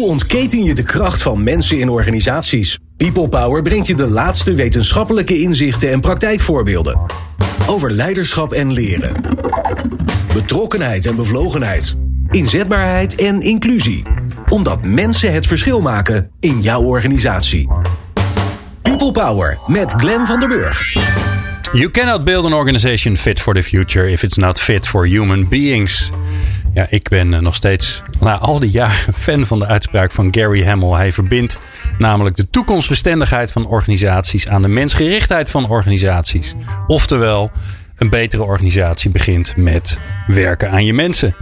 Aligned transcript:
Hoe 0.00 0.08
ontketen 0.08 0.64
je 0.64 0.74
de 0.74 0.82
kracht 0.82 1.22
van 1.22 1.42
mensen 1.42 1.78
in 1.78 1.88
organisaties? 1.88 2.78
People 2.96 3.28
Power 3.28 3.62
brengt 3.62 3.86
je 3.86 3.94
de 3.94 4.06
laatste 4.06 4.54
wetenschappelijke 4.54 5.38
inzichten 5.38 5.90
en 5.90 6.00
praktijkvoorbeelden. 6.00 7.00
Over 7.66 7.92
leiderschap 7.92 8.52
en 8.52 8.72
leren. 8.72 9.36
Betrokkenheid 10.32 11.06
en 11.06 11.16
bevlogenheid. 11.16 11.96
Inzetbaarheid 12.30 13.14
en 13.14 13.40
inclusie. 13.40 14.02
Omdat 14.48 14.84
mensen 14.84 15.32
het 15.32 15.46
verschil 15.46 15.80
maken 15.80 16.30
in 16.38 16.60
jouw 16.60 16.82
organisatie. 16.82 17.68
People 18.82 19.12
Power 19.12 19.58
met 19.66 19.92
Glenn 19.92 20.26
van 20.26 20.38
der 20.38 20.48
Burg. 20.48 20.82
You 21.72 21.90
cannot 21.90 22.24
build 22.24 22.44
an 22.44 22.52
organization 22.52 23.16
fit 23.16 23.40
for 23.40 23.54
the 23.54 23.62
future 23.62 24.10
if 24.10 24.22
it's 24.22 24.36
not 24.36 24.60
fit 24.60 24.86
for 24.88 25.06
human 25.06 25.48
beings. 25.48 26.10
Ja, 26.74 26.86
ik 26.90 27.08
ben 27.08 27.34
eh, 27.34 27.40
nog 27.40 27.54
steeds 27.54 28.02
na 28.20 28.38
al 28.38 28.58
die 28.58 28.70
jaren 28.70 29.14
fan 29.24 29.46
van 29.46 29.58
de 29.58 29.66
uitspraak 29.66 30.12
van 30.12 30.28
Gary 30.30 30.64
Hamel. 30.64 30.96
Hij 30.96 31.12
verbindt 31.12 31.58
namelijk 31.98 32.36
de 32.36 32.50
toekomstbestendigheid 32.50 33.52
van 33.52 33.66
organisaties 33.66 34.48
aan 34.48 34.62
de 34.62 34.68
mensgerichtheid 34.68 35.50
van 35.50 35.68
organisaties. 35.68 36.54
Oftewel, 36.86 37.50
een 38.00 38.10
betere 38.10 38.42
organisatie 38.42 39.10
begint 39.10 39.56
met 39.56 39.98
werken 40.26 40.70
aan 40.70 40.84
je 40.84 40.92
mensen. 40.92 41.34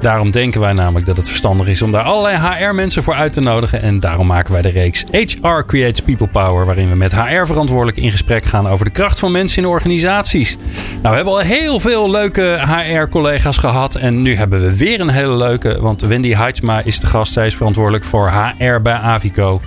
Daarom 0.00 0.30
denken 0.30 0.60
wij 0.60 0.72
namelijk 0.72 1.06
dat 1.06 1.16
het 1.16 1.28
verstandig 1.28 1.66
is 1.66 1.82
om 1.82 1.92
daar 1.92 2.02
allerlei 2.02 2.36
HR-mensen 2.36 3.02
voor 3.02 3.14
uit 3.14 3.32
te 3.32 3.40
nodigen. 3.40 3.82
En 3.82 4.00
daarom 4.00 4.26
maken 4.26 4.52
wij 4.52 4.62
de 4.62 4.68
reeks 4.68 5.04
HR 5.10 5.64
Creates 5.66 6.00
People 6.00 6.28
Power, 6.28 6.66
waarin 6.66 6.88
we 6.88 6.94
met 6.94 7.14
HR-verantwoordelijken 7.14 8.02
in 8.02 8.10
gesprek 8.10 8.44
gaan 8.44 8.68
over 8.68 8.84
de 8.84 8.90
kracht 8.90 9.18
van 9.18 9.32
mensen 9.32 9.62
in 9.62 9.68
organisaties. 9.68 10.56
Nou, 10.88 11.00
we 11.02 11.14
hebben 11.14 11.32
al 11.32 11.38
heel 11.38 11.80
veel 11.80 12.10
leuke 12.10 12.58
HR-collega's 12.66 13.56
gehad. 13.56 13.94
En 13.94 14.22
nu 14.22 14.34
hebben 14.34 14.60
we 14.60 14.76
weer 14.76 15.00
een 15.00 15.08
hele 15.08 15.36
leuke, 15.36 15.80
want 15.80 16.00
Wendy 16.00 16.34
Heidsma 16.34 16.80
is 16.84 17.00
de 17.00 17.06
gast. 17.06 17.32
Zij 17.32 17.46
is 17.46 17.56
verantwoordelijk 17.56 18.04
voor 18.04 18.30
HR 18.30 18.80
bij 18.80 18.94
Avico. 18.94 19.60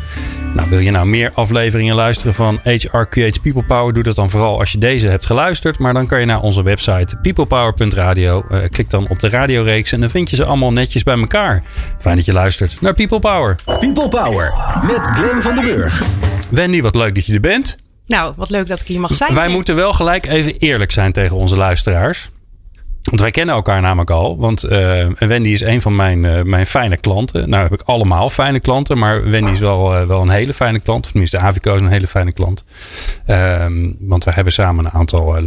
Nou, 0.54 0.70
wil 0.70 0.80
je 0.80 0.92
nou 0.92 1.06
meer 1.06 1.32
afleveringen 1.34 1.96
luisteren 1.96 2.34
van 2.34 2.60
HR 2.64 3.04
Creates 3.10 3.40
People 3.40 3.64
Power? 3.64 3.94
Doe 3.94 4.04
dat 4.04 4.16
dan 4.16 4.30
vooral 4.30 4.60
als 4.60 4.72
je 4.72 4.78
deze 4.78 5.08
hebt 5.08 5.26
geluisterd. 5.26 5.80
Maar 5.80 5.94
dan 5.94 6.08
kan 6.08 6.20
je 6.20 6.26
naar 6.32 6.42
onze 6.42 6.64
website 6.64 7.16
peoplepower.radio. 7.16 8.44
Uh, 8.52 8.60
klik 8.70 8.90
dan 8.90 9.08
op 9.08 9.20
de 9.20 9.30
radioreeks 9.30 9.92
en 9.92 10.00
dan 10.00 10.10
vind 10.10 10.30
je 10.30 10.36
ze 10.36 10.46
allemaal 10.46 10.72
netjes 10.72 11.04
bij 11.04 11.20
elkaar. 11.20 11.64
Fijn 12.00 12.16
dat 12.16 12.26
je 12.26 12.34
luistert 12.34 12.78
naar 12.82 12.94
People 12.94 13.20
Power. 13.20 13.56
People 13.66 14.08
Power 14.08 14.54
met 14.82 15.00
Glenn 15.02 15.42
van 15.42 15.56
den 15.56 15.64
Burg. 15.64 16.04
Wendy, 16.50 16.82
wat 16.82 16.96
leuk 16.96 17.16
dat 17.16 17.26
je 17.26 17.34
er 17.34 17.40
bent. 17.40 17.78
Nou, 18.06 18.34
wat 18.36 18.50
leuk 18.50 18.68
dat 18.68 18.82
ik 18.82 18.88
hier 18.88 19.00
mag 19.00 19.16
zijn. 19.16 19.34
Wij 19.34 19.48
moeten 19.48 19.76
wel 19.76 19.94
gelijk 19.94 20.26
even 20.26 20.58
eerlijk 20.58 20.92
zijn 20.92 21.12
tegen 21.12 21.36
onze 21.36 21.56
luisteraars. 21.56 22.30
Want 23.02 23.22
wij 23.22 23.32
kennen 23.32 23.56
elkaar 23.56 23.82
namelijk 23.82 24.10
al. 24.10 24.38
Want 24.38 24.66
uh, 24.66 25.06
Wendy 25.20 25.50
is 25.50 25.62
een 25.62 25.82
van 25.82 25.96
mijn, 25.96 26.24
uh, 26.24 26.42
mijn 26.42 26.66
fijne 26.66 26.98
klanten. 26.98 27.50
Nou 27.50 27.64
heb 27.64 27.74
ik 27.74 27.82
allemaal 27.82 28.30
fijne 28.30 28.60
klanten. 28.60 28.98
Maar 28.98 29.30
Wendy 29.30 29.52
is 29.52 29.60
wel, 29.60 30.02
uh, 30.02 30.08
wel 30.08 30.22
een 30.22 30.30
hele 30.30 30.54
fijne 30.54 30.80
klant. 30.80 31.06
Of 31.06 31.12
tenminste, 31.12 31.38
Avico 31.38 31.76
is 31.76 31.82
een 31.82 31.92
hele 31.92 32.08
fijne 32.08 32.32
klant. 32.32 32.64
Ehm, 33.26 33.92
want 34.00 34.24
we 34.24 34.32
hebben 34.32 34.54
samen 34.54 34.86
een 34.86 34.92
aantal 34.92 35.42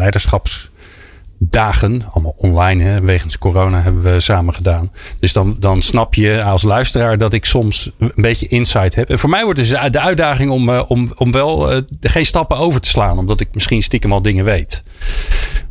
leiderschapsdagen. 1.38 2.12
Allemaal 2.12 2.34
online. 2.36 2.82
Hè, 2.82 3.00
wegens 3.00 3.38
corona 3.38 3.82
hebben 3.82 4.02
we 4.02 4.20
samen 4.20 4.54
gedaan. 4.54 4.92
Dus 5.18 5.32
dan, 5.32 5.56
dan 5.58 5.82
snap 5.82 6.14
je 6.14 6.42
als 6.42 6.62
luisteraar 6.62 7.18
dat 7.18 7.32
ik 7.32 7.44
soms 7.44 7.90
een 7.98 8.12
beetje 8.14 8.48
insight 8.48 8.94
heb. 8.94 9.10
En 9.10 9.18
voor 9.18 9.30
mij 9.30 9.44
wordt 9.44 9.58
dus 9.58 9.68
de 9.68 10.00
uitdaging 10.00 10.50
om, 10.50 10.70
om, 10.70 11.12
om 11.16 11.32
wel 11.32 11.82
geen 12.00 12.26
stappen 12.26 12.56
over 12.56 12.80
te 12.80 12.88
slaan. 12.88 13.18
Omdat 13.18 13.40
ik 13.40 13.48
misschien 13.52 13.82
stiekem 13.82 14.12
al 14.12 14.22
dingen 14.22 14.44
weet. 14.44 14.82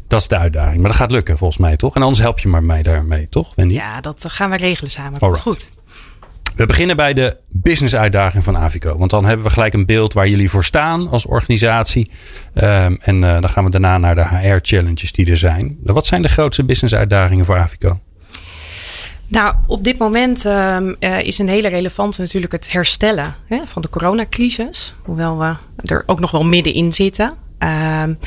Dat 0.08 0.22
is 0.22 0.28
de 0.28 0.38
uitdaging. 0.38 0.78
Maar 0.78 0.90
dat 0.90 1.00
gaat 1.00 1.12
lukken 1.12 1.38
volgens 1.38 1.60
mij, 1.60 1.76
toch? 1.76 1.96
En 1.96 2.02
anders 2.02 2.22
help 2.22 2.40
je 2.40 2.48
maar 2.48 2.64
mij 2.64 2.82
daarmee, 2.82 3.30
toch, 3.30 3.56
Wendy? 3.56 3.74
Ja, 3.74 4.02
dat 4.02 4.26
gaan 4.28 4.50
we 4.50 4.58
regelen 4.58 4.92
samen. 4.92 5.20
Komt 5.20 5.40
goed. 5.40 5.72
We 6.56 6.66
beginnen 6.66 6.96
bij 6.96 7.14
de 7.14 7.38
business 7.50 7.96
uitdaging 7.96 8.44
van 8.44 8.58
Avico. 8.58 8.98
Want 8.98 9.12
dan 9.12 9.26
hebben 9.26 9.46
we 9.46 9.52
gelijk 9.52 9.74
een 9.74 9.86
beeld 9.86 10.14
waar 10.14 10.28
jullie 10.28 10.50
voor 10.50 10.64
staan 10.64 11.10
als 11.10 11.26
organisatie. 11.26 12.12
Um, 12.56 12.98
en 13.02 13.22
uh, 13.22 13.42
dan 13.42 13.50
gaan 13.50 13.64
we 13.64 13.70
daarna 13.70 13.98
naar 13.98 14.16
de 14.16 14.26
HR 14.26 14.60
challenges 14.62 15.12
die 15.12 15.30
er 15.30 15.38
zijn. 15.38 15.78
Wat 15.84 16.06
zijn 16.06 16.22
de 16.22 16.28
grootste 16.28 16.64
business 16.64 16.96
uitdagingen 16.96 17.46
voor 17.46 17.58
Avico? 17.58 18.00
Nou, 19.28 19.56
op 19.68 19.84
dit 19.84 19.98
moment 19.98 20.46
um, 20.46 20.96
uh, 21.00 21.20
is 21.20 21.38
een 21.38 21.50
hele 21.50 21.68
relevante 21.68 22.22
natuurlijk 22.22 22.52
het 22.52 22.72
herstellen 22.72 23.36
hè, 23.48 23.62
van 23.66 23.82
de 23.82 23.90
coronacrisis. 23.90 24.94
Hoewel 25.04 25.40
we 25.40 25.56
er 25.84 26.04
ook 26.06 26.20
nog 26.20 26.32
wel 26.32 26.44
middenin 26.44 26.94
zitten. 26.94 27.34
Um, 27.60 28.18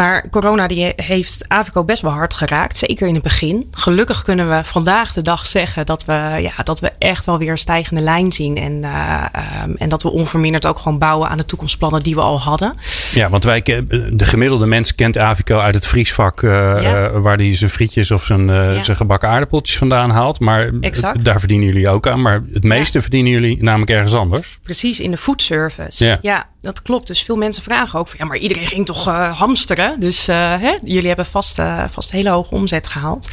maar 0.00 0.28
corona 0.30 0.66
die 0.66 0.92
heeft 0.96 1.44
Avico 1.48 1.84
best 1.84 2.02
wel 2.02 2.12
hard 2.12 2.34
geraakt. 2.34 2.76
Zeker 2.76 3.08
in 3.08 3.14
het 3.14 3.22
begin. 3.22 3.68
Gelukkig 3.70 4.22
kunnen 4.22 4.48
we 4.48 4.64
vandaag 4.64 5.12
de 5.12 5.22
dag 5.22 5.46
zeggen 5.46 5.86
dat 5.86 6.04
we, 6.04 6.12
ja, 6.40 6.62
dat 6.62 6.80
we 6.80 6.92
echt 6.98 7.26
wel 7.26 7.38
weer 7.38 7.50
een 7.50 7.58
stijgende 7.58 8.02
lijn 8.02 8.32
zien. 8.32 8.56
En, 8.56 8.72
uh, 8.82 9.24
um, 9.64 9.76
en 9.76 9.88
dat 9.88 10.02
we 10.02 10.10
onverminderd 10.10 10.66
ook 10.66 10.78
gewoon 10.78 10.98
bouwen 10.98 11.28
aan 11.28 11.36
de 11.36 11.44
toekomstplannen 11.44 12.02
die 12.02 12.14
we 12.14 12.20
al 12.20 12.40
hadden. 12.40 12.74
Ja, 13.12 13.28
want 13.28 13.44
wij, 13.44 13.62
de 13.62 14.24
gemiddelde 14.24 14.66
mens 14.66 14.94
kent 14.94 15.18
Avico 15.18 15.58
uit 15.58 15.74
het 15.74 15.86
vriesvak. 15.86 16.42
Uh, 16.42 16.82
ja. 16.82 17.20
waar 17.20 17.36
hij 17.36 17.56
zijn 17.56 17.70
frietjes 17.70 18.10
of 18.10 18.24
zijn, 18.24 18.46
ja. 18.46 18.82
zijn 18.82 18.96
gebakken 18.96 19.28
aardappeltjes 19.28 19.78
vandaan 19.78 20.10
haalt. 20.10 20.40
Maar 20.40 20.70
exact. 20.80 21.24
daar 21.24 21.38
verdienen 21.38 21.66
jullie 21.66 21.88
ook 21.88 22.06
aan. 22.06 22.22
Maar 22.22 22.42
het 22.52 22.64
meeste 22.64 22.96
ja. 22.96 23.02
verdienen 23.02 23.32
jullie 23.32 23.62
namelijk 23.62 23.90
ergens 23.90 24.14
anders. 24.14 24.58
Precies, 24.62 25.00
in 25.00 25.10
de 25.10 25.16
foodservice. 25.16 26.18
Ja. 26.22 26.48
Dat 26.62 26.82
klopt. 26.82 27.06
Dus 27.06 27.22
veel 27.22 27.36
mensen 27.36 27.62
vragen 27.62 27.98
ook 27.98 28.08
van 28.08 28.18
ja, 28.18 28.24
maar 28.24 28.36
iedereen 28.36 28.66
ging 28.66 28.86
toch 28.86 29.04
hamsteren? 29.38 30.00
Dus 30.00 30.28
uh, 30.28 30.36
hè, 30.36 30.78
jullie 30.84 31.06
hebben 31.06 31.26
vast, 31.26 31.58
uh, 31.58 31.84
vast 31.90 32.10
hele 32.10 32.30
hoge 32.30 32.54
omzet 32.54 32.86
gehaald. 32.86 33.28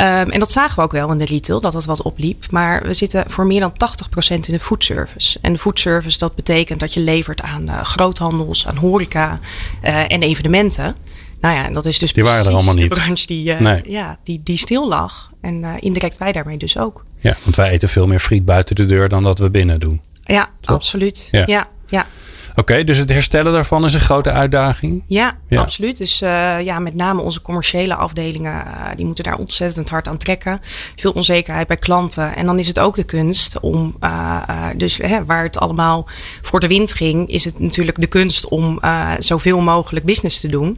Um, 0.00 0.06
en 0.06 0.38
dat 0.38 0.50
zagen 0.50 0.76
we 0.76 0.82
ook 0.82 0.92
wel 0.92 1.12
in 1.12 1.18
de 1.18 1.24
retail, 1.24 1.60
dat 1.60 1.72
het 1.72 1.84
wat 1.84 2.02
opliep. 2.02 2.50
Maar 2.50 2.82
we 2.82 2.92
zitten 2.92 3.24
voor 3.26 3.46
meer 3.46 3.60
dan 3.60 3.72
80% 3.72 3.76
in 4.30 4.40
de 4.40 4.60
foodservice. 4.60 5.38
En 5.42 5.52
de 5.52 5.58
foodservice, 5.58 6.18
dat 6.18 6.34
betekent 6.34 6.80
dat 6.80 6.94
je 6.94 7.00
levert 7.00 7.42
aan 7.42 7.84
groothandels, 7.84 8.66
aan 8.66 8.76
horeca 8.76 9.38
en 9.82 10.22
evenementen. 10.22 10.96
Nou 11.40 11.54
ja, 11.54 11.64
en 11.64 11.72
dat 11.72 11.86
is 11.86 11.98
dus 11.98 12.12
die 12.12 12.24
waren 12.24 12.46
er 12.46 12.52
allemaal 12.52 12.74
de 12.74 12.80
niet. 12.80 12.88
branche 12.88 13.26
die, 13.26 13.52
nee. 13.52 13.82
ja, 13.84 14.18
die, 14.24 14.40
die 14.44 14.56
stil 14.56 14.88
lag. 14.88 15.30
En 15.40 15.80
indirect 15.80 16.18
wij 16.18 16.32
daarmee 16.32 16.56
dus 16.56 16.78
ook. 16.78 17.04
Ja, 17.18 17.36
want 17.44 17.56
wij 17.56 17.70
eten 17.70 17.88
veel 17.88 18.06
meer 18.06 18.20
friet 18.20 18.44
buiten 18.44 18.76
de 18.76 18.86
deur 18.86 19.08
dan 19.08 19.22
dat 19.22 19.38
we 19.38 19.50
binnen 19.50 19.80
doen. 19.80 20.00
Ja, 20.24 20.48
Toch? 20.60 20.76
absoluut. 20.76 21.28
Ja, 21.30 21.42
ja. 21.46 21.68
ja. 21.86 22.06
Oké, 22.50 22.60
okay, 22.60 22.84
dus 22.84 22.98
het 22.98 23.08
herstellen 23.08 23.52
daarvan 23.52 23.84
is 23.84 23.94
een 23.94 24.00
grote 24.00 24.30
uitdaging? 24.30 25.02
Ja, 25.06 25.36
ja. 25.48 25.60
absoluut. 25.60 25.98
Dus 25.98 26.22
uh, 26.22 26.60
ja, 26.60 26.78
met 26.78 26.94
name 26.94 27.20
onze 27.20 27.42
commerciële 27.42 27.94
afdelingen, 27.94 28.64
uh, 28.66 28.86
die 28.94 29.06
moeten 29.06 29.24
daar 29.24 29.36
ontzettend 29.36 29.88
hard 29.88 30.08
aan 30.08 30.16
trekken. 30.16 30.60
Veel 30.96 31.12
onzekerheid 31.12 31.66
bij 31.66 31.76
klanten. 31.76 32.36
En 32.36 32.46
dan 32.46 32.58
is 32.58 32.66
het 32.66 32.78
ook 32.78 32.96
de 32.96 33.04
kunst 33.04 33.60
om, 33.60 33.96
uh, 34.00 34.42
dus 34.76 34.96
hè, 34.96 35.24
waar 35.24 35.42
het 35.42 35.58
allemaal 35.58 36.08
voor 36.42 36.60
de 36.60 36.68
wind 36.68 36.92
ging, 36.92 37.28
is 37.28 37.44
het 37.44 37.58
natuurlijk 37.58 38.00
de 38.00 38.06
kunst 38.06 38.48
om 38.48 38.80
zoveel 39.18 39.60
mogelijk 39.60 40.06
business 40.06 40.40
te 40.40 40.48
doen. 40.48 40.76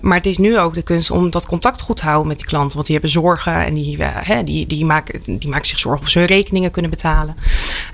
maar 0.00 0.16
het 0.16 0.26
is 0.26 0.38
nu 0.38 0.58
ook 0.58 0.74
de 0.74 0.82
kunst 0.82 1.10
om 1.10 1.30
dat 1.30 1.46
contact 1.46 1.80
goed 1.80 1.96
te 1.96 2.04
houden 2.04 2.28
met 2.28 2.38
die 2.38 2.46
klanten. 2.46 2.74
Want 2.74 2.86
die 2.86 2.94
hebben 2.94 3.12
zorgen 3.14 3.64
en 3.64 3.74
die, 3.74 4.02
hè, 4.02 4.44
die, 4.44 4.66
die, 4.66 4.84
maken, 4.84 5.20
die 5.24 5.48
maken 5.48 5.66
zich 5.66 5.78
zorgen 5.78 6.02
of 6.02 6.08
ze 6.08 6.18
hun 6.18 6.28
rekeningen 6.28 6.70
kunnen 6.70 6.90
betalen. 6.90 7.36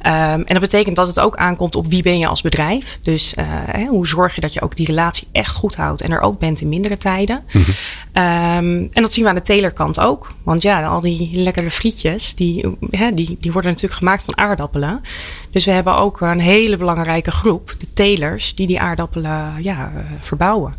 Um, 0.06 0.12
en 0.12 0.44
dat 0.46 0.60
betekent 0.60 0.96
dat 0.96 1.06
het 1.06 1.20
ook 1.20 1.36
aankomt 1.36 1.74
op 1.74 1.86
wie 1.86 2.02
ben 2.02 2.18
je 2.18 2.26
als 2.26 2.42
bedrijf. 2.42 2.98
Dus 3.02 3.34
uh, 3.38 3.44
hè, 3.48 3.86
hoe 3.86 4.06
zorg 4.06 4.34
je 4.34 4.40
dat 4.40 4.52
je 4.52 4.60
ook 4.60 4.76
die 4.76 4.86
relatie 4.86 5.28
echt 5.32 5.54
goed 5.54 5.76
houdt 5.76 6.00
en 6.00 6.10
er 6.10 6.20
ook 6.20 6.38
bent 6.38 6.60
in 6.60 6.68
mindere 6.68 6.96
tijden. 6.96 7.42
Mm 7.52 7.62
-hmm. 7.62 8.22
um, 8.22 8.88
en 8.92 9.02
dat 9.02 9.12
zien 9.12 9.24
we 9.24 9.30
aan 9.30 9.36
de 9.36 9.42
telerkant 9.42 10.00
ook. 10.00 10.32
Want 10.42 10.62
ja, 10.62 10.86
al 10.86 11.00
die 11.00 11.30
lekkere 11.32 11.70
frietjes, 11.70 12.34
die, 12.34 12.76
hè, 12.90 13.14
die, 13.14 13.36
die 13.38 13.52
worden 13.52 13.70
natuurlijk 13.70 13.98
gemaakt 13.98 14.24
van 14.24 14.38
aardappelen. 14.38 15.00
Dus 15.50 15.64
we 15.64 15.70
hebben 15.70 15.96
ook 15.96 16.20
een 16.20 16.40
hele 16.40 16.76
belangrijke 16.76 17.30
groep, 17.30 17.74
de 17.78 17.92
telers, 17.94 18.54
die 18.54 18.66
die 18.66 18.80
aardappelen 18.80 19.54
ja, 19.62 19.92
verbouwen. 20.20 20.72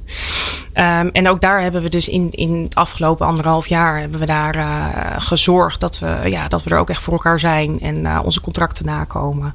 Um, 0.73 1.09
en 1.11 1.29
ook 1.29 1.41
daar 1.41 1.61
hebben 1.61 1.81
we 1.81 1.89
dus 1.89 2.07
in, 2.07 2.31
in 2.31 2.63
het 2.63 2.75
afgelopen 2.75 3.25
anderhalf 3.25 3.67
jaar 3.67 3.99
hebben 3.99 4.19
we 4.19 4.25
daar 4.25 4.55
uh, 4.55 4.87
gezorgd 5.17 5.79
dat 5.79 5.99
we, 5.99 6.19
ja, 6.25 6.47
dat 6.47 6.63
we 6.63 6.69
er 6.69 6.77
ook 6.77 6.89
echt 6.89 7.01
voor 7.01 7.13
elkaar 7.13 7.39
zijn 7.39 7.79
en 7.79 7.97
uh, 7.97 8.19
onze 8.23 8.41
contracten 8.41 8.85
nakomen. 8.85 9.53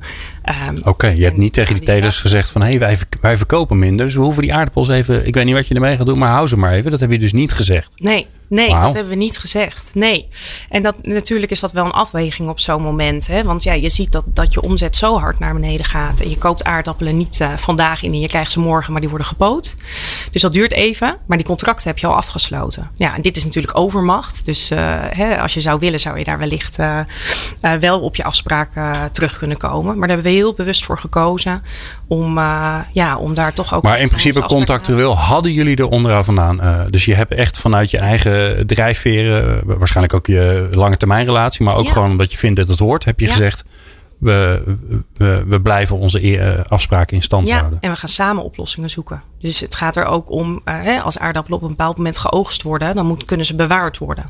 Um, 0.68 0.76
Oké, 0.78 0.88
okay, 0.88 1.16
je 1.16 1.24
hebt 1.24 1.36
niet 1.36 1.52
tegen 1.52 1.74
die 1.74 1.84
telers 1.84 2.20
gezegd 2.20 2.50
van 2.50 2.60
hé, 2.60 2.68
hey, 2.68 2.78
wij, 2.78 2.98
wij 3.20 3.36
verkopen 3.36 3.78
minder. 3.78 4.06
Dus 4.06 4.14
we 4.14 4.20
hoeven 4.20 4.42
die 4.42 4.54
aardappels 4.54 4.88
even, 4.88 5.26
ik 5.26 5.34
weet 5.34 5.44
niet 5.44 5.54
wat 5.54 5.66
je 5.66 5.74
ermee 5.74 5.96
gaat 5.96 6.06
doen, 6.06 6.18
maar 6.18 6.32
hou 6.32 6.46
ze 6.46 6.56
maar 6.56 6.72
even. 6.72 6.90
Dat 6.90 7.00
heb 7.00 7.10
je 7.10 7.18
dus 7.18 7.32
niet 7.32 7.52
gezegd. 7.52 7.94
Nee, 7.96 8.26
Nee, 8.48 8.68
wow. 8.68 8.82
dat 8.82 8.92
hebben 8.92 9.12
we 9.12 9.18
niet 9.18 9.38
gezegd. 9.38 9.90
Nee. 9.94 10.28
En 10.68 10.82
dat, 10.82 11.06
natuurlijk 11.06 11.52
is 11.52 11.60
dat 11.60 11.72
wel 11.72 11.84
een 11.84 11.90
afweging 11.90 12.48
op 12.48 12.60
zo'n 12.60 12.82
moment. 12.82 13.26
Hè? 13.26 13.42
Want 13.42 13.62
ja, 13.62 13.72
je 13.72 13.90
ziet 13.90 14.12
dat, 14.12 14.24
dat 14.26 14.52
je 14.52 14.62
omzet 14.62 14.96
zo 14.96 15.18
hard 15.18 15.38
naar 15.38 15.54
beneden 15.54 15.86
gaat. 15.86 16.20
En 16.20 16.30
je 16.30 16.38
koopt 16.38 16.64
aardappelen 16.64 17.16
niet 17.16 17.40
uh, 17.40 17.56
vandaag 17.56 18.02
in 18.02 18.12
en 18.12 18.20
je 18.20 18.28
krijgt 18.28 18.50
ze 18.50 18.60
morgen, 18.60 18.92
maar 18.92 19.00
die 19.00 19.10
worden 19.10 19.26
gepoot. 19.26 19.76
Dus 20.32 20.42
dat 20.42 20.52
duurt 20.52 20.72
even. 20.72 21.16
Maar 21.26 21.36
die 21.36 21.46
contracten 21.46 21.88
heb 21.88 21.98
je 21.98 22.06
al 22.06 22.14
afgesloten. 22.14 22.90
Ja, 22.96 23.14
en 23.14 23.22
dit 23.22 23.36
is 23.36 23.44
natuurlijk 23.44 23.78
overmacht. 23.78 24.44
Dus 24.44 24.70
uh, 24.70 24.78
hè, 25.10 25.40
als 25.40 25.54
je 25.54 25.60
zou 25.60 25.78
willen, 25.78 26.00
zou 26.00 26.18
je 26.18 26.24
daar 26.24 26.38
wellicht 26.38 26.78
uh, 26.78 27.00
wel 27.80 28.00
op 28.00 28.16
je 28.16 28.24
afspraak 28.24 28.70
terug 29.12 29.38
kunnen 29.38 29.56
komen. 29.56 29.98
Maar 29.98 30.08
daar 30.08 30.16
hebben 30.16 30.32
we 30.32 30.38
heel 30.38 30.52
bewust 30.52 30.84
voor 30.84 30.98
gekozen. 30.98 31.62
Om, 32.08 32.38
ja, 32.92 33.16
om 33.18 33.34
daar 33.34 33.52
toch 33.52 33.74
ook. 33.74 33.82
Maar 33.82 34.00
in 34.00 34.08
principe 34.08 34.42
contractueel 34.42 35.16
hadden 35.16 35.52
jullie 35.52 35.76
er 35.76 35.88
onderaan 35.88 36.24
vandaan. 36.24 36.60
dus 36.90 37.04
je 37.04 37.14
hebt 37.14 37.34
echt 37.34 37.58
vanuit 37.58 37.90
je 37.90 37.98
eigen 37.98 38.66
drijfveren, 38.66 39.60
waarschijnlijk 39.64 40.14
ook 40.14 40.26
je 40.26 40.68
lange 40.70 40.96
termijn 40.96 41.26
relatie, 41.26 41.64
maar 41.64 41.76
ook 41.76 41.84
ja. 41.84 41.92
gewoon 41.92 42.10
omdat 42.10 42.32
je 42.32 42.38
vindt 42.38 42.56
dat 42.56 42.68
het 42.68 42.78
hoort, 42.78 43.04
heb 43.04 43.20
je 43.20 43.26
ja. 43.26 43.32
gezegd: 43.32 43.64
we, 44.18 44.62
we, 45.16 45.44
we 45.46 45.60
blijven 45.60 45.96
onze 45.96 46.64
afspraken 46.68 47.16
in 47.16 47.22
stand 47.22 47.48
ja, 47.48 47.58
houden. 47.58 47.78
en 47.80 47.90
we 47.90 47.96
gaan 47.96 48.08
samen 48.08 48.44
oplossingen 48.44 48.90
zoeken. 48.90 49.22
Dus 49.40 49.60
het 49.60 49.74
gaat 49.74 49.96
er 49.96 50.04
ook 50.04 50.30
om, 50.30 50.60
hè, 50.64 51.00
als 51.00 51.18
aardappelen 51.18 51.58
op 51.58 51.62
een 51.62 51.76
bepaald 51.76 51.96
moment 51.96 52.18
geoogst 52.18 52.62
worden, 52.62 52.94
dan 52.94 53.06
moet, 53.06 53.24
kunnen 53.24 53.46
ze 53.46 53.54
bewaard 53.54 53.98
worden. 53.98 54.24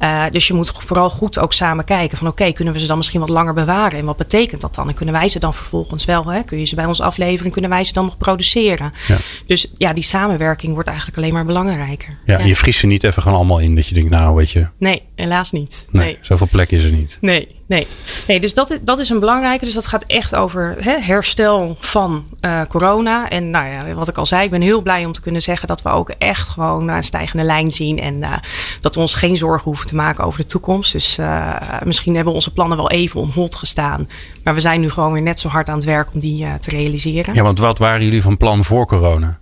Uh, 0.00 0.24
dus 0.30 0.46
je 0.46 0.54
moet 0.54 0.72
vooral 0.78 1.10
goed 1.10 1.38
ook 1.38 1.52
samen 1.52 1.84
kijken 1.84 2.18
van 2.18 2.26
oké, 2.26 2.40
okay, 2.40 2.52
kunnen 2.54 2.74
we 2.74 2.80
ze 2.80 2.86
dan 2.86 2.96
misschien 2.96 3.20
wat 3.20 3.28
langer 3.28 3.54
bewaren? 3.54 3.98
En 3.98 4.04
wat 4.04 4.16
betekent 4.16 4.60
dat 4.60 4.74
dan? 4.74 4.88
En 4.88 4.94
kunnen 4.94 5.14
wij 5.14 5.28
ze 5.28 5.38
dan 5.38 5.54
vervolgens 5.54 6.04
wel, 6.04 6.26
hè, 6.26 6.42
kun 6.42 6.58
je 6.58 6.64
ze 6.64 6.74
bij 6.74 6.84
ons 6.84 7.00
afleveren 7.00 7.44
en 7.44 7.52
kunnen 7.52 7.70
wij 7.70 7.84
ze 7.84 7.92
dan 7.92 8.04
nog 8.04 8.18
produceren? 8.18 8.92
Ja. 9.06 9.16
Dus 9.46 9.72
ja, 9.76 9.92
die 9.92 10.04
samenwerking 10.04 10.72
wordt 10.72 10.88
eigenlijk 10.88 11.18
alleen 11.18 11.32
maar 11.32 11.44
belangrijker. 11.44 12.18
Ja, 12.24 12.38
ja. 12.38 12.44
je 12.44 12.56
vriest 12.56 12.78
ze 12.78 12.86
niet 12.86 13.04
even 13.04 13.22
gewoon 13.22 13.38
allemaal 13.38 13.58
in 13.58 13.74
dat 13.74 13.86
je 13.86 13.94
denkt, 13.94 14.10
nou 14.10 14.34
weet 14.34 14.50
je. 14.50 14.66
Nee, 14.78 15.02
helaas 15.14 15.52
niet. 15.52 15.86
Nee, 15.90 16.04
nee. 16.04 16.18
zoveel 16.20 16.48
plek 16.50 16.70
is 16.70 16.84
er 16.84 16.92
niet. 16.92 17.18
Nee, 17.20 17.48
nee. 17.66 17.86
nee 18.26 18.40
dus 18.40 18.54
dat, 18.54 18.78
dat 18.82 18.98
is 18.98 19.08
een 19.08 19.20
belangrijke. 19.20 19.64
Dus 19.64 19.74
dat 19.74 19.86
gaat 19.86 20.04
echt 20.06 20.34
over 20.34 20.76
hè, 20.78 20.98
herstel 21.00 21.76
van 21.80 22.24
uh, 22.40 22.60
corona. 22.68 23.28
En 23.28 23.50
nou 23.50 23.68
ja, 23.68 23.94
wat 23.94 24.08
ik 24.08 24.18
al 24.18 24.26
zei, 24.26 24.41
ik 24.44 24.50
ben 24.50 24.60
heel 24.60 24.82
blij 24.82 25.04
om 25.04 25.12
te 25.12 25.20
kunnen 25.20 25.42
zeggen 25.42 25.68
dat 25.68 25.82
we 25.82 25.88
ook 25.88 26.10
echt 26.10 26.48
gewoon 26.48 26.88
een 26.88 27.02
stijgende 27.02 27.44
lijn 27.44 27.70
zien. 27.70 27.98
En 27.98 28.14
uh, 28.14 28.36
dat 28.80 28.94
we 28.94 29.00
ons 29.00 29.14
geen 29.14 29.36
zorgen 29.36 29.64
hoeven 29.64 29.86
te 29.86 29.94
maken 29.94 30.24
over 30.24 30.40
de 30.40 30.46
toekomst. 30.46 30.92
Dus 30.92 31.18
uh, 31.18 31.56
misschien 31.84 32.14
hebben 32.14 32.32
onze 32.32 32.52
plannen 32.52 32.76
wel 32.76 32.90
even 32.90 33.20
on 33.20 33.30
hold 33.30 33.54
gestaan. 33.54 34.08
Maar 34.44 34.54
we 34.54 34.60
zijn 34.60 34.80
nu 34.80 34.90
gewoon 34.90 35.12
weer 35.12 35.22
net 35.22 35.40
zo 35.40 35.48
hard 35.48 35.68
aan 35.68 35.74
het 35.74 35.84
werk 35.84 36.12
om 36.14 36.20
die 36.20 36.46
te 36.60 36.70
realiseren. 36.70 37.34
Ja, 37.34 37.42
want 37.42 37.58
wat 37.58 37.78
waren 37.78 38.04
jullie 38.04 38.22
van 38.22 38.36
plan 38.36 38.64
voor 38.64 38.86
corona? 38.86 39.40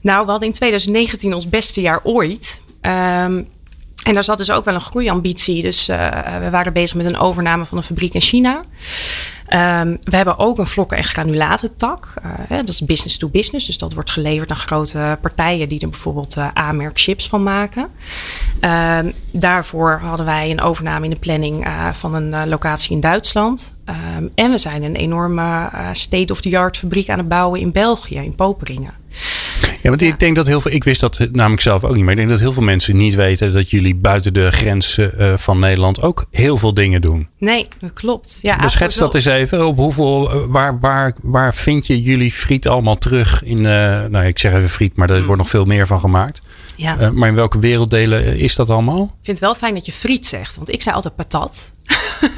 Nou, 0.00 0.24
we 0.24 0.30
hadden 0.30 0.48
in 0.48 0.54
2019 0.54 1.34
ons 1.34 1.48
beste 1.48 1.80
jaar 1.80 2.00
ooit. 2.02 2.60
Um, 2.82 3.48
en 4.02 4.14
daar 4.14 4.24
zat 4.24 4.38
dus 4.38 4.50
ook 4.50 4.64
wel 4.64 4.74
een 4.74 4.80
groeiambitie. 4.80 5.62
Dus 5.62 5.88
uh, 5.88 6.38
we 6.40 6.50
waren 6.50 6.72
bezig 6.72 6.96
met 6.96 7.06
een 7.06 7.18
overname 7.18 7.64
van 7.64 7.78
een 7.78 7.84
fabriek 7.84 8.14
in 8.14 8.20
China. 8.20 8.56
Um, 9.52 9.98
we 10.02 10.16
hebben 10.16 10.38
ook 10.38 10.58
een 10.58 10.66
vlokken- 10.66 10.96
en 10.96 11.04
granulatentak. 11.04 12.14
Uh, 12.24 12.56
dat 12.58 12.68
is 12.68 12.84
business 12.84 13.16
to 13.16 13.28
business. 13.28 13.66
Dus 13.66 13.78
dat 13.78 13.94
wordt 13.94 14.10
geleverd 14.10 14.50
aan 14.50 14.56
grote 14.56 15.18
partijen 15.20 15.68
die 15.68 15.80
er 15.80 15.88
bijvoorbeeld 15.88 16.36
uh, 16.36 16.48
A-merk 16.58 17.00
chips 17.00 17.28
van 17.28 17.42
maken. 17.42 17.88
Um, 18.60 19.12
daarvoor 19.30 20.00
hadden 20.02 20.26
wij 20.26 20.50
een 20.50 20.60
overname 20.60 21.04
in 21.04 21.10
de 21.10 21.18
planning 21.18 21.66
van 21.92 22.14
een 22.14 22.48
locatie 22.48 22.92
in 22.92 23.00
Duitsland. 23.00 23.74
Um, 24.16 24.30
en 24.34 24.50
we 24.50 24.58
zijn 24.58 24.82
een 24.82 24.96
enorme 24.96 25.70
state-of-the-art 25.92 26.76
fabriek 26.76 27.08
aan 27.08 27.18
het 27.18 27.28
bouwen 27.28 27.60
in 27.60 27.72
België, 27.72 28.16
in 28.16 28.34
Poperingen. 28.34 28.92
Ja, 29.82 29.88
want 29.88 30.00
ja. 30.00 30.06
ik 30.06 30.18
denk 30.18 30.36
dat 30.36 30.46
heel 30.46 30.60
veel, 30.60 30.72
ik 30.72 30.84
wist 30.84 31.00
dat 31.00 31.18
namelijk 31.32 31.62
zelf 31.62 31.84
ook 31.84 31.94
niet, 31.94 32.02
maar 32.02 32.10
ik 32.10 32.16
denk 32.16 32.28
dat 32.28 32.38
heel 32.38 32.52
veel 32.52 32.62
mensen 32.62 32.96
niet 32.96 33.14
weten 33.14 33.52
dat 33.52 33.70
jullie 33.70 33.94
buiten 33.94 34.34
de 34.34 34.50
grenzen 34.50 35.12
uh, 35.18 35.36
van 35.36 35.58
Nederland 35.58 36.02
ook 36.02 36.26
heel 36.30 36.56
veel 36.56 36.74
dingen 36.74 37.00
doen. 37.00 37.28
Nee, 37.38 37.66
dat 37.78 37.92
klopt. 37.92 38.38
Ja, 38.42 38.56
Beschets 38.56 38.96
dat 38.96 39.14
eens 39.14 39.24
even. 39.24 39.66
Op 39.66 39.76
hoeveel, 39.76 40.46
waar, 40.48 40.80
waar, 40.80 41.14
waar 41.22 41.54
vind 41.54 41.86
je 41.86 42.02
jullie 42.02 42.32
friet 42.32 42.68
allemaal 42.68 42.98
terug 42.98 43.42
in, 43.42 43.58
uh, 43.58 43.64
nou 44.04 44.24
ik 44.24 44.38
zeg 44.38 44.52
even 44.52 44.68
friet, 44.68 44.96
maar 44.96 45.10
er 45.10 45.24
wordt 45.24 45.40
nog 45.40 45.50
veel 45.50 45.64
meer 45.64 45.86
van 45.86 46.00
gemaakt. 46.00 46.40
Ja. 46.76 47.00
Uh, 47.00 47.10
maar 47.10 47.28
in 47.28 47.34
welke 47.34 47.58
werelddelen 47.58 48.36
is 48.36 48.54
dat 48.54 48.70
allemaal? 48.70 49.02
Ik 49.02 49.10
vind 49.22 49.38
het 49.38 49.38
wel 49.38 49.54
fijn 49.54 49.74
dat 49.74 49.86
je 49.86 49.92
friet 49.92 50.26
zegt, 50.26 50.56
want 50.56 50.72
ik 50.72 50.82
zei 50.82 50.94
altijd 50.94 51.16
patat. 51.16 51.72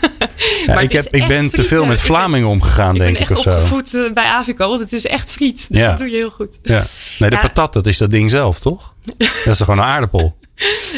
Ja, 0.67 0.81
ik, 0.81 0.93
heb, 0.93 1.07
ik 1.07 1.29
ben 1.29 1.51
te 1.51 1.65
veel 1.65 1.87
met 1.87 2.01
Vlamingen 2.01 2.49
omgegaan, 2.49 2.95
ik 2.95 3.01
denk 3.01 3.13
ben 3.13 3.23
ik. 3.23 3.37
Of 3.37 3.43
zo. 3.43 3.51
opgevoed 3.51 3.95
uh, 3.95 4.13
bij 4.13 4.25
Avico, 4.25 4.69
want 4.69 4.81
het 4.81 4.93
is 4.93 5.07
echt 5.07 5.33
friet. 5.33 5.67
Dus 5.69 5.81
ja. 5.81 5.89
dat 5.89 5.99
doe 5.99 6.11
je 6.11 6.17
heel 6.17 6.31
goed. 6.31 6.59
Ja. 6.63 6.85
Nee, 7.19 7.31
de 7.31 7.39
patat, 7.39 7.73
dat 7.73 7.87
is 7.87 7.99
dat 7.99 8.11
ding 8.11 8.31
zelf, 8.31 8.61
toch? 8.61 8.95
Dat 9.17 9.27
is 9.47 9.59
toch 9.59 9.67
gewoon 9.67 9.79
een 9.79 9.91
aardappel? 9.91 10.37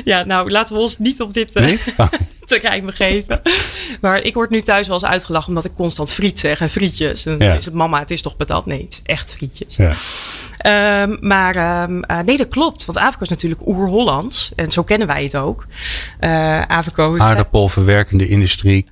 Ja, 0.05 0.25
nou 0.25 0.51
laten 0.51 0.75
we 0.75 0.81
ons 0.81 0.99
niet 0.99 1.21
op 1.21 1.33
dit 1.33 1.57
uh, 1.57 1.73
Oh. 2.55 2.61
terrein 2.61 2.85
begeven. 2.87 3.41
Maar 4.01 4.23
ik 4.25 4.35
word 4.35 4.51
nu 4.51 4.61
thuis 4.61 4.87
wel 4.87 4.97
eens 4.97 5.05
uitgelachen 5.11 5.49
omdat 5.49 5.65
ik 5.65 5.73
constant 5.77 6.13
friet 6.13 6.39
zeg 6.39 6.61
en 6.61 6.71
frietjes. 6.71 7.27
En 7.27 7.37
Ja. 7.39 7.53
is 7.55 7.65
het 7.65 7.75
mama, 7.75 7.99
het 7.99 8.11
is 8.11 8.23
toch 8.23 8.37
patat? 8.37 8.67
Nee, 8.67 8.83
het 8.83 8.93
is 8.93 9.01
echt 9.05 9.33
frietjes. 9.33 9.77
Ja. 9.77 9.93
Ehm, 10.59 11.17
maar 11.21 11.57
ehm, 11.57 12.03
eh, 12.03 12.19
nee, 12.21 12.37
dat 12.37 12.49
klopt. 12.49 12.85
Want 12.85 12.99
Avico 12.99 13.23
is 13.23 13.29
natuurlijk 13.29 13.67
oer-Hollands. 13.67 14.51
En 14.57 14.73
zo 14.73 14.83
kennen 14.83 15.07
wij 15.07 15.23
het 15.23 15.37
ook. 15.37 15.67
Eh 16.19 16.63
Avico 16.63 17.15
is 17.15 17.21
Aardappelverwerkende 17.21 18.29
industrie. 18.29 18.87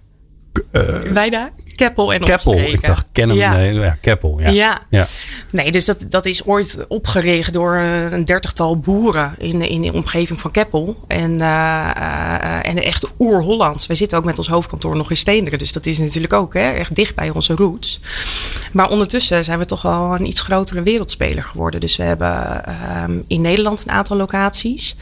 Eh, 0.70 0.82
wij 1.12 1.30
daar. 1.30 1.52
Keppel 1.74 2.12
en 2.12 2.20
Keppel. 2.20 2.52
omstreken. 2.52 2.74
Ik 2.74 2.84
dacht 2.84 3.06
kennen 3.12 3.36
Ja. 3.36 3.52
Nee, 3.52 3.74
ja, 3.74 3.96
Keppel. 4.00 4.40
Ja. 4.40 4.50
Ja. 4.50 4.80
Ja. 4.88 5.06
Nee, 5.50 5.72
dus 5.72 5.84
dat, 5.84 6.04
dat 6.08 6.26
is 6.26 6.44
ooit 6.44 6.78
opgericht 6.88 7.52
door 7.52 7.74
eh, 7.74 8.10
een 8.10 8.24
dertigtal 8.24 8.78
boeren 8.78 9.34
in, 9.38 9.62
in 9.62 9.82
de 9.82 9.92
omgeving 9.92 10.40
van 10.40 10.50
Keppel. 10.50 11.04
En, 11.06 11.40
eh, 11.40 12.66
en 12.66 12.82
echt 12.82 13.06
oer-Hollands. 13.18 13.86
Wij 13.86 13.96
zitten 13.96 14.18
ook 14.18 14.24
met 14.24 14.38
ons 14.38 14.48
hoofdkantoor 14.48 14.96
nog 14.96 15.10
in 15.10 15.16
Steenderen. 15.16 15.58
Dus 15.58 15.72
dat 15.72 15.86
is 15.86 15.98
natuurlijk 15.98 16.32
ook 16.32 16.54
hè, 16.54 16.70
echt 16.72 16.94
dicht 16.94 17.14
bij 17.14 17.30
onze 17.30 17.54
roots. 17.54 18.00
Maar 18.72 18.88
ondertussen 18.88 19.44
zijn 19.44 19.58
we 19.58 19.64
toch 19.64 19.82
wel 19.82 20.14
een 20.14 20.26
iets 20.26 20.40
grotere 20.40 20.82
wereldspeler 20.82 21.44
geworden. 21.44 21.80
Dus 21.80 21.96
we 21.96 22.02
hebben 22.02 22.64
ehm, 22.64 23.18
in 23.26 23.40
Nederland 23.40 23.82
een 23.82 23.90
aantal 23.90 24.16
locaties. 24.16 24.96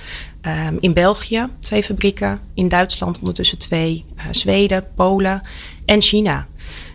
Ehm, 0.48 0.76
in 0.80 0.92
België 0.92 1.46
twee 1.58 1.82
fabrieken. 1.82 2.40
In 2.54 2.68
Duitsland 2.68 3.18
ondertussen 3.18 3.58
twee. 3.58 4.04
eh, 4.16 4.24
Zweden, 4.30 4.84
Polen 4.94 5.42
en 5.84 6.02
China. 6.02 6.46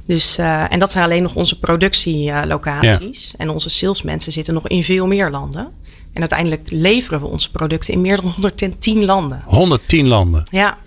Dus, 0.05 0.37
eh, 0.37 0.71
en 0.71 0.79
dat 0.79 0.91
zijn 0.91 1.03
alleen 1.03 1.21
nog 1.21 1.35
onze 1.35 1.59
productielocaties. 1.59 3.33
En 3.37 3.49
onze 3.49 3.69
salesmensen 3.69 4.31
zitten 4.31 4.53
nog 4.53 4.67
in 4.67 4.83
veel 4.83 5.07
meer 5.07 5.29
landen. 5.29 5.71
En 6.13 6.19
uiteindelijk 6.19 6.71
leveren 6.71 7.19
we 7.19 7.25
onze 7.25 7.51
producten 7.51 7.93
in 7.93 8.01
meer 8.01 8.15
dan 8.21 8.25
110 8.31 9.05
landen. 9.05 9.41
110 9.45 10.07
landen. 10.07 10.43
Ja, 10.51 10.77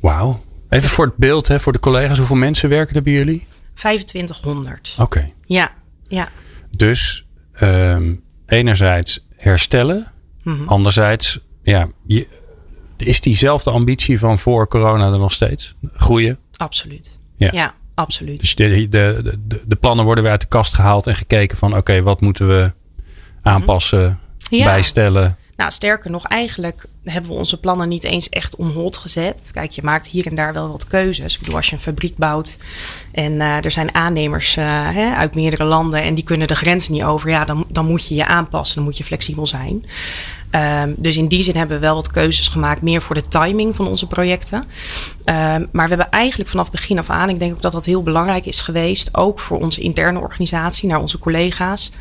Wauw. 0.00 0.42
Even 0.68 0.88
voor 0.88 1.04
het 1.04 1.16
beeld, 1.16 1.48
hè, 1.48 1.60
voor 1.60 1.72
de 1.72 1.80
collega's. 1.80 2.18
Hoeveel 2.18 2.36
mensen 2.36 2.68
werken 2.68 2.94
er 2.96 3.02
bij 3.02 3.12
jullie? 3.12 3.46
2500. 3.74 4.96
Oké. 4.98 5.30
Ja, 5.46 5.70
ja. 6.08 6.28
Dus 6.76 7.24
ehm, 7.52 8.14
enerzijds 8.46 9.26
herstellen. 9.36 10.10
Mhm. 10.42 10.66
Anderzijds, 10.68 11.40
ja, 11.62 11.88
je, 12.06 12.26
is 12.96 13.20
diezelfde 13.20 13.70
ambitie 13.70 14.18
van 14.18 14.38
voor 14.38 14.68
corona 14.68 15.12
er 15.12 15.18
nog 15.18 15.32
steeds? 15.32 15.74
Groeien? 15.94 16.38
absoluut. 16.56 17.18
Ja. 17.36 17.48
Ja, 17.52 17.74
absoluut. 17.94 18.40
Dus 18.40 18.54
de, 18.54 18.88
de, 18.88 19.36
de, 19.46 19.62
de 19.66 19.76
plannen 19.76 20.04
worden 20.04 20.22
weer 20.22 20.32
uit 20.32 20.40
de 20.40 20.46
kast 20.46 20.74
gehaald 20.74 21.06
en 21.06 21.14
gekeken 21.14 21.58
van 21.58 21.76
oké, 21.76 22.02
wat 22.02 22.20
moeten 22.20 22.48
we 22.48 22.72
aanpassen, 23.42 24.18
Ja. 24.38 24.64
bijstellen. 24.64 25.36
Nou, 25.56 25.70
sterker 25.70 26.10
nog, 26.10 26.26
eigenlijk 26.26 26.86
hebben 27.04 27.30
we 27.30 27.36
onze 27.36 27.60
plannen 27.60 27.88
niet 27.88 28.04
eens 28.04 28.28
echt 28.28 28.56
on 28.56 28.70
hold 28.70 28.96
gezet. 28.96 29.50
Kijk, 29.52 29.70
je 29.70 29.82
maakt 29.82 30.06
hier 30.06 30.26
en 30.26 30.34
daar 30.34 30.52
wel 30.52 30.68
wat 30.68 30.86
keuzes. 30.86 31.32
Ik 31.34 31.38
bedoel, 31.38 31.56
als 31.56 31.66
je 31.66 31.72
een 31.72 31.82
fabriek 31.82 32.16
bouwt 32.16 32.58
en 33.12 33.40
eh, 33.40 33.64
er 33.64 33.70
zijn 33.70 33.94
aannemers 33.94 34.56
eh, 34.56 34.64
hè, 34.90 35.12
uit 35.14 35.34
meerdere 35.34 35.64
landen 35.64 36.02
en 36.02 36.14
die 36.14 36.24
kunnen 36.24 36.48
de 36.48 36.54
grens 36.54 36.88
niet 36.88 37.02
over, 37.02 37.30
ja, 37.30 37.44
dan, 37.44 37.66
dan 37.68 37.86
moet 37.86 38.08
je 38.08 38.14
je 38.14 38.26
aanpassen, 38.26 38.74
dan 38.74 38.84
moet 38.84 38.96
je 38.96 39.04
flexibel 39.04 39.46
zijn. 39.46 39.84
Ehm, 40.52 40.92
dus 40.96 41.16
in 41.16 41.26
die 41.26 41.42
zin 41.42 41.56
hebben 41.56 41.76
we 41.76 41.82
wel 41.82 41.94
wat 41.94 42.10
keuzes 42.10 42.48
gemaakt, 42.48 42.82
meer 42.82 43.02
voor 43.02 43.14
de 43.14 43.28
timing 43.28 43.76
van 43.76 43.86
onze 43.86 44.06
projecten. 44.06 44.64
Ehm, 45.24 45.64
maar 45.70 45.88
we 45.88 45.94
hebben 45.94 46.10
eigenlijk 46.10 46.50
vanaf 46.50 46.70
begin 46.70 46.98
af 46.98 47.10
aan, 47.10 47.28
ik 47.28 47.38
denk 47.38 47.52
ook 47.52 47.62
dat 47.62 47.72
dat 47.72 47.84
heel 47.84 48.02
belangrijk 48.02 48.46
is 48.46 48.60
geweest, 48.60 49.16
ook 49.16 49.40
voor 49.40 49.58
onze 49.58 49.80
interne 49.80 50.18
organisatie, 50.18 50.88
naar 50.88 51.00
onze 51.00 51.18
collega's, 51.18 51.92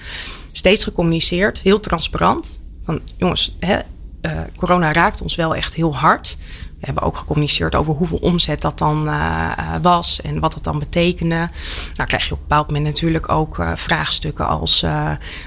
steeds 0.51 0.83
gecommuniceerd, 0.83 1.59
heel 1.59 1.79
transparant. 1.79 2.61
Van 2.85 2.99
jongens, 3.17 3.55
hè, 3.59 3.79
eh, 4.21 4.31
corona 4.55 4.91
raakt 4.91 5.21
ons 5.21 5.35
wel 5.35 5.55
echt 5.55 5.75
heel 5.75 5.95
hard. 5.95 6.37
We 6.81 6.87
hebben 6.87 7.03
ook 7.03 7.17
gecommuniceerd 7.17 7.75
over 7.75 7.93
hoeveel 7.93 8.17
omzet 8.17 8.61
dat 8.61 8.77
dan 8.77 9.07
eh, 9.07 9.51
eh, 9.57 9.81
was 9.81 10.21
en 10.21 10.39
wat 10.39 10.53
dat 10.53 10.63
dan 10.63 10.79
betekende. 10.79 11.49
Nou 11.95 12.09
krijg 12.09 12.25
je 12.25 12.31
op 12.31 12.37
een 12.37 12.47
bepaald 12.47 12.67
moment 12.67 12.85
natuurlijk 12.85 13.29
ook 13.29 13.59
eh, 13.59 13.71
vraagstukken 13.75 14.47
als 14.47 14.85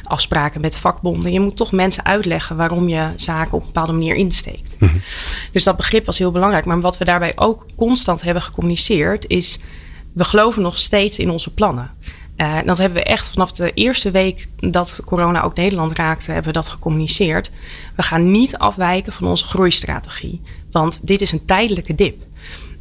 afspraken 0.02 0.60
met 0.60 0.78
vakbonden. 0.78 1.32
Je 1.32 1.40
moet 1.40 1.56
toch 1.56 1.72
mensen 1.72 2.04
uitleggen 2.04 2.56
waarom 2.56 2.88
je 2.88 3.12
zaken 3.16 3.52
op 3.52 3.60
een 3.60 3.66
bepaalde 3.66 3.92
manier 3.92 4.14
insteekt. 4.14 4.76
Dus 5.52 5.64
dat 5.64 5.76
begrip 5.76 6.06
was 6.06 6.18
heel 6.18 6.30
belangrijk. 6.30 6.64
Maar 6.64 6.80
wat 6.80 6.98
we 6.98 7.04
daarbij 7.04 7.32
ook 7.36 7.66
constant 7.76 8.22
hebben 8.22 8.42
gecommuniceerd 8.42 9.26
is... 9.28 9.58
we 10.12 10.24
geloven 10.24 10.62
nog 10.62 10.78
steeds 10.78 11.18
in 11.18 11.30
onze 11.30 11.50
plannen. 11.50 11.90
Eh, 12.36 12.56
dat 12.64 12.78
hebben 12.78 12.98
we 12.98 13.04
echt 13.04 13.30
vanaf 13.30 13.52
de 13.52 13.72
eerste 13.72 14.10
week 14.10 14.48
dat 14.56 15.00
corona 15.04 15.42
ook 15.42 15.56
Nederland 15.56 15.96
raakte, 15.96 16.32
hebben 16.32 16.52
we 16.52 16.58
dat 16.58 16.68
gecommuniceerd. 16.68 17.50
We 17.96 18.02
gaan 18.02 18.30
niet 18.30 18.58
afwijken 18.58 19.12
van 19.12 19.26
onze 19.26 19.44
groeistrategie. 19.44 20.40
Want 20.74 21.06
dit 21.06 21.20
is 21.20 21.32
een 21.32 21.44
tijdelijke 21.44 21.94
dip. 21.94 22.22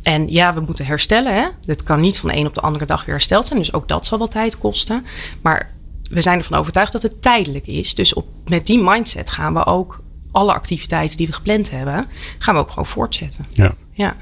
En 0.02 0.32
ja, 0.32 0.54
we 0.54 0.60
moeten 0.60 0.86
herstellen. 0.86 1.36
Hè? 1.36 1.46
Dit 1.66 1.84
kan 1.84 2.00
niet 2.00 2.20
van 2.20 2.30
de 2.30 2.36
een 2.36 2.48
op 2.48 2.56
de 2.56 2.62
andere 2.62 2.86
dag 2.86 3.06
weer 3.06 3.16
hersteld 3.16 3.48
zijn. 3.48 3.60
Dus 3.60 3.74
ook 3.74 3.88
dat 3.88 4.06
zal 4.06 4.18
wel 4.18 4.28
tijd 4.28 4.58
kosten. 4.58 5.06
Maar 5.42 5.72
we 6.10 6.22
zijn 6.22 6.38
ervan 6.38 6.58
overtuigd 6.58 6.92
dat 6.92 7.02
het 7.02 7.22
tijdelijk 7.22 7.68
is. 7.68 7.96
Dus 7.96 8.14
op, 8.14 8.26
met 8.46 8.66
die 8.66 8.84
mindset 8.84 9.30
gaan 9.30 9.54
we 9.54 9.66
ook 9.66 10.02
alle 10.32 10.54
activiteiten 10.54 11.18
die 11.18 11.28
we 11.28 11.34
gepland 11.34 11.72
hebben, 11.72 12.06
gaan 12.38 12.54
we 12.54 12.60
ook 12.60 12.70
gewoon 12.70 12.86
voortzetten. 12.86 13.46
Ja. 13.50 13.74
Ja. 13.92 14.16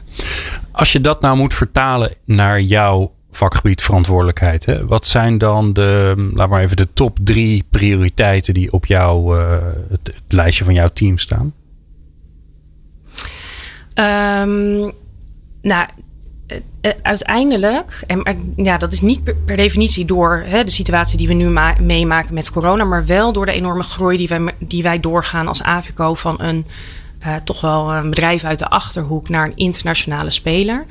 Als 0.72 0.92
je 0.92 1.02
dat 1.02 1.22
nou 1.22 1.38
moet 1.38 1.54
vertalen 1.54 2.14
naar 2.26 2.62
jouw 2.62 3.12
vakgebied 3.32 3.82
verantwoordelijkheid, 3.82 4.66
hè, 4.66 4.86
wat 4.86 5.06
zijn 5.06 5.38
dan 5.38 5.74
de, 5.74 6.30
laat 6.34 6.50
maar 6.50 6.62
even 6.62 6.78
de 6.78 6.94
top 6.94 7.18
drie 7.22 7.64
prioriteiten 7.70 8.54
die 8.54 8.72
op 8.72 8.86
jouw 8.86 9.36
eh, 9.36 9.58
het, 9.90 10.00
het 10.04 10.24
lijstje 10.28 10.64
van 10.64 10.74
jouw 10.74 10.90
team 10.94 11.18
staan? 11.18 11.54
Ehm, 13.94 14.90
nou, 15.62 15.88
uiteindelijk, 17.02 18.04
en 18.06 18.54
ja, 18.56 18.78
dat 18.78 18.94
is 18.94 19.02
niet 19.02 19.24
per, 19.24 19.56
definitie 19.56 20.06
door 20.06 20.44
hè, 20.46 20.64
de 20.64 20.72
situatie 20.72 21.18
die 21.18 21.28
we 21.28 21.34
nu 21.34 21.60
meemaken 21.80 22.34
met 22.34 22.52
corona, 22.52 22.84
maar 22.84 23.06
wel 23.06 23.34
door 23.34 23.46
de 23.46 23.52
enorme 23.52 23.84
groei 23.84 24.18
die 24.18 24.28
wij, 24.28 24.54
die 24.60 24.84
wij 24.84 25.00
doorgaan 25.00 25.48
als 25.48 25.64
Avico 25.64 26.14
van 26.14 26.36
een 26.42 26.66
uh, 27.26 27.36
toch 27.44 27.62
wel 27.62 27.94
een 27.94 28.10
bedrijf 28.10 28.44
uit 28.44 28.60
de 28.60 28.70
achterhoek 28.70 29.30
naar 29.30 29.46
een 29.46 29.56
internationale 29.56 30.32
speler. 30.32 30.86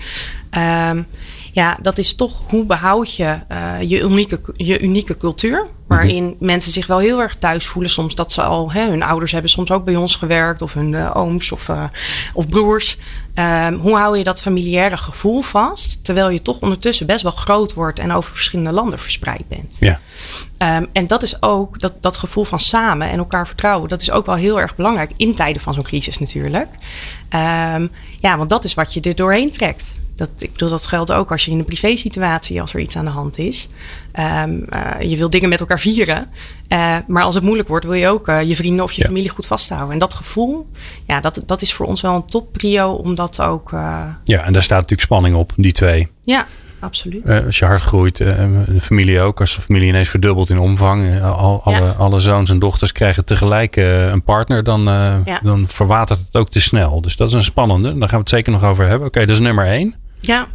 Um, 0.90 1.06
ja, 1.52 1.78
dat 1.82 1.98
is 1.98 2.14
toch 2.14 2.32
hoe 2.48 2.64
behoud 2.64 3.14
je 3.14 3.38
uh, 3.52 3.72
je, 3.80 4.00
unieke, 4.00 4.40
je 4.52 4.80
unieke 4.80 5.16
cultuur. 5.16 5.66
Waarin 5.86 6.24
mhm. 6.24 6.44
mensen 6.44 6.72
zich 6.72 6.86
wel 6.86 6.98
heel 6.98 7.20
erg 7.20 7.36
thuis 7.38 7.66
voelen. 7.66 7.90
Soms 7.90 8.14
dat 8.14 8.32
ze 8.32 8.42
al, 8.42 8.72
hè, 8.72 8.88
hun 8.88 9.02
ouders 9.02 9.32
hebben 9.32 9.50
soms 9.50 9.70
ook 9.70 9.84
bij 9.84 9.96
ons 9.96 10.16
gewerkt. 10.16 10.62
Of 10.62 10.74
hun 10.74 10.92
uh, 10.92 11.16
ooms 11.16 11.52
of, 11.52 11.68
uh, 11.68 11.84
of 12.32 12.48
broers. 12.48 12.96
Um, 13.34 13.74
hoe 13.74 13.96
hou 13.96 14.18
je 14.18 14.24
dat 14.24 14.40
familiaire 14.40 14.96
gevoel 14.96 15.42
vast? 15.42 16.04
Terwijl 16.04 16.30
je 16.30 16.42
toch 16.42 16.58
ondertussen 16.60 17.06
best 17.06 17.22
wel 17.22 17.32
groot 17.32 17.74
wordt 17.74 17.98
en 17.98 18.12
over 18.12 18.34
verschillende 18.34 18.72
landen 18.72 18.98
verspreid 18.98 19.48
bent. 19.48 19.76
Ja. 19.80 20.00
Um, 20.76 20.88
en 20.92 21.06
dat 21.06 21.22
is 21.22 21.42
ook, 21.42 21.80
dat, 21.80 21.94
dat 22.00 22.16
gevoel 22.16 22.44
van 22.44 22.60
samen 22.60 23.10
en 23.10 23.18
elkaar 23.18 23.46
vertrouwen. 23.46 23.88
Dat 23.88 24.00
is 24.00 24.10
ook 24.10 24.26
wel 24.26 24.34
heel 24.34 24.60
erg 24.60 24.76
belangrijk 24.76 25.12
in 25.16 25.34
tijden 25.34 25.62
van 25.62 25.74
zo'n 25.74 25.82
crisis 25.82 26.18
natuurlijk. 26.18 26.68
Um, 27.34 27.90
ja, 28.16 28.36
want 28.36 28.48
dat 28.48 28.64
is 28.64 28.74
wat 28.74 28.94
je 28.94 29.00
er 29.00 29.14
doorheen 29.14 29.50
trekt. 29.50 29.99
Dat, 30.20 30.30
ik 30.38 30.52
bedoel, 30.52 30.68
dat 30.68 30.86
geldt 30.86 31.12
ook 31.12 31.30
als 31.30 31.44
je 31.44 31.50
in 31.50 31.58
een 31.58 31.64
privé-situatie, 31.64 32.60
als 32.60 32.74
er 32.74 32.80
iets 32.80 32.96
aan 32.96 33.04
de 33.04 33.10
hand 33.10 33.38
is. 33.38 33.68
Um, 34.18 34.66
uh, 34.72 35.10
je 35.10 35.16
wil 35.16 35.30
dingen 35.30 35.48
met 35.48 35.60
elkaar 35.60 35.80
vieren. 35.80 36.26
Uh, 36.68 36.96
maar 37.06 37.22
als 37.22 37.34
het 37.34 37.44
moeilijk 37.44 37.68
wordt, 37.68 37.84
wil 37.84 37.94
je 37.94 38.08
ook 38.08 38.28
uh, 38.28 38.42
je 38.42 38.56
vrienden 38.56 38.84
of 38.84 38.92
je 38.92 39.00
ja. 39.00 39.06
familie 39.06 39.30
goed 39.30 39.46
vasthouden. 39.46 39.92
En 39.92 39.98
dat 39.98 40.14
gevoel, 40.14 40.66
ja, 41.06 41.20
dat, 41.20 41.42
dat 41.46 41.62
is 41.62 41.72
voor 41.72 41.86
ons 41.86 42.00
wel 42.00 42.14
een 42.14 42.26
topprio, 42.26 42.92
omdat 42.92 43.40
ook. 43.40 43.70
ja, 44.24 44.44
en 44.44 44.52
daar 44.52 44.62
staat 44.62 44.80
natuurlijk 44.80 45.00
spanning 45.00 45.36
op, 45.36 45.52
die 45.56 45.72
twee. 45.72 46.08
Ja, 46.24 46.46
absoluut. 46.80 47.28
als 47.46 47.58
je 47.58 47.64
hard 47.64 47.80
groeit, 47.80 48.16
de 48.16 48.76
familie 48.80 49.20
ook. 49.20 49.40
Als 49.40 49.54
de 49.54 49.60
familie 49.60 49.88
ineens 49.88 50.08
verdubbelt 50.08 50.50
in 50.50 50.58
omvang. 50.58 51.22
Al, 51.22 51.62
alle, 51.98 52.20
zoons 52.20 52.50
en 52.50 52.58
dochters 52.58 52.92
krijgen 52.92 53.24
tegelijk 53.24 53.76
een 53.76 54.22
partner. 54.22 54.64
Dan, 54.64 54.82
ja. 55.24 55.40
dan 55.42 55.64
verwatert 55.68 56.18
het 56.18 56.36
ook 56.36 56.50
te 56.50 56.60
snel. 56.60 57.00
Dus 57.00 57.16
dat 57.16 57.28
is 57.28 57.34
een 57.34 57.44
spannende. 57.44 57.88
Daar 57.88 58.08
gaan 58.08 58.18
we 58.18 58.24
het 58.24 58.28
zeker 58.28 58.52
nog 58.52 58.64
over 58.64 58.82
hebben. 58.82 59.06
Oké, 59.06 59.16
okay, 59.16 59.26
dat 59.26 59.36
is 59.36 59.42
nummer 59.42 59.66
één. 59.66 59.94
Ja. 60.20 60.48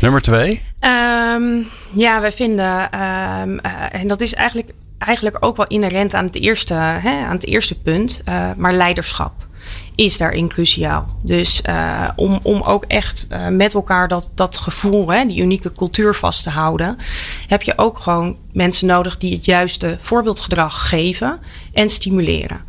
Nummer 0.00 0.22
twee? 0.22 0.62
Um, 0.86 1.66
ja, 1.92 2.20
wij 2.20 2.32
vinden, 2.32 3.00
um, 3.00 3.60
uh, 3.62 3.72
en 3.90 4.08
dat 4.08 4.20
is 4.20 4.34
eigenlijk, 4.34 4.72
eigenlijk 4.98 5.36
ook 5.40 5.56
wel 5.56 5.66
inherent 5.66 6.14
aan 6.14 6.24
het 6.24 6.40
eerste, 6.40 6.74
hè, 6.74 7.24
aan 7.24 7.34
het 7.34 7.46
eerste 7.46 7.78
punt, 7.78 8.22
uh, 8.28 8.50
maar 8.56 8.72
leiderschap 8.72 9.46
is 9.94 10.18
daarin 10.18 10.48
cruciaal. 10.48 11.06
Dus 11.22 11.62
uh, 11.68 12.08
om, 12.16 12.38
om 12.42 12.62
ook 12.62 12.84
echt 12.84 13.26
uh, 13.30 13.48
met 13.48 13.74
elkaar 13.74 14.08
dat, 14.08 14.30
dat 14.34 14.56
gevoel, 14.56 15.08
hè, 15.08 15.24
die 15.26 15.42
unieke 15.42 15.72
cultuur 15.72 16.14
vast 16.14 16.42
te 16.42 16.50
houden, 16.50 16.98
heb 17.46 17.62
je 17.62 17.78
ook 17.78 17.98
gewoon 17.98 18.36
mensen 18.52 18.86
nodig 18.86 19.18
die 19.18 19.34
het 19.34 19.44
juiste 19.44 19.96
voorbeeldgedrag 20.00 20.88
geven 20.88 21.38
en 21.72 21.88
stimuleren. 21.88 22.60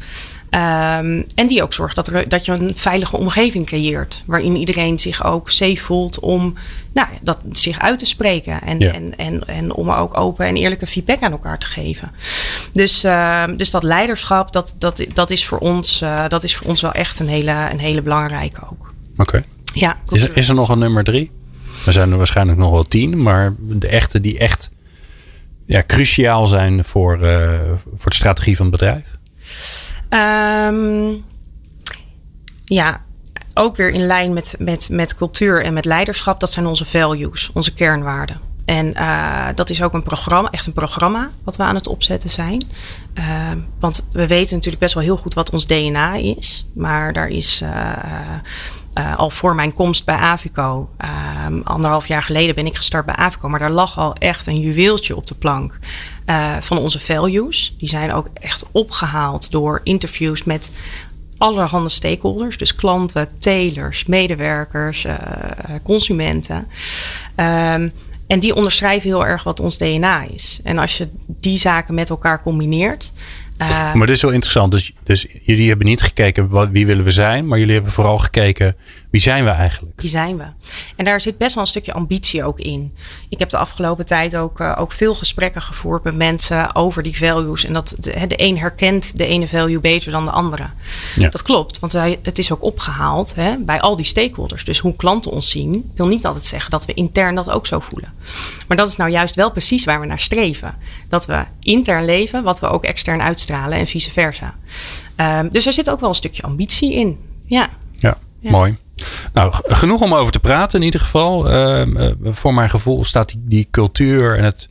Um, 0.50 1.25
en 1.36 1.48
die 1.48 1.63
ook 1.63 1.74
zorgt 1.74 1.96
dat, 1.96 2.08
er, 2.08 2.30
dat 2.30 2.46
je 2.46 2.51
een 2.51 2.74
veilige 2.75 3.18
omgeving 3.18 3.66
creëert. 3.66 4.24
Waarin 4.25 4.56
iedereen 4.56 5.00
zich 5.00 5.25
ook 5.25 5.50
safe 5.50 5.77
voelt 5.77 6.20
om 6.20 6.54
nou, 6.94 7.08
dat, 7.22 7.38
zich 7.51 7.80
uit 7.80 8.00
te 8.00 8.06
spreken. 8.06 8.62
En, 8.62 8.80
ja. 8.80 8.94
en, 8.94 9.18
en, 9.18 9.48
en 9.48 9.74
om 9.74 9.89
ook 9.89 10.18
open 10.18 10.46
en 10.46 10.56
eerlijke 10.56 10.88
feedback 10.88 11.22
aan 11.22 11.32
elkaar 11.32 11.60
te 11.60 11.66
geven. 11.66 12.12
Dus, 12.74 13.04
uh, 13.04 13.44
dus 13.58 13.72
dat 13.72 13.84
leiderschap, 13.84 14.54
dat, 14.54 14.75
dat, 14.80 15.04
dat, 15.13 15.30
is 15.30 15.46
voor 15.46 15.58
ons, 15.58 16.01
uh, 16.01 16.27
dat 16.27 16.44
is 16.44 16.56
voor 16.56 16.68
ons 16.68 16.82
wel 16.82 16.92
echt 16.92 17.20
een 17.20 17.30
hele, 17.30 17.68
een 17.72 17.80
hele 17.80 18.01
belangrijke 18.01 18.62
ook. 18.63 18.94
Oké. 19.12 19.22
Okay. 19.22 19.44
Ja, 19.74 19.98
is, 20.10 20.24
er, 20.24 20.38
is 20.38 20.50
er 20.50 20.56
nog 20.56 20.70
een 20.70 20.80
nummer 20.80 21.04
drie? 21.04 21.32
Er 21.86 21.94
zijn 21.94 22.12
er 22.12 22.18
waarschijnlijk 22.18 22.58
nog 22.58 22.72
wel 22.72 22.84
tien, 22.84 23.22
maar 23.22 23.54
de 23.58 23.88
echte 23.88 24.22
die 24.22 24.38
echt 24.38 24.72
ja, 25.66 25.84
cruciaal 25.88 26.48
zijn 26.48 26.84
voor, 26.84 27.20
uh, 27.22 27.50
voor 27.96 28.10
de 28.12 28.18
strategie 28.18 28.56
van 28.56 28.66
het 28.66 28.75
bedrijf? 28.75 29.06
Um, 30.10 31.26
ja, 32.66 33.02
ook 33.54 33.76
weer 33.76 33.90
in 33.90 34.06
lijn 34.06 34.34
met, 34.34 34.56
met, 34.60 34.90
met 34.92 35.16
cultuur 35.16 35.64
en 35.64 35.74
met 35.74 35.86
leiderschap. 35.86 36.40
Dat 36.40 36.52
zijn 36.52 36.66
onze 36.66 36.86
values, 36.86 37.50
onze 37.54 37.74
kernwaarden. 37.74 38.40
En 38.66 38.94
uh, 38.98 39.48
dat 39.56 39.70
is 39.70 39.82
ook 39.82 39.94
een 39.94 40.04
programma, 40.04 40.50
echt 40.52 40.66
een 40.66 40.74
programma 40.74 41.32
wat 41.44 41.56
we 41.56 41.64
aan 41.64 41.76
het 41.76 41.88
opzetten 41.88 42.30
zijn. 42.30 42.64
Uh, 43.14 43.52
want 43.80 44.08
we 44.12 44.28
weten 44.28 44.54
natuurlijk 44.56 44.82
best 44.82 44.94
wel 44.94 45.04
heel 45.04 45.18
goed 45.18 45.34
wat 45.34 45.50
ons 45.50 45.68
DNA 45.68 46.14
is. 46.16 46.66
Maar 46.74 47.14
daar 47.14 47.28
is 47.28 47.62
uh, 47.62 47.70
al 49.16 49.30
voor 49.30 49.56
mijn 49.56 49.74
komst 49.74 50.06
bij 50.06 50.16
Avico, 50.16 50.89
ehm, 50.98 51.60
anderhalf 51.63 52.08
jaar 52.08 52.24
geleden 52.24 52.56
ben 52.56 52.66
ik 52.66 52.75
gestart 52.75 53.06
bij 53.06 53.16
Avico. 53.16 53.50
Maar 53.50 53.60
daar 53.60 53.70
lag 53.70 53.98
al 53.98 54.16
echt 54.16 54.48
een 54.48 54.60
juweeltje 54.60 55.16
op 55.16 55.27
de 55.27 55.36
plank. 55.36 55.80
Uh, 56.25 56.56
van 56.60 56.77
onze 56.77 57.00
values. 57.00 57.75
Die 57.77 57.89
zijn 57.89 58.13
ook 58.13 58.27
echt 58.34 58.66
opgehaald 58.72 59.51
door 59.51 59.82
interviews 59.84 60.44
met 60.44 60.72
allerhande 61.38 61.89
stakeholders. 61.89 62.58
Dus 62.58 62.75
klanten, 62.75 63.30
telers, 63.39 64.06
medewerkers, 64.06 65.06
uh, 65.06 65.13
consumenten. 65.84 66.68
Um, 67.36 67.92
en 68.27 68.39
die 68.39 68.56
onderschrijven 68.56 69.10
heel 69.10 69.25
erg 69.25 69.44
wat 69.44 69.60
ons 69.60 69.77
DNA 69.77 70.24
is. 70.24 70.60
En 70.63 70.77
als 70.77 70.98
je 70.98 71.08
die 71.25 71.58
zaken 71.58 71.94
met 71.94 72.10
elkaar 72.10 72.42
combineert. 72.42 73.12
Uh, 73.62 73.94
maar 73.94 74.08
dit 74.08 74.16
is 74.16 74.22
wel 74.22 74.32
interessant. 74.32 74.72
Dus, 74.72 74.94
dus 75.04 75.26
jullie 75.42 75.68
hebben 75.68 75.88
niet 75.88 76.02
gekeken 76.02 76.48
wat, 76.48 76.70
wie 76.70 76.86
willen 76.86 77.04
we 77.04 77.12
zijn, 77.12 77.48
maar 77.48 77.60
jullie 77.60 77.74
hebben 77.74 77.92
vooral 77.92 78.18
gekeken 78.18 78.76
wie 79.10 79.22
zijn 79.22 79.44
we 79.44 79.50
eigenlijk? 79.50 80.02
Wie 80.02 80.10
zijn 80.10 80.38
we? 80.38 80.44
En 80.96 81.06
daar 81.06 81.22
zit 81.22 81.38
best 81.38 81.54
wel 81.54 81.64
een 81.64 81.70
stukje 81.70 81.94
ambitie 81.94 82.44
ook 82.44 82.60
in. 82.60 82.96
Ik 83.30 83.40
heb 83.40 83.50
de 83.50 83.58
afgelopen 83.58 84.06
tijd 84.06 84.36
ook, 84.36 84.60
uh, 84.60 84.76
ook 84.80 84.92
veel 84.92 85.16
gesprekken 85.16 85.62
gevoerd 85.62 86.04
met 86.04 86.16
mensen 86.16 86.76
over 86.76 87.04
die 87.04 87.18
values. 87.18 87.66
En 87.66 87.74
dat 87.74 87.96
de, 88.00 88.28
de 88.28 88.42
een 88.42 88.58
herkent 88.58 89.18
de 89.18 89.26
ene 89.26 89.48
value 89.48 89.80
beter 89.80 90.12
dan 90.12 90.26
de 90.26 90.32
andere. 90.32 90.66
Ja. 91.16 91.30
Dat 91.30 91.42
klopt, 91.42 91.80
want 91.80 91.94
het 92.22 92.38
is 92.38 92.52
ook 92.52 92.64
opgehaald 92.64 93.36
hè, 93.36 93.58
bij 93.58 93.82
al 93.82 93.96
die 93.96 94.06
stakeholders. 94.06 94.66
Dus 94.66 94.80
hoe 94.80 94.96
klanten 94.96 95.32
ons 95.32 95.50
zien, 95.50 95.92
wil 95.96 96.08
niet 96.08 96.26
altijd 96.26 96.44
zeggen 96.44 96.72
dat 96.72 96.86
we 96.86 96.94
intern 96.94 97.36
dat 97.36 97.50
ook 97.50 97.68
zo 97.68 97.80
voelen. 97.80 98.14
Maar 98.68 98.78
dat 98.78 98.88
is 98.88 98.96
nou 98.96 99.12
juist 99.12 99.36
wel 99.36 99.52
precies 99.52 99.86
waar 99.86 100.00
we 100.00 100.06
naar 100.06 100.20
streven. 100.20 100.76
Dat 101.10 101.26
we 101.26 101.44
intern 101.62 102.06
leven, 102.06 102.44
wat 102.44 102.60
we 102.60 102.68
ook 102.68 102.84
extern 102.84 103.22
uitstralen 103.22 103.78
en 103.78 103.88
vice 103.88 104.12
versa. 104.12 104.56
Um, 105.18 105.50
dus 105.52 105.66
er 105.66 105.74
zit 105.74 105.90
ook 105.90 106.00
wel 106.00 106.10
een 106.10 106.16
stukje 106.16 106.44
ambitie 106.44 106.94
in. 106.94 107.20
Ja. 107.46 107.70
Ja, 108.00 108.18
ja. 108.40 108.52
mooi. 108.52 108.78
Nou, 109.34 109.54
genoeg 109.63 110.01
om 110.01 110.13
over 110.13 110.32
te 110.32 110.39
praten 110.39 110.80
in 110.80 110.86
ieder 110.86 111.00
geval. 111.00 111.51
Uh, 111.51 111.86
uh, 111.86 112.12
voor 112.24 112.54
mijn 112.54 112.70
gevoel 112.70 113.06
staat 113.06 113.27
die, 113.27 113.42
die, 113.46 113.68
cultuur 113.72 114.38
en 114.38 114.44
het 114.44 114.70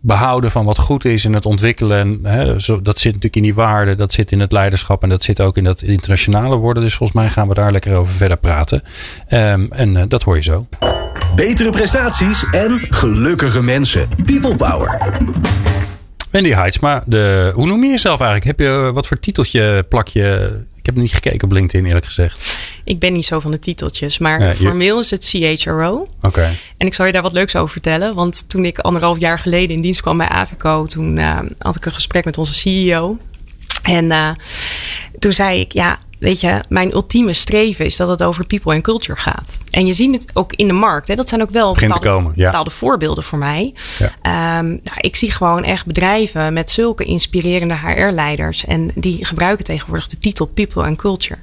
behouden 0.00 0.50
van 0.50 0.64
wat 0.64 0.78
goed 0.78 1.04
is 1.04 1.24
en 1.24 1.32
het 1.32 1.46
ontwikkelen. 1.46 2.20
Hè, 2.22 2.60
zo, 2.60 2.82
dat 2.82 2.98
zit 2.98 3.06
natuurlijk 3.06 3.36
in 3.36 3.42
die 3.42 3.54
waarden, 3.54 3.96
dat 3.96 4.12
zit 4.12 4.32
in 4.32 4.40
het 4.40 4.52
leiderschap 4.52 5.02
en 5.02 5.08
dat 5.08 5.24
zit 5.24 5.40
ook 5.40 5.56
in 5.56 5.64
dat 5.64 5.82
internationale 5.82 6.56
worden. 6.56 6.82
Dus 6.82 6.94
volgens 6.94 7.18
mij 7.20 7.30
gaan 7.30 7.48
we 7.48 7.54
daar 7.54 7.72
lekker 7.72 7.96
over 7.96 8.12
verder 8.12 8.36
praten. 8.36 8.82
Um, 9.30 9.68
en 9.72 9.94
uh, 9.94 10.02
dat 10.08 10.22
hoor 10.22 10.36
je 10.36 10.42
zo. 10.42 10.66
Betere 11.34 11.70
prestaties 11.70 12.44
en 12.50 12.80
gelukkige 12.90 13.62
mensen. 13.62 14.08
People 14.24 14.56
Power. 14.56 15.18
Wendy 16.30 16.50
Heidsma, 16.50 17.02
de, 17.06 17.50
hoe 17.54 17.66
noem 17.66 17.82
je 17.82 17.90
jezelf 17.90 18.20
eigenlijk? 18.20 18.58
Heb 18.58 18.66
je 18.66 18.90
wat 18.94 19.06
voor 19.06 19.20
titeltje 19.20 19.84
plak 19.88 20.08
je 20.08 20.60
heb 20.94 20.96
niet 20.96 21.14
gekeken 21.14 21.44
op 21.44 21.52
LinkedIn 21.52 21.86
eerlijk 21.86 22.06
gezegd. 22.06 22.68
Ik 22.84 22.98
ben 22.98 23.12
niet 23.12 23.24
zo 23.24 23.40
van 23.40 23.50
de 23.50 23.58
titeltjes, 23.58 24.18
maar 24.18 24.40
ja, 24.40 24.54
formeel 24.54 24.98
is 24.98 25.10
het 25.10 25.24
CHRO. 25.24 25.94
Oké. 25.94 26.26
Okay. 26.26 26.58
En 26.76 26.86
ik 26.86 26.94
zal 26.94 27.06
je 27.06 27.12
daar 27.12 27.22
wat 27.22 27.32
leuks 27.32 27.56
over 27.56 27.72
vertellen. 27.72 28.14
Want 28.14 28.48
toen 28.48 28.64
ik 28.64 28.78
anderhalf 28.78 29.18
jaar 29.20 29.38
geleden 29.38 29.76
in 29.76 29.82
dienst 29.82 30.00
kwam 30.00 30.16
bij 30.16 30.28
Avico, 30.28 30.86
toen 30.86 31.16
uh, 31.16 31.38
had 31.58 31.76
ik 31.76 31.86
een 31.86 31.92
gesprek 31.92 32.24
met 32.24 32.38
onze 32.38 32.54
CEO. 32.54 33.18
En 33.82 34.04
uh, 34.04 34.30
toen 35.18 35.32
zei 35.32 35.60
ik, 35.60 35.72
ja, 35.72 35.98
weet 36.18 36.40
je, 36.40 36.60
mijn 36.68 36.92
ultieme 36.92 37.32
streven 37.32 37.84
is 37.84 37.96
dat 37.96 38.08
het 38.08 38.22
over 38.22 38.46
people 38.46 38.74
en 38.74 38.82
culture 38.82 39.20
gaat. 39.20 39.58
En 39.70 39.86
je 39.86 39.92
ziet 39.92 40.14
het 40.14 40.30
ook 40.34 40.52
in 40.52 40.66
de 40.66 40.72
markt. 40.72 41.08
Hè? 41.08 41.14
Dat 41.14 41.28
zijn 41.28 41.42
ook 41.42 41.50
wel 41.50 41.72
bepaalde, 41.72 42.08
komen, 42.08 42.32
ja. 42.36 42.44
bepaalde, 42.44 42.70
voorbeelden 42.70 43.24
voor 43.24 43.38
mij. 43.38 43.74
Ja. 43.98 44.58
Um, 44.58 44.66
nou, 44.68 44.96
ik 45.00 45.16
zie 45.16 45.30
gewoon 45.30 45.64
echt 45.64 45.86
bedrijven 45.86 46.52
met 46.52 46.70
zulke 46.70 47.04
inspirerende 47.04 47.74
HR-leiders. 47.74 48.64
En 48.64 48.90
die 48.94 49.24
gebruiken 49.24 49.64
tegenwoordig 49.64 50.08
de 50.08 50.18
titel 50.18 50.46
people 50.46 50.82
and 50.82 50.96
culture. 50.96 51.38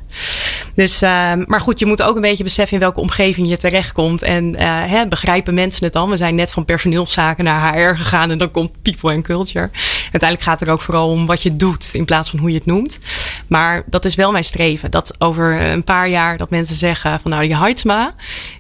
Dus, 0.74 1.02
um, 1.02 1.44
maar 1.48 1.62
goed, 1.62 1.80
je 1.80 1.86
moet 1.86 2.02
ook 2.02 2.16
een 2.16 2.22
beetje 2.22 2.44
beseffen 2.44 2.74
in 2.78 2.84
welke 2.84 3.00
omgeving 3.00 3.50
je 3.50 3.58
terechtkomt. 3.58 4.22
En 4.22 4.54
uh, 4.54 4.60
hè, 4.62 5.08
begrijpen 5.08 5.54
mensen 5.54 5.84
het 5.84 5.94
dan? 5.94 6.10
We 6.10 6.18
zijn 6.18 6.36
net 6.36 6.52
van 6.52 6.66
personeelszaken 6.66 7.44
naar 7.44 7.74
HR 7.74 7.96
gegaan 7.98 8.32
en 8.32 8.38
dan 8.38 8.52
komt 8.52 8.72
people 8.82 9.14
and 9.14 9.24
culture. 9.24 9.70
Uiteindelijk 10.02 10.42
gaat 10.42 10.60
het 10.60 10.68
er 10.68 10.74
ook 10.74 10.82
vooral 10.82 11.10
om 11.10 11.26
wat 11.26 11.42
je 11.42 11.56
doet 11.56 11.90
in 11.94 12.06
plaats 12.06 12.30
van 12.30 12.40
hoe 12.40 12.50
je 12.50 12.56
het 12.56 12.66
noemt. 12.66 13.00
Maar 13.48 13.84
dat 13.86 14.06
is 14.06 14.16
wel 14.16 14.32
mijn 14.32 14.44
streven. 14.44 14.92
Dat 14.92 15.16
over 15.18 15.62
een 15.62 15.84
paar 15.84 16.10
jaar 16.10 16.38
dat 16.38 16.50
mensen 16.50 16.76
zeggen 16.76 17.20
van 17.20 17.32
nou 17.32 17.48
die 17.48 17.58
Heidsma, 17.58 18.12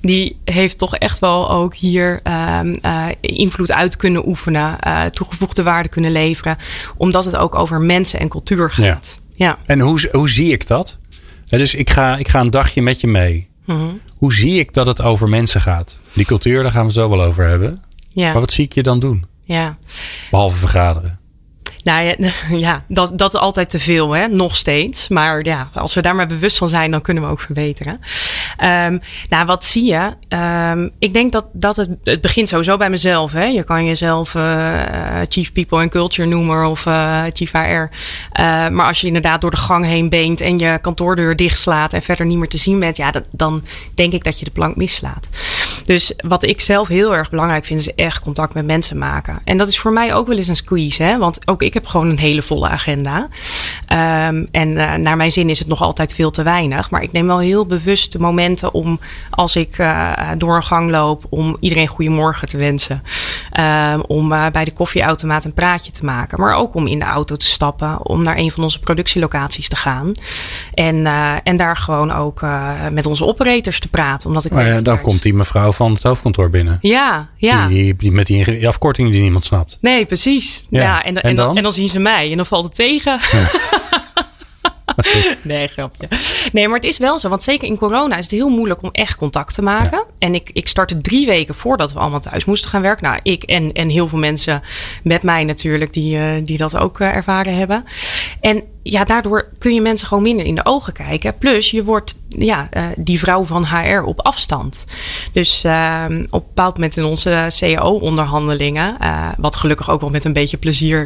die 0.01 0.39
heeft 0.43 0.77
toch 0.77 0.95
echt 0.95 1.19
wel 1.19 1.51
ook 1.51 1.75
hier 1.75 2.19
um, 2.23 2.77
uh, 2.81 3.05
invloed 3.21 3.71
uit 3.71 3.97
kunnen 3.97 4.27
oefenen. 4.27 4.77
Uh, 4.87 5.05
toegevoegde 5.05 5.63
waarde 5.63 5.89
kunnen 5.89 6.11
leveren. 6.11 6.57
Omdat 6.97 7.25
het 7.25 7.35
ook 7.35 7.55
over 7.55 7.81
mensen 7.81 8.19
en 8.19 8.27
cultuur 8.27 8.71
gaat. 8.71 9.19
Ja. 9.35 9.45
ja. 9.45 9.57
En 9.65 9.79
hoe, 9.79 10.09
hoe 10.11 10.29
zie 10.29 10.51
ik 10.51 10.67
dat? 10.67 10.97
Dus 11.45 11.75
ik 11.75 11.89
ga, 11.89 12.17
ik 12.17 12.27
ga 12.27 12.39
een 12.39 12.49
dagje 12.49 12.81
met 12.81 13.01
je 13.01 13.07
mee. 13.07 13.49
Mhm. 13.65 13.87
Hoe 14.17 14.33
zie 14.33 14.59
ik 14.59 14.73
dat 14.73 14.87
het 14.87 15.01
over 15.01 15.29
mensen 15.29 15.61
gaat? 15.61 15.97
Die 16.13 16.25
cultuur, 16.25 16.63
daar 16.63 16.71
gaan 16.71 16.81
we 16.81 16.87
het 16.87 16.95
zo 16.95 17.09
wel 17.09 17.23
over 17.23 17.47
hebben. 17.47 17.83
Ja. 18.09 18.31
Maar 18.31 18.41
wat 18.41 18.53
zie 18.53 18.65
ik 18.65 18.73
je 18.73 18.83
dan 18.83 18.99
doen? 18.99 19.25
Ja. 19.43 19.77
Behalve 20.31 20.57
vergaderen. 20.57 21.19
Nou 21.83 22.03
ja, 22.03 22.31
ja 22.67 22.83
dat, 22.87 23.17
dat 23.17 23.33
is 23.33 23.39
altijd 23.39 23.69
te 23.69 23.79
veel, 23.79 24.11
hè? 24.11 24.27
nog 24.27 24.55
steeds. 24.55 25.07
Maar 25.07 25.45
ja, 25.45 25.69
als 25.73 25.93
we 25.93 26.01
daar 26.01 26.15
maar 26.15 26.27
bewust 26.27 26.57
van 26.57 26.69
zijn, 26.69 26.91
dan 26.91 27.01
kunnen 27.01 27.23
we 27.23 27.29
ook 27.29 27.41
verbeteren. 27.41 27.99
Um, 28.63 29.01
nou, 29.29 29.45
wat 29.45 29.63
zie 29.63 29.85
je? 29.85 30.13
Um, 30.71 30.91
ik 30.99 31.13
denk 31.13 31.31
dat, 31.31 31.45
dat 31.53 31.75
het, 31.75 31.89
het 32.03 32.21
begint 32.21 32.49
sowieso 32.49 32.77
bij 32.77 32.89
mezelf. 32.89 33.31
Hè? 33.31 33.45
Je 33.45 33.63
kan 33.63 33.85
jezelf 33.85 34.33
uh, 34.33 34.81
Chief 35.29 35.51
People 35.51 35.81
and 35.81 35.91
Culture 35.91 36.27
noemen 36.27 36.65
of 36.65 36.85
uh, 36.85 37.23
Chief 37.33 37.51
HR. 37.51 37.57
Uh, 37.59 37.87
maar 38.69 38.85
als 38.87 39.01
je 39.01 39.07
inderdaad 39.07 39.41
door 39.41 39.51
de 39.51 39.57
gang 39.57 39.85
heen 39.85 40.09
beent 40.09 40.41
en 40.41 40.59
je 40.59 40.79
kantoordeur 40.81 41.35
dichtslaat 41.35 41.93
en 41.93 42.01
verder 42.01 42.25
niet 42.25 42.37
meer 42.37 42.47
te 42.47 42.57
zien 42.57 42.79
bent, 42.79 42.97
ja, 42.97 43.11
dat, 43.11 43.23
dan 43.31 43.63
denk 43.93 44.13
ik 44.13 44.23
dat 44.23 44.39
je 44.39 44.45
de 44.45 44.51
plank 44.51 44.75
mislaat. 44.75 45.29
Dus 45.83 46.13
wat 46.17 46.43
ik 46.43 46.61
zelf 46.61 46.87
heel 46.87 47.15
erg 47.15 47.29
belangrijk 47.29 47.65
vind, 47.65 47.79
is 47.79 47.93
echt 47.93 48.19
contact 48.19 48.53
met 48.53 48.65
mensen 48.65 48.97
maken. 48.97 49.39
En 49.43 49.57
dat 49.57 49.67
is 49.67 49.79
voor 49.79 49.91
mij 49.91 50.13
ook 50.13 50.27
wel 50.27 50.37
eens 50.37 50.47
een 50.47 50.55
squeeze, 50.55 51.03
hè? 51.03 51.17
want 51.17 51.47
ook 51.47 51.61
ik 51.61 51.73
heb 51.73 51.85
gewoon 51.85 52.09
een 52.09 52.19
hele 52.19 52.41
volle 52.41 52.67
agenda. 52.67 53.27
En 54.51 54.73
naar 55.01 55.17
mijn 55.17 55.31
zin 55.31 55.49
is 55.49 55.59
het 55.59 55.67
nog 55.67 55.81
altijd 55.81 56.13
veel 56.13 56.31
te 56.31 56.43
weinig. 56.43 56.89
Maar 56.89 57.03
ik 57.03 57.11
neem 57.11 57.27
wel 57.27 57.39
heel 57.39 57.65
bewust 57.65 58.11
de 58.11 58.19
momenten 58.19 58.44
om 58.71 58.99
als 59.29 59.55
ik 59.55 59.77
uh, 59.77 60.11
door 60.37 60.55
een 60.55 60.63
gang 60.63 60.91
loop, 60.91 61.25
om 61.29 61.57
iedereen 61.59 61.87
goedemorgen 61.87 62.47
te 62.47 62.57
wensen. 62.57 63.03
Uh, 63.59 63.93
om 64.07 64.31
uh, 64.31 64.45
bij 64.51 64.65
de 64.65 64.73
koffieautomaat 64.73 65.45
een 65.45 65.53
praatje 65.53 65.91
te 65.91 66.05
maken. 66.05 66.39
Maar 66.39 66.55
ook 66.55 66.75
om 66.75 66.87
in 66.87 66.99
de 66.99 67.05
auto 67.05 67.35
te 67.35 67.45
stappen, 67.45 68.05
om 68.05 68.23
naar 68.23 68.37
een 68.37 68.51
van 68.51 68.63
onze 68.63 68.79
productielocaties 68.79 69.69
te 69.69 69.75
gaan. 69.75 70.11
En, 70.73 71.05
en 71.43 71.55
daar 71.55 71.77
gewoon 71.77 72.11
ook 72.11 72.45
met 72.91 73.05
onze 73.05 73.25
operators 73.25 73.79
te 73.79 73.87
praten. 73.87 74.27
Omdat 74.27 74.45
ik 74.45 74.53
oh 74.53 74.61
ja, 74.61 74.81
dan 74.81 75.01
komt 75.01 75.23
die 75.23 75.33
mevrouw 75.33 75.71
van 75.71 75.93
het 75.93 76.03
hoofdkantoor 76.03 76.49
binnen. 76.49 76.77
Ja, 76.81 77.27
ja. 77.37 77.67
Die, 77.67 77.95
die 77.95 78.11
met 78.11 78.27
die 78.27 78.67
afkorting 78.67 79.11
die 79.11 79.21
niemand 79.21 79.45
snapt. 79.45 79.77
Nee, 79.81 80.05
precies. 80.05 80.65
Ja. 80.69 81.03
en, 81.03 81.21
en, 81.21 81.35
dan? 81.35 81.57
en, 81.57 81.63
dan? 81.63 81.71
zien 81.71 81.87
ze 81.87 81.99
mij 81.99 82.31
en 82.31 82.37
dan 82.37 82.45
valt 82.45 82.63
het 82.63 82.75
tegen. 82.75 83.19
Ja. 83.31 83.49
nee, 85.41 85.67
grapje. 85.67 86.07
Nee, 86.51 86.67
maar 86.67 86.75
het 86.75 86.87
is 86.87 86.97
wel 86.97 87.19
zo. 87.19 87.29
Want 87.29 87.43
zeker 87.43 87.67
in 87.67 87.77
corona 87.77 88.17
is 88.17 88.23
het 88.23 88.33
heel 88.33 88.49
moeilijk 88.49 88.81
om 88.81 88.89
echt 88.91 89.15
contact 89.15 89.53
te 89.53 89.61
maken. 89.61 90.03
En 90.17 90.35
ik, 90.35 90.49
ik 90.53 90.67
startte 90.67 91.01
drie 91.01 91.25
weken 91.25 91.55
voordat 91.55 91.93
we 91.93 91.99
allemaal 91.99 92.19
thuis 92.19 92.45
moesten 92.45 92.69
gaan 92.69 92.81
werken. 92.81 93.03
Nou, 93.03 93.19
ik 93.21 93.43
en, 93.43 93.73
en 93.73 93.89
heel 93.89 94.07
veel 94.07 94.19
mensen 94.19 94.63
met 95.03 95.23
mij 95.23 95.43
natuurlijk 95.43 95.93
die, 95.93 96.17
uh, 96.17 96.29
die 96.43 96.57
dat 96.57 96.77
ook 96.77 96.99
uh, 96.99 97.15
ervaren 97.15 97.55
hebben. 97.55 97.85
En 98.39 98.63
ja, 98.83 99.03
daardoor 99.03 99.47
kun 99.59 99.73
je 99.73 99.81
mensen 99.81 100.07
gewoon 100.07 100.23
minder 100.23 100.45
in 100.45 100.55
de 100.55 100.65
ogen 100.65 100.93
kijken. 100.93 101.37
Plus, 101.37 101.71
je 101.71 101.83
wordt 101.83 102.15
ja, 102.27 102.69
uh, 102.73 102.83
die 102.97 103.19
vrouw 103.19 103.43
van 103.43 103.65
HR 103.65 104.01
op 104.01 104.21
afstand. 104.21 104.85
Dus 105.33 105.63
uh, 105.63 106.03
op 106.05 106.09
een 106.09 106.27
bepaald 106.29 106.73
moment 106.73 106.97
in 106.97 107.03
onze 107.03 107.47
CAO-onderhandelingen, 107.59 108.97
uh, 109.01 109.27
wat 109.37 109.55
gelukkig 109.55 109.89
ook 109.89 110.01
wel 110.01 110.09
met 110.09 110.23
een 110.23 110.33
beetje 110.33 110.57
plezier 110.57 111.05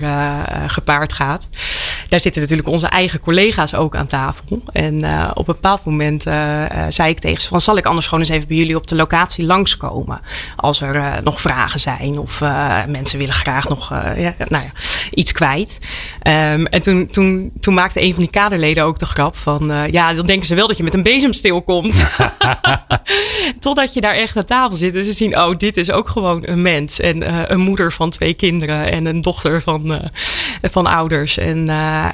gepaard 0.68 1.14
gaat, 1.14 1.48
daar 2.10 2.20
zitten 2.20 2.42
natuurlijk 2.42 2.70
onze 2.70 2.88
eigen 2.88 3.20
collega's 3.20 3.74
ook 3.74 3.96
aan 3.96 4.08
tafel. 4.08 4.62
En 4.72 4.96
op 5.30 5.48
een 5.48 5.54
bepaald 5.54 5.86
moment 5.86 6.24
zei 6.88 7.10
ik 7.10 7.20
tegen 7.20 7.42
ze 7.42 7.48
van, 7.48 7.62
zal 7.62 7.78
ik 7.78 7.86
anders 7.86 8.06
gewoon 8.06 8.20
eens 8.20 8.34
even 8.34 8.48
bij 8.48 8.58
jullie 8.58 8.76
op 8.76 8.88
de 8.88 8.96
locatie 8.96 9.46
langskomen? 9.46 10.22
Als 10.56 10.82
er 10.82 11.24
nog 11.24 11.42
vragen 11.42 11.80
zijn 11.80 12.18
of 12.18 12.40
mensen 12.88 13.20
willen 13.20 13.34
graag 13.34 13.70
nog 13.70 13.90
ja, 14.18 14.36
nou 14.48 14.64
ja, 14.64 14.72
iets 15.10 15.32
kwijt. 15.32 15.78
Um, 16.24 16.66
en 16.66 16.82
toen, 16.82 17.08
toen, 17.08 17.52
toen 17.60 17.74
maakte 17.74 18.02
een 18.02 18.14
van 18.14 18.24
die 18.24 18.32
kaderleden 18.32 18.84
ook 18.84 19.00
de 19.00 19.06
grap 19.06 19.38
van... 19.38 19.88
Ja, 19.92 20.14
dan 20.14 20.26
denken 20.26 20.48
ze 20.48 20.56
wel 20.56 20.68
dat 20.68 20.78
je 20.78 20.84
met 20.84 20.94
een 20.94 21.04
bezemsteel 21.04 21.62
komt. 21.62 22.04
Totdat 23.60 23.94
je 23.94 24.02
daar 24.02 24.16
echt 24.16 24.38
aan 24.38 24.46
tafel 24.46 24.76
zit 24.76 24.96
en 24.96 25.04
ze 25.04 25.14
zien... 25.14 25.40
oh, 25.40 25.58
dit 25.58 25.78
is 25.78 25.92
ook 25.92 26.10
gewoon 26.10 26.42
een 26.46 26.62
mens. 26.62 27.00
En 27.00 27.52
een 27.54 27.60
moeder 27.60 27.94
van 27.94 28.10
twee 28.10 28.34
kinderen 28.34 28.92
en 28.92 29.06
een 29.06 29.22
dochter 29.22 29.62
van, 29.62 30.00
van 30.62 30.86
ouders. 30.86 31.38
En, 31.38 31.68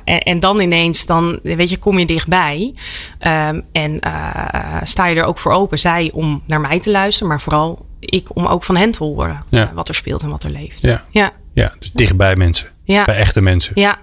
en, 0.04 0.20
en, 0.20 0.40
dan 0.40 0.60
ineens, 0.60 1.06
dan, 1.06 1.40
weet 1.44 1.70
je, 1.70 1.78
kom 1.78 2.00
je 2.00 2.06
dichtbij. 2.06 2.74
Um, 3.20 3.64
en 3.72 4.00
sta 4.82 5.06
je 5.06 5.16
er 5.16 5.24
ook 5.24 5.38
voor 5.38 5.52
open. 5.52 5.80
Zij 5.80 6.12
om 6.14 6.44
naar 6.46 6.62
mij 6.62 6.80
te 6.80 6.92
luisteren, 6.92 7.28
maar 7.28 7.42
vooral 7.42 7.86
ik 8.00 8.36
om 8.36 8.46
ook 8.46 8.64
van 8.64 8.76
hen 8.76 8.92
te 8.92 9.04
horen... 9.04 9.44
Ja. 9.50 9.72
wat 9.74 9.88
er 9.88 9.96
speelt 9.96 10.22
en 10.22 10.30
wat 10.30 10.44
er 10.44 10.52
leeft. 10.52 10.82
Ja, 10.82 11.02
ja. 11.12 11.32
ja 11.54 11.74
dus 11.80 11.92
dichtbij 11.92 12.36
mensen. 12.36 12.68
Ja. 12.84 13.06
Bij 13.06 13.16
echte 13.16 13.42
mensen. 13.42 13.72
Ja. 13.76 13.98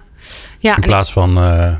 ja 0.59 0.75
In 0.75 0.81
plaats 0.81 1.11
van 1.11 1.37
uh, 1.37 1.73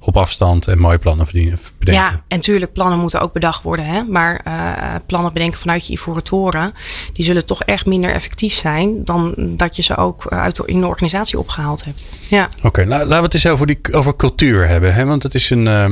op 0.00 0.16
afstand 0.16 0.66
en 0.66 0.78
mooie 0.78 0.98
plannen 0.98 1.26
verdienen, 1.26 1.58
bedenken. 1.78 2.04
Ja, 2.04 2.22
en 2.28 2.40
tuurlijk, 2.40 2.72
plannen 2.72 2.98
moeten 2.98 3.20
ook 3.20 3.32
bedacht 3.32 3.62
worden. 3.62 3.84
Hè? 3.84 4.02
Maar 4.02 4.40
uh, 4.46 4.94
plannen 5.06 5.32
bedenken 5.32 5.58
vanuit 5.58 5.86
je 5.86 5.92
ivoren 5.92 6.24
toren, 6.24 6.72
die 7.12 7.24
zullen 7.24 7.46
toch 7.46 7.64
echt 7.64 7.86
minder 7.86 8.12
effectief 8.12 8.54
zijn 8.54 9.04
dan 9.04 9.34
dat 9.36 9.76
je 9.76 9.82
ze 9.82 9.96
ook 9.96 10.26
uit 10.28 10.56
de, 10.56 10.62
in 10.66 10.80
de 10.80 10.86
organisatie 10.86 11.38
opgehaald 11.38 11.84
hebt. 11.84 12.12
Ja. 12.28 12.48
Oké, 12.56 12.66
okay, 12.66 12.84
nou, 12.84 13.00
laten 13.00 13.16
we 13.16 13.24
het 13.24 13.34
eens 13.34 13.46
over, 13.46 13.66
die, 13.66 13.78
over 13.92 14.16
cultuur 14.16 14.68
hebben. 14.68 14.94
Hè? 14.94 15.04
Want 15.04 15.22
het 15.22 15.34
is 15.34 15.50
een. 15.50 15.66
Uh, 15.66 15.84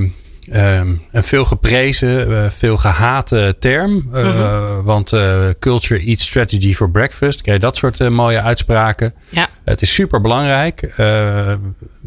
Um, 0.53 1.03
een 1.13 1.25
veel 1.25 1.45
geprezen, 1.45 2.31
uh, 2.31 2.51
veel 2.51 2.77
gehate 2.77 3.57
term. 3.59 3.91
Uh, 4.13 4.25
mm 4.25 4.31
-hmm. 4.31 4.83
Want 4.83 5.13
uh, 5.13 5.47
culture 5.59 6.01
eats 6.01 6.27
strategy 6.27 6.75
for 6.75 6.91
breakfast. 6.91 7.41
Kijk, 7.41 7.61
dat 7.61 7.77
soort 7.77 8.11
mooie 8.11 8.43
uitspraken. 8.43 9.15
Ja. 9.29 9.49
Het 9.65 9.83
is 9.83 9.95
super 9.95 10.21
belangrijk. 10.21 10.83
er 10.97 11.59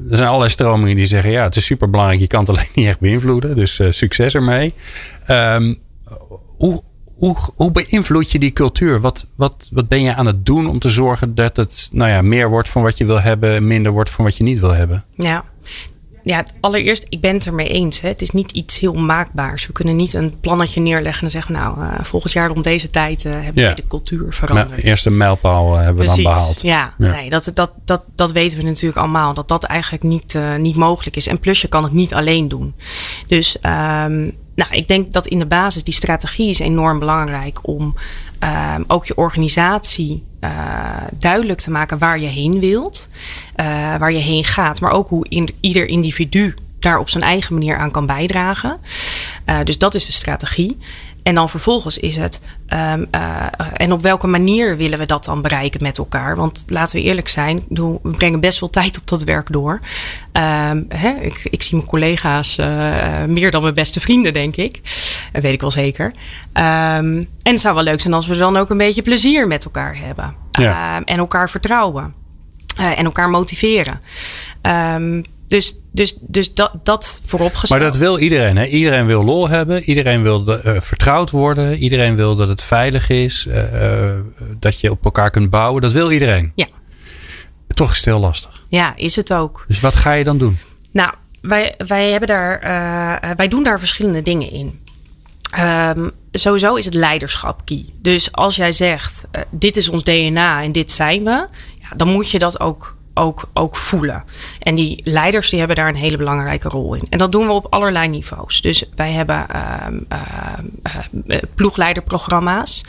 zijn 0.09 0.27
allerlei 0.27 0.49
stromingen 0.49 0.95
die 0.95 1.05
zeggen: 1.05 1.31
ja, 1.31 1.43
het 1.43 1.55
is 1.55 1.65
super 1.65 1.89
belangrijk. 1.89 2.21
Je 2.21 2.27
kan 2.27 2.39
het 2.39 2.49
alleen 2.49 2.69
niet 2.75 2.87
echt 2.87 2.99
beïnvloeden. 2.99 3.55
Dus 3.55 3.79
succes 3.89 4.35
ermee. 4.35 4.73
Um, 5.27 5.79
hoe, 6.57 6.83
hoe, 7.21 7.35
hoe 7.55 7.71
beïnvloed 7.71 8.31
je 8.31 8.39
die 8.39 8.53
cultuur? 8.53 9.01
Wat, 9.01 9.25
wat, 9.35 9.69
wat 9.71 9.87
ben 9.87 10.01
je 10.01 10.15
aan 10.15 10.25
het 10.25 10.45
doen 10.45 10.67
om 10.67 10.79
te 10.79 10.89
zorgen 10.89 11.35
dat 11.35 11.57
het 11.57 11.89
nou 11.91 12.09
ja, 12.09 12.21
meer 12.21 12.49
wordt 12.49 12.69
van 12.69 12.81
wat 12.81 12.97
je 12.97 13.05
wil 13.05 13.21
hebben, 13.21 13.67
minder 13.67 13.91
wordt 13.91 14.09
van 14.09 14.25
wat 14.25 14.37
je 14.37 14.43
niet 14.43 14.59
wil 14.59 14.73
hebben? 14.73 15.03
Ja, 15.15 15.43
ja, 16.23 16.45
allereerst, 16.59 17.05
ik 17.09 17.21
ben 17.21 17.33
het 17.33 17.45
ermee 17.45 17.67
eens. 17.67 18.01
Hè. 18.01 18.07
Het 18.07 18.21
is 18.21 18.31
niet 18.31 18.51
iets 18.51 18.79
heel 18.79 18.93
maakbaars. 18.93 19.67
We 19.67 19.73
kunnen 19.73 19.95
niet 19.95 20.13
een 20.13 20.39
plannetje 20.39 20.81
neerleggen 20.81 21.23
en 21.23 21.31
zeggen... 21.31 21.53
nou, 21.53 21.79
uh, 21.79 21.87
volgend 22.01 22.33
jaar 22.33 22.47
rond 22.47 22.63
deze 22.63 22.89
tijd 22.89 23.25
uh, 23.25 23.31
hebben 23.33 23.67
we 23.67 23.73
de 23.75 23.87
cultuur 23.87 24.33
veranderd. 24.33 24.75
De 24.75 24.83
eerste 24.83 25.09
mijlpaal 25.09 25.73
uh, 25.73 25.83
hebben 25.83 26.03
we 26.03 26.15
dan 26.15 26.23
behaald. 26.23 26.61
Ja, 26.61 26.93
ja, 26.97 27.11
Nee, 27.11 27.29
dat, 27.29 27.51
dat, 27.53 27.71
dat, 27.85 28.03
dat 28.15 28.31
weten 28.31 28.57
we 28.57 28.63
natuurlijk 28.63 28.97
allemaal. 28.97 29.33
Dat 29.33 29.47
dat 29.47 29.63
eigenlijk 29.63 30.03
niet, 30.03 30.37
niet 30.57 30.75
mogelijk 30.75 31.15
is. 31.15 31.27
En 31.27 31.39
plus, 31.39 31.61
je 31.61 31.67
kan 31.67 31.83
het 31.83 31.93
niet 31.93 32.13
alleen 32.13 32.47
doen. 32.47 32.73
Dus 33.27 33.55
um, 33.55 34.37
nou, 34.55 34.71
ik 34.71 34.87
denk 34.87 35.11
dat 35.11 35.27
in 35.27 35.39
de 35.39 35.45
basis 35.45 35.83
die 35.83 35.93
strategie 35.93 36.49
is 36.49 36.59
enorm 36.59 36.99
belangrijk... 36.99 37.67
om 37.67 37.95
um, 38.75 38.83
ook 38.87 39.05
je 39.05 39.15
organisatie 39.15 40.23
duidelijk 41.17 41.59
te 41.59 41.71
maken 41.71 41.97
waar 41.97 42.19
je 42.19 42.27
heen 42.27 42.59
wilt, 42.59 43.07
uh, 43.55 43.65
waar 43.95 44.11
je 44.11 44.17
heen 44.17 44.43
gaat, 44.43 44.81
maar 44.81 44.91
ook 44.91 45.07
hoe 45.07 45.51
ieder 45.59 45.87
individu 45.87 46.53
daar 46.79 46.99
op 46.99 47.09
zijn 47.09 47.23
eigen 47.23 47.53
manier 47.53 47.77
aan 47.77 47.91
kan 47.91 48.05
bijdragen. 48.05 48.77
Uh, 49.45 49.57
dus 49.63 49.77
dat 49.77 49.93
is 49.95 50.05
de 50.05 50.11
strategie. 50.11 50.77
En 51.23 51.35
dan 51.35 51.49
vervolgens 51.49 51.97
is 51.97 52.15
het, 52.15 52.41
um, 52.69 53.07
uh, 53.15 53.45
en 53.73 53.91
op 53.91 54.01
welke 54.01 54.27
manier 54.27 54.77
willen 54.77 54.99
we 54.99 55.05
dat 55.05 55.25
dan 55.25 55.41
bereiken 55.41 55.83
met 55.83 55.97
elkaar? 55.97 56.35
Want 56.35 56.65
laten 56.67 56.99
we 56.99 57.05
eerlijk 57.05 57.27
zijn, 57.27 57.63
we 57.69 57.99
brengen 58.01 58.39
best 58.39 58.57
veel 58.57 58.69
tijd 58.69 58.97
op 58.97 59.07
dat 59.07 59.23
werk 59.23 59.51
door. 59.51 59.79
Um, 60.33 60.85
hè, 60.89 61.09
ik, 61.09 61.47
ik, 61.49 61.63
zie 61.63 61.75
mijn 61.75 61.89
collega's 61.89 62.57
uh, 62.57 63.23
meer 63.27 63.51
dan 63.51 63.61
mijn 63.61 63.73
beste 63.73 63.99
vrienden, 63.99 64.33
denk 64.33 64.55
ik. 64.55 64.79
Dat 65.31 65.41
weet 65.41 65.53
ik 65.53 65.61
wel 65.61 65.71
zeker. 65.71 66.05
Um, 66.05 66.13
en 67.43 67.51
het 67.51 67.59
zou 67.59 67.75
wel 67.75 67.83
leuk 67.83 68.01
zijn 68.01 68.13
als 68.13 68.27
we 68.27 68.37
dan 68.37 68.57
ook 68.57 68.69
een 68.69 68.77
beetje 68.77 69.01
plezier 69.01 69.47
met 69.47 69.65
elkaar 69.65 69.97
hebben. 69.97 70.35
Ja. 70.51 71.03
en 71.03 71.17
elkaar 71.17 71.49
vertrouwen. 71.49 72.13
En 72.75 73.05
elkaar 73.05 73.29
motiveren. 73.29 73.99
Dus, 75.47 75.75
dus, 75.91 76.17
dus 76.19 76.53
dat, 76.53 76.71
dat 76.83 77.21
vooropgesteld. 77.25 77.81
Maar 77.81 77.89
dat 77.91 77.99
wil 77.99 78.19
iedereen. 78.19 78.57
Hè? 78.57 78.65
Iedereen 78.65 79.05
wil 79.05 79.23
lol 79.23 79.49
hebben. 79.49 79.83
Iedereen 79.83 80.21
wil 80.21 80.43
de, 80.43 80.61
uh, 80.65 80.81
vertrouwd 80.81 81.29
worden. 81.29 81.77
Iedereen 81.77 82.15
wil 82.15 82.35
dat 82.35 82.47
het 82.47 82.63
veilig 82.63 83.09
is. 83.09 83.45
Uh, 83.47 83.73
uh, 83.73 84.11
dat 84.59 84.79
je 84.79 84.91
op 84.91 85.05
elkaar 85.05 85.29
kunt 85.29 85.49
bouwen. 85.49 85.81
Dat 85.81 85.91
wil 85.91 86.11
iedereen. 86.11 86.51
Ja. 86.55 86.67
Toch 87.67 87.91
is 87.91 87.95
het 87.95 88.05
heel 88.05 88.19
lastig. 88.19 88.63
Ja, 88.67 88.95
is 88.95 89.15
het 89.15 89.33
ook. 89.33 89.65
Dus 89.67 89.79
wat 89.79 89.95
ga 89.95 90.11
je 90.11 90.23
dan 90.23 90.37
doen? 90.37 90.57
Nou, 90.91 91.13
wij, 91.41 91.75
wij, 91.87 92.09
hebben 92.09 92.27
daar, 92.27 92.59
wij 93.35 93.47
doen 93.47 93.63
daar 93.63 93.79
verschillende 93.79 94.21
dingen 94.21 94.51
in. 94.51 94.79
Um, 95.59 96.11
sowieso 96.31 96.75
is 96.75 96.85
het 96.85 96.93
leiderschap 96.93 97.65
key. 97.65 97.85
Dus 97.99 98.31
als 98.31 98.55
jij 98.55 98.71
zegt, 98.71 99.23
dit 99.49 99.77
is 99.77 99.89
ons 99.89 100.03
DNA 100.03 100.63
en 100.63 100.71
dit 100.71 100.91
zijn 100.91 101.23
we. 101.23 101.47
Ja, 101.79 101.95
dan 101.95 102.07
moet 102.07 102.29
je 102.29 102.39
dat 102.39 102.59
ook 102.59 102.95
ook, 103.13 103.49
ook 103.53 103.75
voelen. 103.75 104.23
En 104.59 104.75
die 104.75 105.01
leiders 105.03 105.49
die 105.49 105.59
hebben 105.59 105.77
daar 105.77 105.87
een 105.87 105.95
hele 105.95 106.17
belangrijke 106.17 106.69
rol 106.69 106.93
in. 106.93 107.07
En 107.09 107.17
dat 107.17 107.31
doen 107.31 107.45
we 107.45 107.53
op 107.53 107.67
allerlei 107.69 108.07
niveaus. 108.07 108.61
Dus 108.61 108.83
wij 108.95 109.11
hebben 109.11 109.45
uh, 109.55 110.17
uh, 111.27 111.37
ploegleiderprogramma's. 111.55 112.83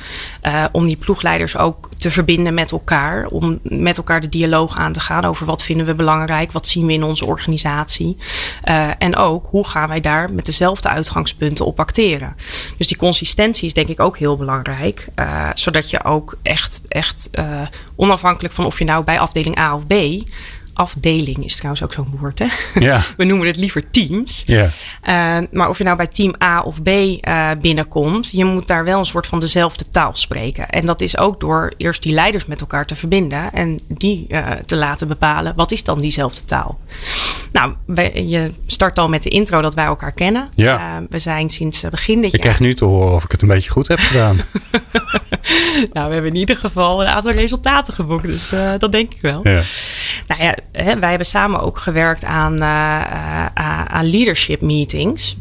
om 0.72 0.86
die 0.86 0.96
ploegleiders 0.96 1.56
ook 1.56 1.88
te 1.98 2.10
verbinden 2.10 2.54
met 2.54 2.72
elkaar. 2.72 3.26
Om 3.26 3.58
met 3.62 3.96
elkaar 3.96 4.20
de 4.20 4.28
dialoog 4.28 4.76
aan 4.76 4.92
te 4.92 5.00
gaan 5.00 5.24
over 5.24 5.46
wat 5.46 5.64
vinden 5.64 5.86
we 5.86 5.94
belangrijk. 5.94 6.52
Wat 6.52 6.66
zien 6.66 6.86
we 6.86 6.92
in 6.92 7.04
onze 7.04 7.26
organisatie. 7.26 8.16
en 8.98 9.16
ook 9.16 9.46
hoe 9.50 9.66
gaan 9.66 9.88
wij 9.88 10.00
daar 10.00 10.32
met 10.32 10.44
dezelfde 10.44 10.88
uitgangspunten 10.88 11.66
op 11.66 11.80
acteren. 11.80 12.36
Dus 12.76 12.86
die 12.86 12.96
consistentie 12.96 13.66
is 13.66 13.74
denk 13.74 13.88
ik 13.88 14.00
ook 14.00 14.18
heel 14.18 14.36
belangrijk. 14.36 15.08
zodat 15.54 15.90
je 15.90 16.04
ook 16.04 16.36
echt, 16.42 16.80
echt 16.88 17.30
onafhankelijk 17.96 18.54
van 18.54 18.64
of 18.64 18.78
je 18.78 18.84
nou 18.84 19.04
bij 19.04 19.20
afdeling 19.20 19.58
A 19.58 19.74
of 19.74 19.86
B 19.86 19.92
pays 20.12 20.24
afdeling 20.74 21.44
is 21.44 21.56
trouwens 21.56 21.82
ook 21.82 21.92
zo'n 21.92 22.14
woord. 22.20 22.38
Hè? 22.38 22.46
Ja. 22.80 23.02
We 23.16 23.24
noemen 23.24 23.46
het 23.46 23.56
liever 23.56 23.90
teams. 23.90 24.42
Ja. 24.46 24.68
Uh, 25.08 25.46
maar 25.50 25.68
of 25.68 25.78
je 25.78 25.84
nou 25.84 25.96
bij 25.96 26.06
team 26.06 26.34
A 26.42 26.60
of 26.60 26.82
B 26.82 26.88
uh, 26.88 27.50
binnenkomt, 27.60 28.30
je 28.30 28.44
moet 28.44 28.68
daar 28.68 28.84
wel 28.84 28.98
een 28.98 29.06
soort 29.06 29.26
van 29.26 29.40
dezelfde 29.40 29.88
taal 29.88 30.16
spreken. 30.16 30.68
En 30.68 30.86
dat 30.86 31.00
is 31.00 31.18
ook 31.18 31.40
door 31.40 31.72
eerst 31.76 32.02
die 32.02 32.12
leiders 32.12 32.46
met 32.46 32.60
elkaar 32.60 32.86
te 32.86 32.96
verbinden 32.96 33.52
en 33.52 33.80
die 33.88 34.26
uh, 34.28 34.50
te 34.66 34.76
laten 34.76 35.08
bepalen 35.08 35.52
wat 35.56 35.72
is 35.72 35.84
dan 35.84 35.98
diezelfde 35.98 36.44
taal. 36.44 36.78
Nou, 37.52 37.72
wij, 37.86 38.24
je 38.26 38.52
start 38.66 38.98
al 38.98 39.08
met 39.08 39.22
de 39.22 39.28
intro 39.28 39.60
dat 39.60 39.74
wij 39.74 39.84
elkaar 39.84 40.12
kennen. 40.12 40.48
Ja. 40.54 41.02
we 41.10 41.18
zijn 41.18 41.50
sinds 41.50 41.80
begin 41.90 42.20
dit 42.20 42.24
jaar. 42.24 42.34
Ik 42.34 42.40
krijg 42.40 42.60
nu 42.60 42.74
te 42.74 42.84
horen 42.84 43.14
of 43.14 43.24
ik 43.24 43.30
het 43.30 43.42
een 43.42 43.48
beetje 43.48 43.70
goed 43.70 43.88
heb 43.88 43.98
gedaan. 43.98 44.36
nou, 45.92 46.08
we 46.08 46.12
hebben 46.12 46.30
in 46.30 46.36
ieder 46.36 46.56
geval 46.56 47.02
een 47.02 47.08
aantal 47.08 47.32
resultaten 47.32 47.94
geboekt, 47.94 48.22
dus 48.22 48.52
dat 48.78 48.92
denk 48.92 49.12
ik 49.12 49.20
wel. 49.20 49.40
Ja. 49.42 49.62
Nou 50.26 50.42
ja, 50.42 50.54
wij 50.72 51.08
hebben 51.08 51.26
samen 51.26 51.60
ook 51.60 51.78
gewerkt 51.78 52.24
aan, 52.24 52.62
uh, 52.62 53.46
aan 53.86 54.10
leadership 54.10 54.60
meetings. 54.60 55.36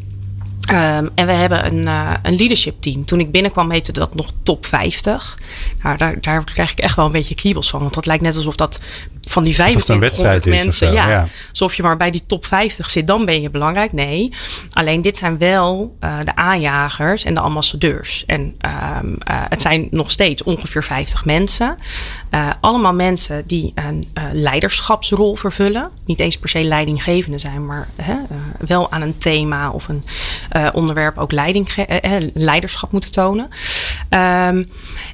Um, 0.72 1.10
en 1.14 1.26
we 1.26 1.32
hebben 1.32 1.66
een, 1.66 1.82
uh, 1.82 2.10
een 2.22 2.36
leadership 2.36 2.80
team. 2.80 3.04
Toen 3.04 3.20
ik 3.20 3.30
binnenkwam 3.30 3.70
heette 3.70 3.92
dat 3.92 4.14
nog 4.14 4.30
top 4.42 4.66
50. 4.66 5.38
Nou, 5.82 5.96
daar, 5.96 6.20
daar 6.20 6.44
krijg 6.44 6.70
ik 6.70 6.78
echt 6.78 6.96
wel 6.96 7.04
een 7.06 7.12
beetje 7.12 7.34
kriebels 7.34 7.70
van. 7.70 7.80
Want 7.80 7.94
dat 7.94 8.06
lijkt 8.06 8.22
net 8.22 8.36
alsof 8.36 8.56
dat 8.56 8.80
van 9.28 9.42
die 9.42 9.54
2500 9.54 10.44
mensen. 10.44 10.92
ja, 10.92 11.08
ja, 11.08 11.26
alsof 11.50 11.74
je 11.74 11.82
maar 11.82 11.96
bij 11.96 12.10
die 12.10 12.22
top 12.26 12.46
50 12.46 12.90
zit, 12.90 13.06
dan 13.06 13.24
ben 13.24 13.40
je 13.40 13.50
belangrijk. 13.50 13.92
Nee, 13.92 14.32
alleen 14.72 15.02
dit 15.02 15.16
zijn 15.16 15.38
wel 15.38 15.96
uh, 16.00 16.20
de 16.20 16.36
aanjagers 16.36 17.24
en 17.24 17.34
de 17.34 17.40
ambassadeurs. 17.40 18.24
En 18.26 18.40
um, 18.40 19.16
uh, 19.30 19.42
het 19.48 19.62
zijn 19.62 19.88
nog 19.90 20.10
steeds 20.10 20.42
ongeveer 20.42 20.84
50 20.84 21.24
mensen. 21.24 21.76
Allemaal 22.60 22.94
mensen 22.94 23.42
die 23.46 23.72
een 23.74 24.04
leiderschapsrol 24.32 25.36
vervullen. 25.36 25.90
Niet 26.04 26.20
eens 26.20 26.38
per 26.38 26.48
se 26.48 26.62
leidinggevende 26.62 27.38
zijn, 27.38 27.66
maar 27.66 27.88
wel 28.58 28.92
aan 28.92 29.02
een 29.02 29.18
thema 29.18 29.70
of 29.70 29.88
een 29.88 30.04
onderwerp 30.72 31.18
ook 31.18 31.32
leiding, 31.32 31.68
leiderschap 32.34 32.92
moeten 32.92 33.10
tonen. 33.10 33.44
Um, 33.44 33.50
en 34.08 34.66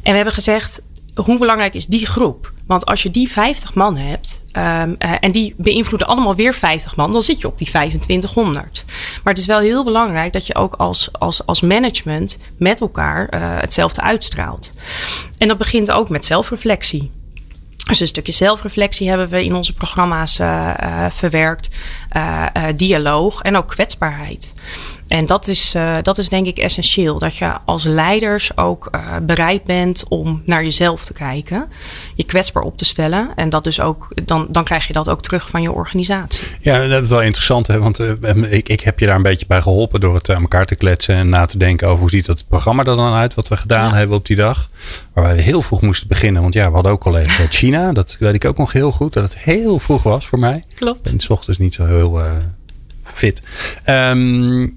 we 0.02 0.16
hebben 0.16 0.32
gezegd, 0.32 0.80
hoe 1.14 1.38
belangrijk 1.38 1.74
is 1.74 1.86
die 1.86 2.06
groep? 2.06 2.52
Want 2.66 2.86
als 2.86 3.02
je 3.02 3.10
die 3.10 3.30
50 3.30 3.74
man 3.74 3.96
hebt 3.96 4.44
uh, 4.52 4.82
en 5.20 5.32
die 5.32 5.54
beïnvloeden 5.56 6.08
allemaal 6.08 6.34
weer 6.34 6.54
50 6.54 6.96
man, 6.96 7.12
dan 7.12 7.22
zit 7.22 7.40
je 7.40 7.46
op 7.46 7.58
die 7.58 7.66
2500. 7.66 8.84
Maar 9.24 9.32
het 9.32 9.42
is 9.42 9.46
wel 9.48 9.58
heel 9.58 9.84
belangrijk 9.84 10.32
dat 10.32 10.46
je 10.46 10.54
ook 10.54 10.74
als, 10.74 11.08
als, 11.12 11.46
als 11.46 11.60
management 11.60 12.38
met 12.56 12.80
elkaar 12.80 13.28
hetzelfde 13.60 14.00
uitstraalt. 14.00 14.72
En 15.38 15.48
dat 15.48 15.58
begint 15.58 15.90
ook 15.90 16.08
met 16.08 16.24
zelfreflectie. 16.24 17.10
Dus 17.86 18.00
een 18.00 18.06
stukje 18.06 18.32
zelfreflectie 18.32 19.08
hebben 19.08 19.28
we 19.28 19.44
in 19.44 19.54
onze 19.54 19.74
programma's 19.74 20.40
verwerkt. 21.10 21.68
dialoog 22.76 23.42
en 23.42 23.56
ook 23.56 23.68
kwetsbaarheid. 23.68 24.54
En 25.08 25.26
dat 25.26 25.48
is, 25.48 25.74
uh, 25.76 25.96
dat 26.02 26.18
is 26.18 26.28
denk 26.28 26.46
ik 26.46 26.58
essentieel. 26.58 27.18
Dat 27.18 27.36
je 27.36 27.52
als 27.64 27.84
leiders 27.84 28.56
ook 28.56 28.88
uh, 28.94 29.16
bereid 29.22 29.64
bent 29.64 30.04
om 30.08 30.42
naar 30.44 30.62
jezelf 30.62 31.04
te 31.04 31.12
kijken. 31.12 31.68
Je 32.14 32.24
kwetsbaar 32.24 32.62
op 32.62 32.76
te 32.76 32.84
stellen. 32.84 33.30
En 33.36 33.48
dat 33.48 33.64
dus 33.64 33.80
ook, 33.80 34.12
dan, 34.24 34.46
dan 34.50 34.64
krijg 34.64 34.86
je 34.86 34.92
dat 34.92 35.08
ook 35.08 35.22
terug 35.22 35.48
van 35.48 35.62
je 35.62 35.72
organisatie. 35.72 36.46
Ja, 36.60 36.86
dat 36.86 37.02
is 37.02 37.08
wel 37.08 37.22
interessant. 37.22 37.66
Hè? 37.66 37.78
Want 37.78 38.00
uh, 38.00 38.12
ik, 38.52 38.68
ik 38.68 38.80
heb 38.80 38.98
je 38.98 39.06
daar 39.06 39.16
een 39.16 39.22
beetje 39.22 39.46
bij 39.46 39.62
geholpen 39.62 40.00
door 40.00 40.14
het 40.14 40.30
aan 40.30 40.42
elkaar 40.42 40.66
te 40.66 40.74
kletsen. 40.74 41.14
En 41.14 41.28
na 41.28 41.46
te 41.46 41.58
denken 41.58 41.88
over 41.88 42.00
hoe 42.00 42.10
ziet 42.10 42.26
dat 42.26 42.44
programma 42.48 42.84
er 42.84 42.96
dan 42.96 43.12
uit. 43.12 43.34
Wat 43.34 43.48
we 43.48 43.56
gedaan 43.56 43.90
ja. 43.90 43.96
hebben 43.96 44.16
op 44.16 44.26
die 44.26 44.36
dag. 44.36 44.68
Waar 45.12 45.24
wij 45.24 45.38
heel 45.38 45.62
vroeg 45.62 45.82
moesten 45.82 46.08
beginnen. 46.08 46.42
Want 46.42 46.54
ja, 46.54 46.68
we 46.68 46.74
hadden 46.74 46.92
ook 46.92 47.04
al 47.04 47.18
even 47.18 47.50
China. 47.58 47.92
Dat 47.92 48.16
weet 48.18 48.34
ik 48.34 48.44
ook 48.44 48.58
nog 48.58 48.72
heel 48.72 48.92
goed. 48.92 49.12
Dat 49.12 49.24
het 49.24 49.38
heel 49.38 49.78
vroeg 49.78 50.02
was 50.02 50.26
voor 50.26 50.38
mij. 50.38 50.64
Klopt. 50.74 51.10
En 51.10 51.20
s 51.20 51.28
ochtends 51.28 51.58
niet 51.58 51.74
zo 51.74 51.86
heel 51.86 52.20
fit. 53.18 53.42
Um, 53.86 54.76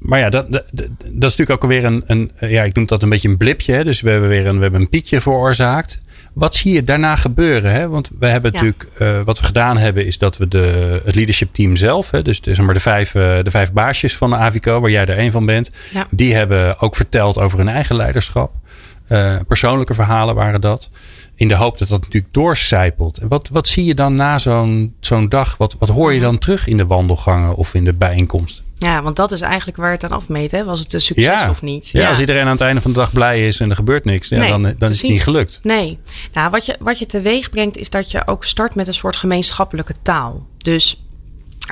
maar 0.00 0.18
ja, 0.18 0.30
dat, 0.30 0.52
dat, 0.52 0.64
dat, 0.72 0.88
is 1.04 1.36
natuurlijk 1.36 1.50
ook 1.50 1.62
alweer 1.62 1.84
een, 1.84 2.02
een, 2.06 2.30
ja, 2.38 2.62
ik 2.62 2.74
noem 2.74 2.86
dat 2.86 3.02
een 3.02 3.08
beetje 3.08 3.28
een 3.28 3.36
blipje. 3.36 3.72
Hè? 3.72 3.84
Dus 3.84 4.00
we 4.00 4.10
hebben 4.10 4.28
weer 4.28 4.46
een, 4.46 4.56
we 4.56 4.62
hebben 4.62 4.80
een 4.80 4.88
piekje 4.88 5.20
veroorzaakt. 5.20 6.00
Wat 6.32 6.54
zie 6.54 6.72
je 6.72 6.82
daarna 6.82 7.16
gebeuren? 7.16 7.72
Hè? 7.72 7.88
Want 7.88 8.10
we 8.18 8.26
hebben 8.26 8.52
ja. 8.52 8.62
natuurlijk, 8.62 8.86
uh, 8.98 9.20
wat 9.24 9.38
we 9.38 9.44
gedaan 9.44 9.76
hebben, 9.76 10.06
is 10.06 10.18
dat 10.18 10.36
we 10.36 10.48
de, 10.48 11.00
het 11.04 11.14
leadership 11.14 11.54
team 11.54 11.76
zelf, 11.76 12.10
hè, 12.10 12.22
dus 12.22 12.40
de, 12.40 12.54
zeg 12.54 12.64
maar 12.64 12.74
de, 12.74 12.80
vijf, 12.80 13.14
uh, 13.14 13.22
de 13.42 13.50
vijf 13.50 13.72
baasjes 13.72 14.16
van 14.16 14.30
de 14.30 14.36
Avico, 14.36 14.80
waar 14.80 14.90
jij 14.90 15.06
er 15.06 15.18
een 15.18 15.30
van 15.30 15.46
bent, 15.46 15.70
ja. 15.92 16.06
die 16.10 16.34
hebben 16.34 16.80
ook 16.80 16.96
verteld 16.96 17.40
over 17.40 17.58
hun 17.58 17.68
eigen 17.68 17.96
leiderschap. 17.96 18.52
Uh, 19.12 19.36
persoonlijke 19.46 19.94
verhalen 19.94 20.34
waren 20.34 20.60
dat. 20.60 20.90
In 21.34 21.48
de 21.48 21.54
hoop 21.54 21.78
dat 21.78 21.88
dat 21.88 22.00
natuurlijk 22.00 22.34
doorcijpelt. 22.34 23.18
En 23.18 23.28
wat, 23.28 23.48
wat 23.48 23.68
zie 23.68 23.84
je 23.84 23.94
dan 23.94 24.14
na 24.14 24.38
zo'n 24.38 24.94
zo'n 25.00 25.28
dag? 25.28 25.56
Wat, 25.56 25.76
wat 25.78 25.88
hoor 25.88 26.12
je 26.12 26.20
dan 26.20 26.38
terug 26.38 26.66
in 26.66 26.76
de 26.76 26.86
wandelgangen 26.86 27.54
of 27.54 27.74
in 27.74 27.84
de 27.84 27.92
bijeenkomsten? 27.92 28.64
Ja, 28.74 29.02
want 29.02 29.16
dat 29.16 29.32
is 29.32 29.40
eigenlijk 29.40 29.76
waar 29.76 29.90
het 29.90 30.04
aan 30.04 30.10
afmeet. 30.10 30.50
Hè? 30.50 30.64
Was 30.64 30.80
het 30.80 30.92
een 30.92 31.00
succes 31.00 31.24
ja. 31.24 31.50
of 31.50 31.62
niet? 31.62 31.88
Ja, 31.88 32.00
ja, 32.00 32.08
als 32.08 32.20
iedereen 32.20 32.44
aan 32.44 32.50
het 32.50 32.60
einde 32.60 32.80
van 32.80 32.90
de 32.90 32.98
dag 32.98 33.12
blij 33.12 33.46
is 33.46 33.60
en 33.60 33.70
er 33.70 33.74
gebeurt 33.74 34.04
niks, 34.04 34.28
ja, 34.28 34.38
nee, 34.38 34.48
dan, 34.48 34.74
dan 34.78 34.90
is 34.90 35.02
het 35.02 35.10
niet 35.10 35.22
gelukt. 35.22 35.60
Nee. 35.62 35.98
Nou, 36.32 36.50
wat 36.50 36.66
je, 36.66 36.76
wat 36.78 36.98
je 36.98 37.06
teweeg 37.06 37.50
brengt 37.50 37.76
is 37.76 37.90
dat 37.90 38.10
je 38.10 38.26
ook 38.26 38.44
start 38.44 38.74
met 38.74 38.88
een 38.88 38.94
soort 38.94 39.16
gemeenschappelijke 39.16 39.94
taal. 40.02 40.46
Dus 40.58 41.02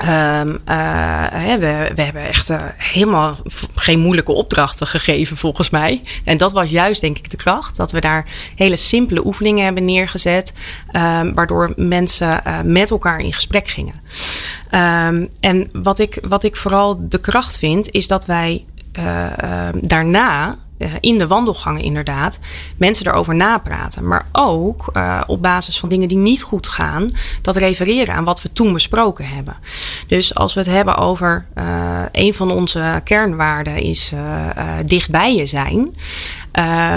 Um, 0.01 0.59
uh, 0.69 1.55
we, 1.59 1.91
we, 1.95 2.01
hebben 2.01 2.27
echt 2.27 2.49
uh, 2.49 2.61
helemaal 2.77 3.37
geen 3.75 3.99
moeilijke 3.99 4.31
opdrachten 4.31 4.87
gegeven, 4.87 5.37
volgens 5.37 5.69
mij. 5.69 6.01
En 6.23 6.37
dat 6.37 6.51
was 6.51 6.69
juist, 6.69 7.01
denk 7.01 7.17
ik, 7.17 7.29
de 7.29 7.37
kracht. 7.37 7.75
Dat 7.75 7.91
we 7.91 7.99
daar 7.99 8.25
hele 8.55 8.75
simpele 8.75 9.25
oefeningen 9.25 9.63
hebben 9.63 9.85
neergezet. 9.85 10.53
Um, 10.91 11.33
waardoor 11.33 11.73
mensen 11.75 12.41
uh, 12.47 12.59
met 12.63 12.91
elkaar 12.91 13.19
in 13.19 13.33
gesprek 13.33 13.67
gingen. 13.67 13.93
Um, 14.71 15.29
en 15.39 15.69
wat 15.71 15.99
ik, 15.99 16.17
wat 16.21 16.43
ik 16.43 16.55
vooral 16.55 17.07
de 17.09 17.19
kracht 17.19 17.57
vind, 17.57 17.91
is 17.91 18.07
dat 18.07 18.25
wij 18.25 18.65
daarna 19.73 20.57
in 20.99 21.17
de 21.17 21.27
wandelgangen 21.27 21.81
inderdaad 21.81 22.39
mensen 22.77 23.07
erover 23.07 23.35
napraten. 23.35 24.07
Maar 24.07 24.27
ook 24.31 24.89
uh, 24.93 25.21
op 25.27 25.41
basis 25.41 25.79
van 25.79 25.89
dingen 25.89 26.07
die 26.07 26.17
niet 26.17 26.43
goed 26.43 26.67
gaan, 26.67 27.09
dat 27.41 27.55
refereren 27.55 28.15
aan 28.15 28.23
wat 28.23 28.41
we 28.41 28.53
toen 28.53 28.73
besproken 28.73 29.27
hebben. 29.27 29.55
Dus 30.07 30.35
als 30.35 30.53
we 30.53 30.59
het 30.59 30.69
hebben 30.69 30.95
over 30.95 31.45
uh, 31.57 32.01
een 32.11 32.33
van 32.33 32.51
onze 32.51 33.01
kernwaarden 33.03 33.75
is 33.75 34.13
dichtbij 34.85 35.35
je 35.35 35.45
zijn. 35.45 35.95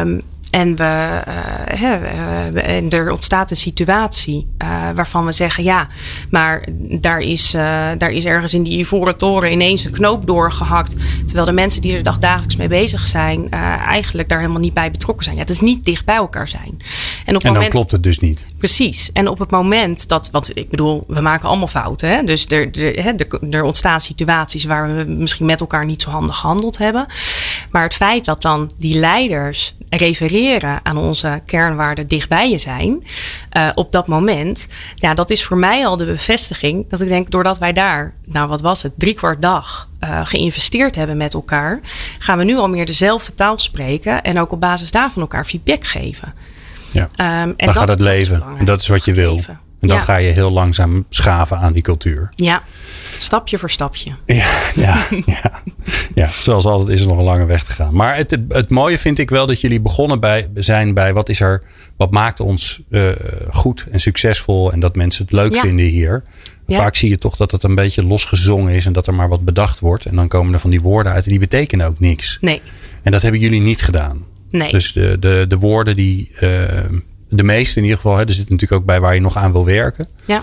Um, 0.00 0.22
en, 0.52 0.76
we, 0.76 1.22
uh, 1.28 2.76
en 2.76 2.90
er 2.90 3.10
ontstaat 3.10 3.50
een 3.50 3.56
situatie 3.56 4.46
uh, 4.58 4.68
waarvan 4.94 5.24
we 5.24 5.32
zeggen: 5.32 5.64
ja, 5.64 5.88
maar 6.30 6.68
daar 7.00 7.20
is, 7.20 7.54
uh, 7.54 7.62
daar 7.98 8.10
is 8.10 8.24
ergens 8.24 8.54
in 8.54 8.62
die 8.62 8.78
Ivoren 8.78 9.16
Toren 9.16 9.52
ineens 9.52 9.84
een 9.84 9.92
knoop 9.92 10.26
doorgehakt. 10.26 10.96
Terwijl 11.24 11.46
de 11.46 11.52
mensen 11.52 11.82
die 11.82 11.96
er 11.96 12.02
dag 12.02 12.18
dagelijks 12.18 12.56
mee 12.56 12.68
bezig 12.68 13.06
zijn, 13.06 13.50
eigenlijk 13.50 14.28
daar 14.28 14.38
helemaal 14.38 14.60
niet 14.60 14.74
bij 14.74 14.90
betrokken 14.90 15.24
zijn. 15.24 15.36
Ja, 15.36 15.42
het 15.42 15.50
is 15.50 15.60
niet 15.60 15.84
dicht 15.84 16.04
bij 16.04 16.16
elkaar 16.16 16.48
zijn. 16.48 16.80
En, 17.24 17.36
op 17.36 17.42
en 17.42 17.46
dan 17.46 17.52
moment, 17.52 17.70
klopt 17.70 17.90
het 17.90 18.02
dus 18.02 18.18
niet. 18.18 18.46
Precies. 18.58 19.10
En 19.12 19.28
op 19.28 19.38
het 19.38 19.50
moment 19.50 20.08
dat, 20.08 20.28
want 20.30 20.56
ik 20.56 20.70
bedoel, 20.70 21.04
we 21.08 21.20
maken 21.20 21.48
allemaal 21.48 21.66
fouten. 21.66 22.08
Hè? 22.08 22.22
Dus 22.22 22.46
er, 22.46 22.96
er, 22.96 23.24
er 23.50 23.62
ontstaan 23.62 24.00
situaties 24.00 24.64
waar 24.64 24.96
we 24.96 25.04
misschien 25.04 25.46
met 25.46 25.60
elkaar 25.60 25.84
niet 25.84 26.02
zo 26.02 26.10
handig 26.10 26.36
gehandeld 26.36 26.78
hebben. 26.78 27.06
Maar 27.70 27.82
het 27.82 27.94
feit 27.94 28.24
dat 28.24 28.42
dan 28.42 28.70
die 28.78 28.98
leiders 28.98 29.74
refereren 29.88 30.41
aan 30.83 30.96
onze 30.96 31.40
kernwaarden 31.46 32.09
dichtbij 32.09 32.50
je 32.50 32.59
zijn, 32.59 33.05
uh, 33.52 33.68
op 33.74 33.92
dat 33.92 34.07
moment, 34.07 34.68
ja, 34.94 35.14
dat 35.14 35.31
is 35.31 35.44
voor 35.44 35.57
mij 35.57 35.87
al 35.87 35.96
de 35.96 36.05
bevestiging 36.05 36.85
dat 36.88 37.00
ik 37.00 37.09
denk, 37.09 37.31
doordat 37.31 37.59
wij 37.59 37.72
daar, 37.72 38.14
nou 38.24 38.48
wat 38.48 38.61
was 38.61 38.83
het, 38.83 38.92
drie 38.96 39.14
kwart 39.14 39.42
dag 39.42 39.88
uh, 40.00 40.20
geïnvesteerd 40.26 40.94
hebben 40.94 41.16
met 41.16 41.35
elkaar, 41.35 41.81
gaan 42.18 42.38
we 42.38 42.44
nu 42.44 42.57
al 42.57 42.68
meer 42.68 42.87
dezelfde 42.87 43.35
taal 43.35 43.59
spreken 43.59 44.22
en 44.22 44.40
ook 44.40 44.52
op 44.52 44.61
basis 44.61 44.90
daarvan 44.90 45.22
elkaar 45.22 45.44
feedback 45.44 45.85
geven. 45.85 46.35
Ja, 46.88 47.02
um, 47.02 47.55
en 47.57 47.66
dan 47.66 47.74
gaat 47.74 47.88
het 47.88 48.00
leven. 48.00 48.42
En 48.59 48.64
dat 48.64 48.81
is 48.81 48.88
wat 48.88 49.05
je 49.05 49.14
wil. 49.14 49.40
En 49.82 49.88
dan 49.88 49.96
Ja. 49.96 50.02
ga 50.02 50.16
je 50.16 50.30
heel 50.32 50.50
langzaam 50.50 51.04
schaven 51.08 51.58
aan 51.58 51.72
die 51.72 51.82
cultuur. 51.82 52.32
Ja, 52.36 52.62
stapje 53.18 53.58
voor 53.58 53.70
stapje. 53.70 54.10
Ja, 54.26 54.46
ja, 54.74 55.06
ja, 55.26 55.62
ja. 56.14 56.28
Zoals 56.40 56.64
altijd 56.64 56.88
is 56.88 57.00
er 57.00 57.06
nog 57.06 57.18
een 57.18 57.24
lange 57.24 57.44
weg 57.44 57.64
te 57.64 57.72
gaan. 57.72 57.94
Maar 57.94 58.16
het, 58.16 58.30
het, 58.30 58.40
het 58.48 58.68
mooie 58.70 58.98
vind 58.98 59.18
ik 59.18 59.30
wel 59.30 59.46
dat 59.46 59.60
jullie 59.60 59.80
begonnen 59.80 60.20
bij, 60.20 60.48
zijn 60.54 60.94
bij 60.94 61.12
wat 61.12 61.28
is 61.28 61.40
er, 61.40 61.62
wat 61.96 62.10
maakt 62.10 62.40
ons 62.40 62.80
eh, 62.90 63.08
goed 63.50 63.86
en 63.90 64.00
succesvol 64.00 64.72
en 64.72 64.80
dat 64.80 64.96
mensen 64.96 65.22
het 65.24 65.32
leuk 65.32 65.54
Ja. 65.54 65.60
vinden 65.60 65.86
hier. 65.86 66.22
Ja. 66.66 66.76
Vaak 66.76 66.96
zie 66.96 67.08
je 67.08 67.18
toch 67.18 67.36
dat 67.36 67.50
het 67.50 67.62
een 67.62 67.74
beetje 67.74 68.04
losgezongen 68.04 68.74
is 68.74 68.86
en 68.86 68.92
dat 68.92 69.06
er 69.06 69.14
maar 69.14 69.28
wat 69.28 69.44
bedacht 69.44 69.80
wordt. 69.80 70.04
En 70.06 70.16
dan 70.16 70.28
komen 70.28 70.52
er 70.54 70.60
van 70.60 70.70
die 70.70 70.80
woorden 70.80 71.12
uit 71.12 71.24
en 71.24 71.30
die 71.30 71.38
betekenen 71.40 71.86
ook 71.86 72.00
niks. 72.00 72.38
Nee, 72.40 72.60
En 73.02 73.12
dat 73.12 73.22
hebben 73.22 73.40
jullie 73.40 73.60
niet 73.60 73.82
gedaan. 73.82 74.24
nee. 74.50 74.70
Dus 74.72 74.92
de, 74.92 75.16
de, 75.20 75.44
de 75.48 75.56
woorden 75.58 75.96
die, 75.96 76.30
eh, 76.40 76.48
de 77.36 77.42
meeste 77.42 77.76
in 77.76 77.82
ieder 77.82 77.98
geval, 77.98 78.16
hè, 78.16 78.24
er 78.24 78.34
zit 78.34 78.48
natuurlijk 78.48 78.80
ook 78.80 78.86
bij 78.86 79.00
waar 79.00 79.14
je 79.14 79.20
nog 79.20 79.36
aan 79.36 79.52
wil 79.52 79.64
werken. 79.64 80.06
ja. 80.24 80.42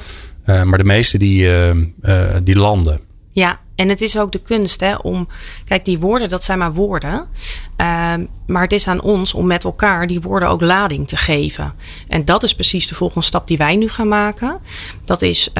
Eh, 0.50 0.64
maar 0.64 0.78
de 0.78 0.84
meeste 0.84 1.18
die, 1.18 1.48
eh, 1.50 1.70
eh, 2.02 2.36
die 2.44 2.56
landen. 2.56 3.00
Ja, 3.32 3.60
en 3.76 3.90
het 3.90 4.02
is 4.02 4.18
ook 4.18 4.32
de 4.32 4.42
kunst 4.42 4.80
hè, 4.80 4.96
om. 4.96 5.28
Kijk, 5.66 5.86
die 5.86 6.00
woorden, 6.00 6.30
dat 6.30 6.44
zijn 6.44 6.60
maar 6.60 6.74
woorden. 6.74 7.28
Ehm, 7.76 8.26
maar 8.48 8.62
het 8.62 8.72
is 8.72 8.88
aan 8.88 9.02
ons 9.02 9.34
om 9.34 9.48
met 9.48 9.64
elkaar 9.64 10.08
die 10.08 10.22
woorden 10.22 10.50
ook 10.50 10.62
lading 10.62 11.08
te 11.08 11.18
geven. 11.18 11.74
En 12.08 12.26
dat 12.26 12.44
is 12.44 12.56
precies 12.56 12.88
de 12.88 12.96
volgende 12.96 13.26
stap 13.26 13.48
die 13.48 13.58
wij 13.58 13.76
nu 13.76 13.90
gaan 13.90 14.08
maken. 14.08 14.60
Dat 15.06 15.22
is 15.22 15.52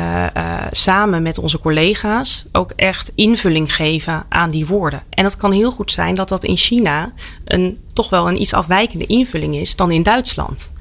samen 0.72 1.22
met 1.22 1.38
onze 1.38 1.60
collega's 1.60 2.46
ook 2.52 2.72
echt 2.76 3.12
invulling 3.16 3.76
geven 3.76 4.26
aan 4.30 4.50
die 4.50 4.66
woorden. 4.66 5.04
En 5.10 5.24
het 5.24 5.38
kan 5.38 5.52
heel 5.52 5.72
goed 5.72 5.92
zijn 5.92 6.16
dat 6.16 6.30
dat 6.30 6.44
in 6.44 6.58
China 6.58 7.14
een, 7.46 7.78
toch 7.94 8.10
wel 8.10 8.28
een 8.28 8.42
iets 8.42 8.54
afwijkende 8.54 9.06
invulling 9.06 9.56
is 9.56 9.76
dan 9.76 9.92
in 9.92 10.04
Duitsland. 10.04 10.70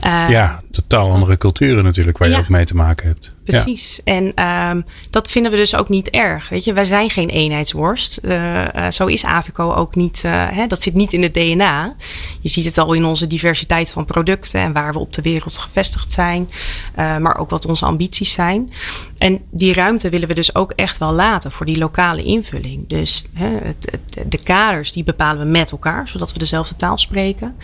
Eh, 0.00 0.26
ja, 0.28 0.60
totaal 0.70 1.10
andere 1.10 1.38
culturen 1.38 1.84
natuurlijk 1.84 2.18
waar 2.18 2.28
je 2.28 2.36
ook 2.36 2.48
mee 2.48 2.64
te 2.64 2.74
maken 2.74 3.06
hebt. 3.06 3.34
Ja. 3.44 3.62
Precies. 3.62 4.00
En 4.04 4.32
ehm, 4.34 4.80
dat 5.10 5.30
vinden 5.30 5.50
we 5.50 5.56
dus 5.56 5.74
ook 5.74 5.88
niet 5.88 6.10
erg. 6.10 6.48
Weet 6.48 6.64
je, 6.64 6.72
wij 6.72 6.84
zijn 6.84 7.10
geen 7.10 7.28
eenheidsworst. 7.28 8.16
Eh, 8.16 8.86
eh, 8.86 8.90
zo 8.92 9.06
is 9.06 9.24
Avico 9.24 9.72
ook 9.72 9.94
niet. 9.94 10.22
hè, 10.26 10.66
dat 10.66 10.82
zit 10.82 10.94
niet 10.94 11.12
in 11.12 11.22
het 11.22 11.34
DNA. 11.34 11.94
Je 12.40 12.48
ziet 12.48 12.64
het 12.64 12.78
al 12.78 12.92
in 12.92 13.04
onze 13.04 13.26
diversiteit 13.26 13.90
van 13.90 14.04
producten 14.04 14.60
en 14.60 14.72
waar 14.72 14.92
we 14.92 14.98
op 14.98 15.12
de 15.12 15.22
wereld 15.22 15.58
gevestigd 15.58 16.12
zijn. 16.12 16.48
maar 16.96 17.38
ook 17.38 17.50
wat 17.50 17.66
onze 17.66 17.84
ambities 17.84 18.32
zijn. 18.32 18.72
En 19.18 19.40
die 19.50 19.72
ruimte 19.74 20.08
willen 20.08 20.28
we 20.28 20.34
dus 20.34 20.54
ook 20.54 20.72
echt 20.72 20.98
wel 20.98 21.12
laten 21.12 21.52
voor 21.52 21.66
die 21.66 21.78
lokale 21.78 22.22
invulling. 22.22 22.88
Dus 22.88 23.24
hè, 23.32 23.48
het, 23.62 23.88
het- 23.90 24.30
de 24.32 24.42
kaders 24.42 24.92
die 24.92 25.04
bepalen 25.04 25.38
we 25.44 25.50
met 25.50 25.70
elkaar, 25.70 26.08
zodat 26.08 26.32
we 26.32 26.38
dezelfde 26.38 26.76
taal 26.76 26.98
spreken. 26.98 27.54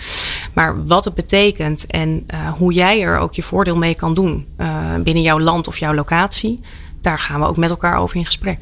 Maar 0.53 0.87
wat 0.87 1.05
het 1.05 1.15
betekent 1.15 1.87
en 1.87 2.22
eh, 2.27 2.53
hoe 2.53 2.73
jij 2.73 3.03
er 3.03 3.19
ook 3.19 3.35
je 3.35 3.43
voordeel 3.43 3.77
mee 3.77 3.95
kan 3.95 4.15
doen 4.15 4.47
eh, 4.57 4.95
binnen 5.03 5.23
jouw 5.23 5.41
land 5.41 5.69
of 5.69 5.79
jouw 5.79 5.95
locatie, 5.95 6.61
daar 7.01 7.19
gaan 7.19 7.41
we 7.41 7.47
ook 7.47 7.57
met 7.57 7.71
elkaar 7.71 7.99
over 7.99 8.17
in 8.17 8.25
gesprek. 8.25 8.59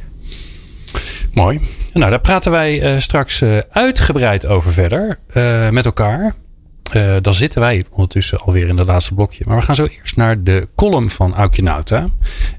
Mooi. 1.33 1.61
Nou, 1.93 2.11
daar 2.11 2.21
praten 2.21 2.51
wij 2.51 2.81
eh, 2.81 3.01
straks 3.01 3.43
uitgebreid 3.71 4.47
over 4.47 4.73
verder 4.73 5.19
met 5.73 5.85
elkaar. 5.85 6.35
Eh, 6.93 7.17
dan 7.23 7.35
zitten 7.35 7.61
wij 7.61 7.85
ondertussen 7.91 8.39
alweer 8.39 8.69
in 8.69 8.79
het 8.79 8.87
laatste 8.87 9.15
blokje. 9.15 9.45
Maar 9.47 9.57
we 9.57 9.63
gaan 9.63 9.75
zo 9.75 9.89
eerst 9.99 10.17
naar 10.17 10.43
de 10.43 10.69
column 10.77 11.11
van 11.11 11.35
Aukje 11.35 11.63
Nauta. 11.63 11.99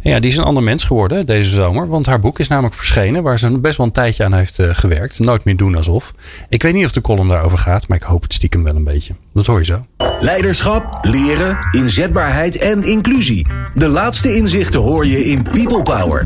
En 0.02 0.12
ja, 0.12 0.20
die 0.20 0.32
is 0.32 0.38
een 0.38 0.44
ander 0.44 0.64
mens 0.64 0.84
geworden 0.84 1.26
deze 1.26 1.50
zomer. 1.50 1.88
Want 1.88 2.06
haar 2.06 2.20
boek 2.20 2.40
is 2.40 2.48
namelijk 2.48 2.76
verschenen. 2.76 3.24
Waar 3.24 3.40
ze 3.40 3.60
best 3.60 3.78
wel 3.78 3.86
een 3.86 3.92
tijdje 3.92 4.24
aan 4.24 4.34
heeft 4.34 4.60
eh, 4.60 4.70
gewerkt. 4.72 5.20
Nooit 5.20 5.44
meer 5.44 5.58
doen 5.58 5.76
alsof. 5.76 6.14
Ik 6.50 6.64
weet 6.64 6.74
niet 6.74 6.86
of 6.86 6.92
de 6.92 7.02
column 7.02 7.30
daarover 7.30 7.58
gaat. 7.58 7.88
Maar 7.88 7.98
ik 7.98 8.04
hoop 8.04 8.22
het 8.22 8.34
stiekem 8.34 8.64
wel 8.64 8.76
een 8.76 8.84
beetje. 8.84 9.16
Dat 9.34 9.46
hoor 9.46 9.60
je 9.60 9.66
zo. 9.66 9.86
Leiderschap, 10.20 10.98
leren, 11.02 11.58
inzetbaarheid 11.72 12.58
en 12.58 12.84
inclusie. 12.84 13.48
De 13.74 13.88
laatste 13.88 14.36
inzichten 14.36 14.80
hoor 14.80 15.06
je 15.06 15.26
in 15.26 15.44
People 15.44 15.82
Power. 15.82 16.26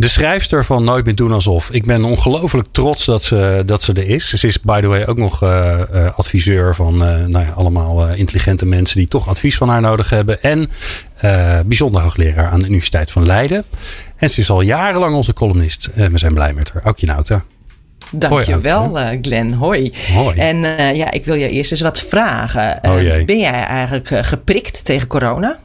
De 0.00 0.08
schrijfster 0.08 0.64
van 0.64 0.84
Nooit 0.84 1.04
meer 1.04 1.14
doen 1.14 1.32
alsof. 1.32 1.70
Ik 1.70 1.84
ben 1.84 2.04
ongelooflijk 2.04 2.68
trots 2.70 3.04
dat 3.04 3.24
ze, 3.24 3.62
dat 3.66 3.82
ze 3.82 3.92
er 3.92 4.08
is. 4.08 4.28
Ze 4.28 4.46
is 4.46 4.60
by 4.60 4.80
the 4.80 4.86
way 4.86 5.04
ook 5.06 5.16
nog 5.16 5.42
eh, 5.42 5.80
eh, 5.80 6.18
adviseur 6.18 6.74
van 6.74 7.04
eh, 7.04 7.24
nou 7.24 7.44
ja, 7.44 7.52
allemaal 7.54 8.08
intelligente 8.08 8.66
mensen 8.66 8.98
die 8.98 9.08
toch 9.08 9.28
advies 9.28 9.56
van 9.56 9.68
haar 9.68 9.80
nodig 9.80 10.10
hebben. 10.10 10.42
En 10.42 10.70
bijzonder 11.66 12.00
hoogleraar 12.00 12.50
aan 12.50 12.60
de 12.60 12.66
Universiteit 12.66 13.10
van 13.10 13.26
Leiden. 13.26 13.64
En 14.16 14.30
ze 14.30 14.40
is 14.40 14.50
al 14.50 14.60
jarenlang 14.60 15.14
onze 15.14 15.32
columnist. 15.32 15.90
We 15.94 16.18
zijn 16.18 16.34
blij 16.34 16.52
met 16.52 16.70
haar. 16.72 16.82
Aukje 16.82 17.06
Nauta. 17.06 17.44
Dankjewel, 18.10 18.98
eh 18.98 19.18
Glenn. 19.22 19.52
Hoi. 19.52 19.92
Hoi. 20.14 20.36
En 20.36 20.56
ja, 20.96 21.10
ik 21.10 21.24
wil 21.24 21.34
je 21.34 21.48
eerst 21.48 21.70
eens 21.70 21.80
wat 21.80 22.00
vragen. 22.00 22.78
Oh 22.82 23.00
jee. 23.00 23.24
ben 23.24 23.38
jij 23.38 23.64
eigenlijk 23.64 24.26
geprikt 24.26 24.84
tegen 24.84 25.06
corona? 25.06 25.58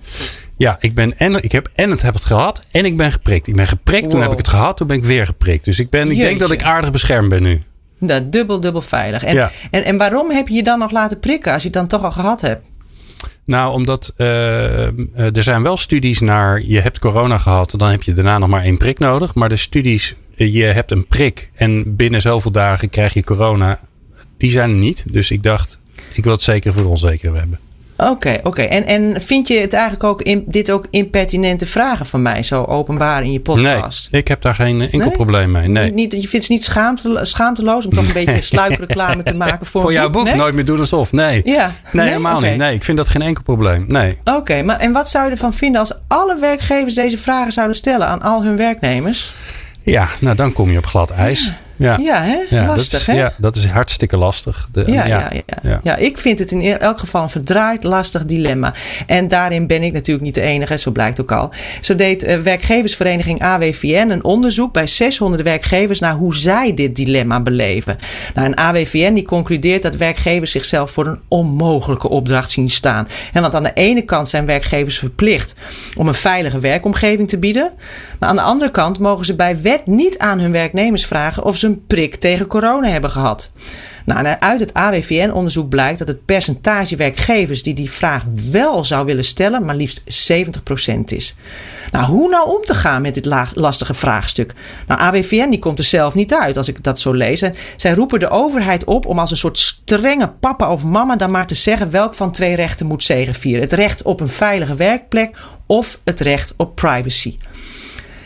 Ja, 0.57 0.77
ik, 0.79 0.95
ben 0.95 1.17
en, 1.17 1.43
ik 1.43 1.51
heb 1.51 1.69
en 1.75 1.91
het, 1.91 2.01
heb 2.01 2.13
het 2.13 2.25
gehad 2.25 2.65
en 2.71 2.85
ik 2.85 2.97
ben 2.97 3.11
geprikt. 3.11 3.47
Ik 3.47 3.55
ben 3.55 3.67
geprikt, 3.67 4.09
toen 4.09 4.21
heb 4.21 4.31
ik 4.31 4.37
het 4.37 4.47
gehad, 4.47 4.77
toen 4.77 4.87
ben 4.87 4.97
ik 4.97 5.03
weer 5.03 5.25
geprikt. 5.25 5.65
Dus 5.65 5.79
ik, 5.79 5.89
ben, 5.89 6.11
ik 6.11 6.17
denk 6.17 6.39
dat 6.39 6.51
ik 6.51 6.63
aardig 6.63 6.91
beschermd 6.91 7.29
ben 7.29 7.43
nu. 7.43 7.63
Dat 7.99 8.31
dubbel, 8.31 8.59
dubbel 8.59 8.81
veilig. 8.81 9.23
En, 9.23 9.33
Ja. 9.33 9.51
en, 9.71 9.85
en 9.85 9.97
waarom 9.97 10.31
heb 10.31 10.47
je 10.47 10.53
je 10.53 10.63
dan 10.63 10.79
nog 10.79 10.91
laten 10.91 11.19
prikken 11.19 11.53
als 11.53 11.61
je 11.61 11.67
het 11.67 11.77
dan 11.77 11.87
toch 11.87 12.03
al 12.03 12.11
gehad 12.11 12.41
hebt? 12.41 12.65
Nou, 13.45 13.73
omdat 13.73 14.13
eh, 14.17 14.87
eh, 14.87 14.91
er 15.13 15.43
zijn 15.43 15.63
wel 15.63 15.77
studies 15.77 16.19
naar 16.19 16.61
je 16.61 16.79
hebt 16.79 16.99
corona 16.99 17.37
gehad, 17.37 17.73
dan 17.77 17.89
heb 17.89 18.03
je 18.03 18.13
daarna 18.13 18.37
nog 18.37 18.49
maar 18.49 18.63
één 18.63 18.77
prik 18.77 18.99
nodig. 18.99 19.33
Maar 19.33 19.49
de 19.49 19.55
studies, 19.55 20.15
eh, 20.37 20.53
je 20.53 20.63
hebt 20.63 20.91
een 20.91 21.07
prik 21.07 21.49
en 21.55 21.95
binnen 21.95 22.21
zoveel 22.21 22.51
dagen 22.51 22.89
krijg 22.89 23.13
je 23.13 23.23
corona, 23.23 23.79
die 24.37 24.51
zijn 24.51 24.69
er 24.69 24.75
niet. 24.75 25.03
Dus 25.11 25.31
ik 25.31 25.43
dacht, 25.43 25.79
ik 26.13 26.23
wil 26.23 26.33
het 26.33 26.41
zeker 26.41 26.73
voor 26.73 26.81
de 26.81 26.87
onzekere 26.87 27.37
hebben. 27.37 27.59
Oké, 27.97 28.39
oké. 28.43 28.61
En, 28.61 28.85
en 28.85 29.21
vind 29.21 29.47
je 29.47 29.57
het 29.59 29.73
eigenlijk 29.73 30.03
ook 30.03 30.21
in, 30.21 30.43
dit 30.47 30.71
ook 30.71 30.87
impertinente 30.89 31.65
vragen 31.65 32.05
van 32.05 32.21
mij, 32.21 32.43
zo 32.43 32.63
openbaar 32.63 33.23
in 33.23 33.31
je 33.31 33.39
podcast? 33.39 34.11
Nee, 34.11 34.21
ik 34.21 34.27
heb 34.27 34.41
daar 34.41 34.55
geen 34.55 34.81
enkel 34.81 34.99
Nee? 34.99 35.11
probleem 35.11 35.51
mee. 35.51 35.67
Nee. 35.67 35.91
Niet, 35.91 36.11
je 36.11 36.17
vindt 36.27 36.31
het 36.31 36.49
niet 36.49 36.63
schaamte, 36.63 37.19
schaamteloos 37.21 37.85
om 37.85 37.93
toch 37.93 38.07
een 38.07 38.13
beetje 38.25 38.41
sluipreclame 38.41 39.23
te 39.23 39.33
maken 39.35 39.65
voor, 39.67 39.81
Voor 39.81 39.93
jouw 39.93 40.09
boek, 40.09 40.23
Nee? 40.23 40.35
nooit 40.35 40.53
meer 40.53 40.65
doen 40.65 40.79
alsof. 40.79 41.11
Nee. 41.11 41.41
Ja. 41.43 41.71
Nee, 41.91 42.07
helemaal 42.07 42.37
Oké. 42.37 42.47
niet. 42.47 42.57
Nee, 42.57 42.73
ik 42.73 42.83
vind 42.83 42.97
dat 42.97 43.09
geen 43.09 43.21
enkel 43.21 43.43
probleem. 43.43 43.85
Nee. 43.87 44.17
Oké, 44.23 44.61
maar 44.63 44.79
en 44.79 44.91
wat 44.91 45.09
zou 45.09 45.25
je 45.25 45.31
ervan 45.31 45.53
vinden 45.53 45.79
als 45.79 45.93
alle 46.07 46.37
werkgevers 46.39 46.93
deze 46.95 47.17
vragen 47.17 47.51
zouden 47.51 47.75
stellen 47.75 48.07
aan 48.07 48.21
al 48.21 48.43
hun 48.43 48.55
werknemers? 48.55 49.33
Ja, 49.81 50.07
nou 50.19 50.35
dan 50.35 50.53
kom 50.53 50.71
je 50.71 50.77
op 50.77 50.85
glad 50.85 51.09
ijs. 51.11 51.45
Ja, 51.45 51.57
Ja, 51.77 52.21
hè? 52.21 52.37
Ja, 52.49 52.65
Lastig, 52.65 52.89
dat 52.91 52.99
is, 52.99 53.05
hè? 53.07 53.13
Ja, 53.13 53.33
dat 53.37 53.55
is 53.55 53.65
hartstikke 53.65 54.17
lastig. 54.17 54.67
De- 54.71 54.83
Ja, 54.91 55.05
ja, 55.05 55.31
ja, 55.63 55.79
ja. 55.83 55.95
ik 55.95 56.17
vind 56.17 56.39
het 56.39 56.51
in 56.51 56.61
e- 56.61 56.71
elk 56.71 56.99
geval 56.99 57.21
een 57.21 57.29
verdraaid 57.29 57.83
lastig 57.83 58.25
dilemma. 58.25 58.73
En 59.07 59.27
daarin 59.27 59.67
ben 59.67 59.83
ik 59.83 59.93
natuurlijk 59.93 60.25
niet 60.25 60.35
de 60.35 60.41
enige, 60.41 60.77
zo 60.77 60.91
blijkt 60.91 61.21
ook 61.21 61.31
al. 61.31 61.49
Zo 61.81 61.95
deed 61.95 62.23
eh, 62.23 62.37
werkgeversvereniging 62.37 63.41
AWVN 63.41 64.09
een 64.09 64.23
onderzoek 64.23 64.73
bij 64.73 64.87
600 64.87 65.43
werkgevers 65.43 65.99
naar 65.99 66.13
hoe 66.13 66.35
zij 66.35 66.73
dit 66.73 66.95
dilemma 66.95 67.39
beleven. 67.41 67.97
Nou, 68.33 68.47
en 68.47 68.55
AWVN 68.57 69.13
die 69.13 69.25
concludeert 69.25 69.81
dat 69.81 69.95
werkgevers 69.95 70.51
zichzelf 70.51 70.91
voor 70.91 71.07
een 71.07 71.19
onmogelijke 71.27 72.09
opdracht 72.09 72.51
zien 72.51 72.69
staan. 72.69 73.07
En 73.33 73.41
want 73.41 73.55
aan 73.55 73.63
de 73.63 73.73
ene 73.73 74.01
kant 74.01 74.29
zijn 74.29 74.45
werkgevers 74.45 74.97
verplicht 74.99 75.55
om 75.95 76.07
een 76.07 76.13
veilige 76.13 76.59
werkomgeving 76.59 77.27
te 77.29 77.37
bieden. 77.37 77.71
Maar 78.19 78.29
aan 78.29 78.35
de 78.35 78.41
andere 78.41 78.71
kant 78.71 78.99
mogen 78.99 79.25
ze 79.25 79.35
bij 79.35 79.61
wet 79.61 79.85
niet 79.85 80.17
aan 80.17 80.39
hun 80.39 80.51
werknemers 80.51 81.05
vragen 81.05 81.43
of 81.43 81.57
ze 81.57 81.67
een 81.67 81.85
prik 81.85 82.15
tegen 82.15 82.47
corona 82.47 82.87
hebben 82.87 83.09
gehad. 83.09 83.51
Nou, 84.05 84.25
uit 84.39 84.59
het 84.59 84.73
AWVN-onderzoek 84.73 85.69
blijkt 85.69 85.99
dat 85.99 86.07
het 86.07 86.25
percentage 86.25 86.95
werkgevers 86.95 87.63
die 87.63 87.73
die 87.73 87.91
vraag 87.91 88.23
wel 88.51 88.83
zou 88.83 89.05
willen 89.05 89.23
stellen, 89.23 89.65
maar 89.65 89.75
liefst 89.75 90.31
70% 90.31 90.99
is. 91.05 91.35
Nou, 91.91 92.05
hoe 92.05 92.29
nou 92.29 92.49
om 92.49 92.61
te 92.61 92.75
gaan 92.75 93.01
met 93.01 93.13
dit 93.13 93.25
la- 93.25 93.47
lastige 93.53 93.93
vraagstuk? 93.93 94.53
Nou, 94.87 94.99
AWVN 95.01 95.49
die 95.49 95.59
komt 95.59 95.79
er 95.79 95.85
zelf 95.85 96.13
niet 96.13 96.33
uit 96.33 96.57
als 96.57 96.67
ik 96.67 96.83
dat 96.83 96.99
zo 96.99 97.13
lees. 97.13 97.41
En 97.41 97.53
zij 97.75 97.93
roepen 97.93 98.19
de 98.19 98.29
overheid 98.29 98.83
op 98.83 99.05
om 99.05 99.19
als 99.19 99.31
een 99.31 99.37
soort 99.37 99.57
strenge 99.57 100.27
papa 100.39 100.71
of 100.71 100.83
mama 100.83 101.15
dan 101.15 101.31
maar 101.31 101.47
te 101.47 101.55
zeggen 101.55 101.91
welk 101.91 102.13
van 102.13 102.31
twee 102.31 102.55
rechten 102.55 102.85
moet 102.85 103.03
zegenvieren. 103.03 103.61
Het 103.61 103.73
recht 103.73 104.03
op 104.03 104.19
een 104.19 104.29
veilige 104.29 104.75
werkplek 104.75 105.37
of 105.65 105.99
het 106.03 106.19
recht 106.19 106.53
op 106.57 106.75
privacy. 106.75 107.37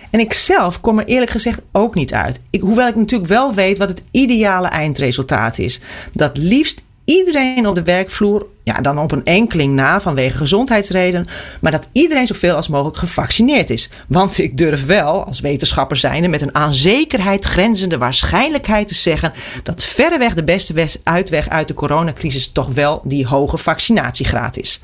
En 0.10 0.20
ik 0.20 0.34
zelf 0.34 0.82
kom 0.82 1.00
er 1.00 1.06
eerlijk 1.06 1.32
gezegd 1.32 1.62
ook 1.72 1.96
niet 1.96 2.14
uit. 2.14 2.40
Ik, 2.50 2.62
hoewel 2.62 2.88
ik 2.88 2.96
natuurlijk 2.96 3.30
wel 3.30 3.54
weet 3.54 3.78
wat 3.78 3.90
het 3.90 4.04
ideale 4.12 4.68
eindresultaat 4.68 5.58
is. 5.58 5.82
Dat 6.12 6.38
liefst 6.38 6.88
iedereen 7.10 7.68
op 7.68 7.76
de 7.76 7.84
werkvloer, 7.84 8.46
ja, 8.64 8.74
dan 8.74 9.00
op 9.00 9.12
een 9.12 9.26
enkeling 9.26 9.74
na 9.74 10.02
vanwege 10.02 10.38
gezondheidsredenen, 10.38 11.28
maar 11.62 11.72
dat 11.72 11.88
iedereen 11.92 12.28
zoveel 12.28 12.56
als 12.56 12.68
mogelijk 12.68 12.98
gevaccineerd 12.98 13.70
is. 13.70 13.90
Want 14.08 14.38
ik 14.38 14.58
durf 14.58 14.86
wel, 14.86 15.26
als 15.26 15.40
wetenschapper 15.40 15.98
zijnde, 15.98 16.28
met 16.28 16.42
een 16.42 16.56
aan 16.56 16.74
zekerheid 16.74 17.46
grenzende 17.46 17.98
waarschijnlijkheid 17.98 18.88
te 18.88 18.96
zeggen 18.96 19.34
dat 19.64 19.84
verreweg 19.84 20.34
de 20.34 20.44
beste 20.44 21.00
uitweg 21.04 21.50
uit 21.50 21.68
de 21.68 21.74
coronacrisis 21.74 22.52
toch 22.52 22.68
wel 22.74 23.02
die 23.04 23.28
hoge 23.28 23.58
vaccinatiegraad 23.58 24.58
is. 24.58 24.82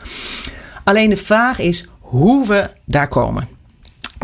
Alleen 0.83 1.09
de 1.09 1.17
vraag 1.17 1.59
is 1.59 1.87
hoe 1.99 2.47
we 2.47 2.69
daar 2.85 3.07
komen. 3.07 3.54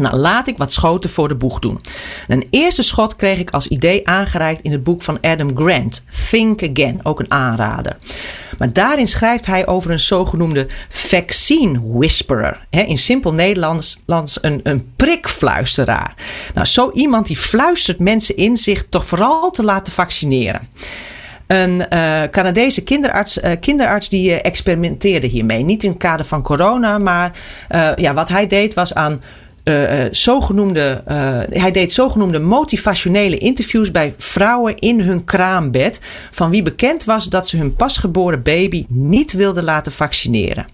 Nou, 0.02 0.16
laat 0.16 0.48
ik 0.48 0.58
wat 0.58 0.74
schoten 0.74 1.10
voor 1.10 1.28
de 1.28 1.36
boeg 1.36 1.60
doen. 1.60 1.82
Een 2.28 2.48
eerste 2.50 2.82
schot 2.82 3.16
kreeg 3.16 3.40
ik 3.40 3.50
als 3.50 3.68
idee 3.68 4.08
aangereikt 4.08 4.62
in 4.62 4.72
het 4.72 4.84
boek 4.84 5.02
van 5.02 5.18
Adam 5.22 5.58
Grant, 5.58 6.06
Think 6.30 6.64
Again, 6.64 7.00
ook 7.04 7.20
een 7.20 7.32
aanrader. 7.32 7.96
Maar 8.58 8.74
daarin 8.74 9.08
schrijft 9.08 9.46
hij 9.46 9.68
over 9.68 9.92
een 9.92 10.00
zogenoemde 10.00 10.68
vaccine 10.90 11.82
whisperer. 11.84 12.68
in 12.70 12.98
simpel 12.98 13.34
Nederlands 13.34 14.00
een, 14.42 14.60
een 14.64 14.92
prikfluisteraar. 14.96 16.16
Nou, 16.54 16.68
zo 16.68 16.92
iemand 16.94 17.28
die 17.28 17.38
fluistert 17.38 18.00
mensen 18.00 18.36
in 18.36 18.58
zich 18.58 18.86
toch 18.90 19.06
vooral 19.06 19.52
te 19.52 19.64
laten 19.64 19.94
vaccineren. 19.94 20.62
Een 21.48 21.86
uh, 21.94 22.22
Canadese 22.24 22.84
kinderarts, 22.84 23.38
uh, 23.38 23.52
kinderarts 23.60 24.10
die 24.10 24.30
uh, 24.30 24.40
experimenteerde 24.42 25.28
hiermee. 25.28 25.64
Niet 25.64 25.84
in 25.84 25.90
het 25.90 26.00
kader 26.00 26.26
van 26.26 26.42
corona, 26.42 26.98
maar 26.98 27.32
ja, 27.96 28.14
wat 28.14 28.30
hij 28.30 28.48
deed 28.48 28.74
was 28.74 28.94
aan 28.94 29.22
uh, 29.64 30.04
zogenoemde, 30.12 31.04
uh, 31.08 31.40
hij 31.62 31.72
deed 31.72 31.94
zogenoemde 31.94 32.40
motivationele 32.40 33.38
interviews 33.38 33.92
bij 33.92 34.14
vrouwen 34.18 34.78
in 34.78 35.00
hun 35.00 35.24
kraambed. 35.24 36.02
van 36.32 36.50
wie 36.50 36.62
bekend 36.62 37.04
was 37.04 37.30
dat 37.30 37.48
ze 37.48 37.58
hun 37.58 37.76
pasgeboren 37.76 38.44
baby 38.44 38.86
niet 38.88 39.32
wilden 39.32 39.64
laten 39.64 39.92
vaccineren. 39.92 40.66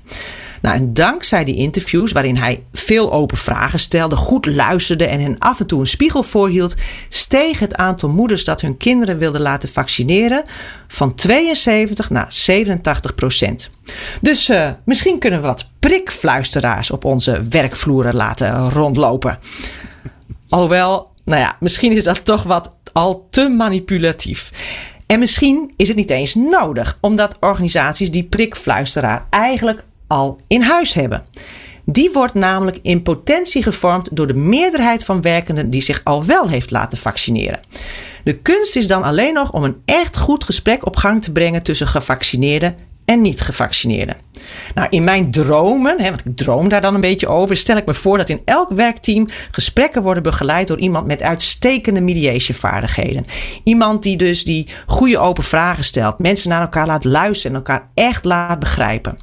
Nou, 0.62 0.76
en 0.76 0.94
dankzij 0.94 1.44
die 1.44 1.56
interviews, 1.56 2.12
waarin 2.12 2.38
hij 2.38 2.64
veel 2.74 3.14
open 3.14 3.38
vragen 3.38 3.80
stelde, 3.80 4.16
goed 4.16 4.46
luisterde 4.46 5.06
en 5.06 5.20
hen 5.20 5.38
af 5.40 5.60
en 5.60 5.68
toe 5.68 5.80
een 5.80 5.88
spiegel 5.88 6.24
voorhield, 6.24 6.76
steeg 7.10 7.60
het 7.60 7.76
aantal 7.76 8.10
moeders 8.10 8.44
dat 8.44 8.62
hun 8.62 8.78
kinderen 8.78 9.18
wilden 9.18 9.42
laten 9.42 9.70
vaccineren 9.70 10.42
van 10.88 11.16
72 11.16 12.10
naar 12.10 12.26
87 12.30 13.16
procent. 13.16 13.70
Dus 14.22 14.52
misschien 14.86 15.20
kunnen 15.20 15.42
we 15.42 15.48
wat 15.48 15.70
prikfluisteraars 15.88 16.92
op 16.92 17.06
onze 17.06 17.44
werkvloeren 17.50 18.16
laten 18.16 18.70
rondlopen. 18.70 19.40
Alhoewel, 20.50 21.12
nou 21.26 21.40
ja, 21.40 21.56
misschien 21.60 21.92
is 21.92 22.04
dat 22.04 22.26
toch 22.26 22.44
wat 22.44 22.76
al 22.94 23.28
te 23.30 23.50
manipulatief. 23.50 24.52
En 25.06 25.20
misschien 25.20 25.74
is 25.78 25.88
het 25.88 25.98
niet 25.98 26.10
eens 26.10 26.36
nodig, 26.36 26.98
omdat 27.02 27.38
organisaties 27.40 28.12
die 28.12 28.24
prikfluisteraar 28.24 29.26
eigenlijk 29.30 29.86
al 30.08 30.40
in 30.48 30.62
huis 30.62 30.94
hebben. 30.94 31.24
Die 31.86 32.12
wordt 32.12 32.34
namelijk 32.34 32.80
in 32.82 33.02
potentie 33.02 33.64
gevormd 33.64 34.16
door 34.16 34.28
de 34.28 34.36
meerderheid 34.36 35.06
van 35.06 35.22
werkenden 35.22 35.70
die 35.70 35.82
zich 35.82 36.02
al 36.04 36.26
wel 36.26 36.48
heeft 36.50 36.72
laten 36.72 36.98
vaccineren. 36.98 37.60
De 38.24 38.38
kunst 38.38 38.76
is 38.76 38.88
dan 38.88 39.04
alleen 39.04 39.34
nog 39.34 39.52
om 39.52 39.64
een 39.64 39.82
echt 39.86 40.18
goed 40.18 40.44
gesprek 40.44 40.86
op 40.86 40.96
gang 40.96 41.24
te 41.24 41.32
brengen 41.32 41.64
tussen 41.64 41.88
gevaccineerden 41.88 42.76
en 43.08 43.22
niet-gevaccineerden. 43.22 44.16
Nou, 44.76 44.88
in 44.90 45.04
mijn 45.04 45.32
dromen, 45.32 46.02
hè, 46.02 46.10
want 46.10 46.26
ik 46.26 46.36
droom 46.36 46.70
daar 46.70 46.82
dan 46.82 46.96
een 46.96 47.02
beetje 47.02 47.28
over, 47.28 47.58
stel 47.58 47.78
ik 47.78 47.86
me 47.86 47.94
voor 47.94 48.18
dat 48.18 48.30
in 48.30 48.42
elk 48.46 48.70
werkteam 48.70 49.28
gesprekken 49.52 50.02
worden 50.02 50.24
begeleid 50.24 50.68
door 50.68 50.80
iemand 50.80 51.08
met 51.08 51.22
uitstekende 51.22 52.02
mediation-vaardigheden. 52.02 53.26
Iemand 53.64 54.04
die 54.04 54.18
dus 54.18 54.44
die 54.44 54.68
goede 54.86 55.18
open 55.18 55.44
vragen 55.44 55.84
stelt, 55.84 56.20
mensen 56.20 56.50
naar 56.50 56.62
elkaar 56.62 56.88
laat 56.88 57.04
luisteren 57.04 57.52
en 57.52 57.58
elkaar 57.58 57.90
echt 57.94 58.26
laat 58.26 58.60
begrijpen. 58.60 59.16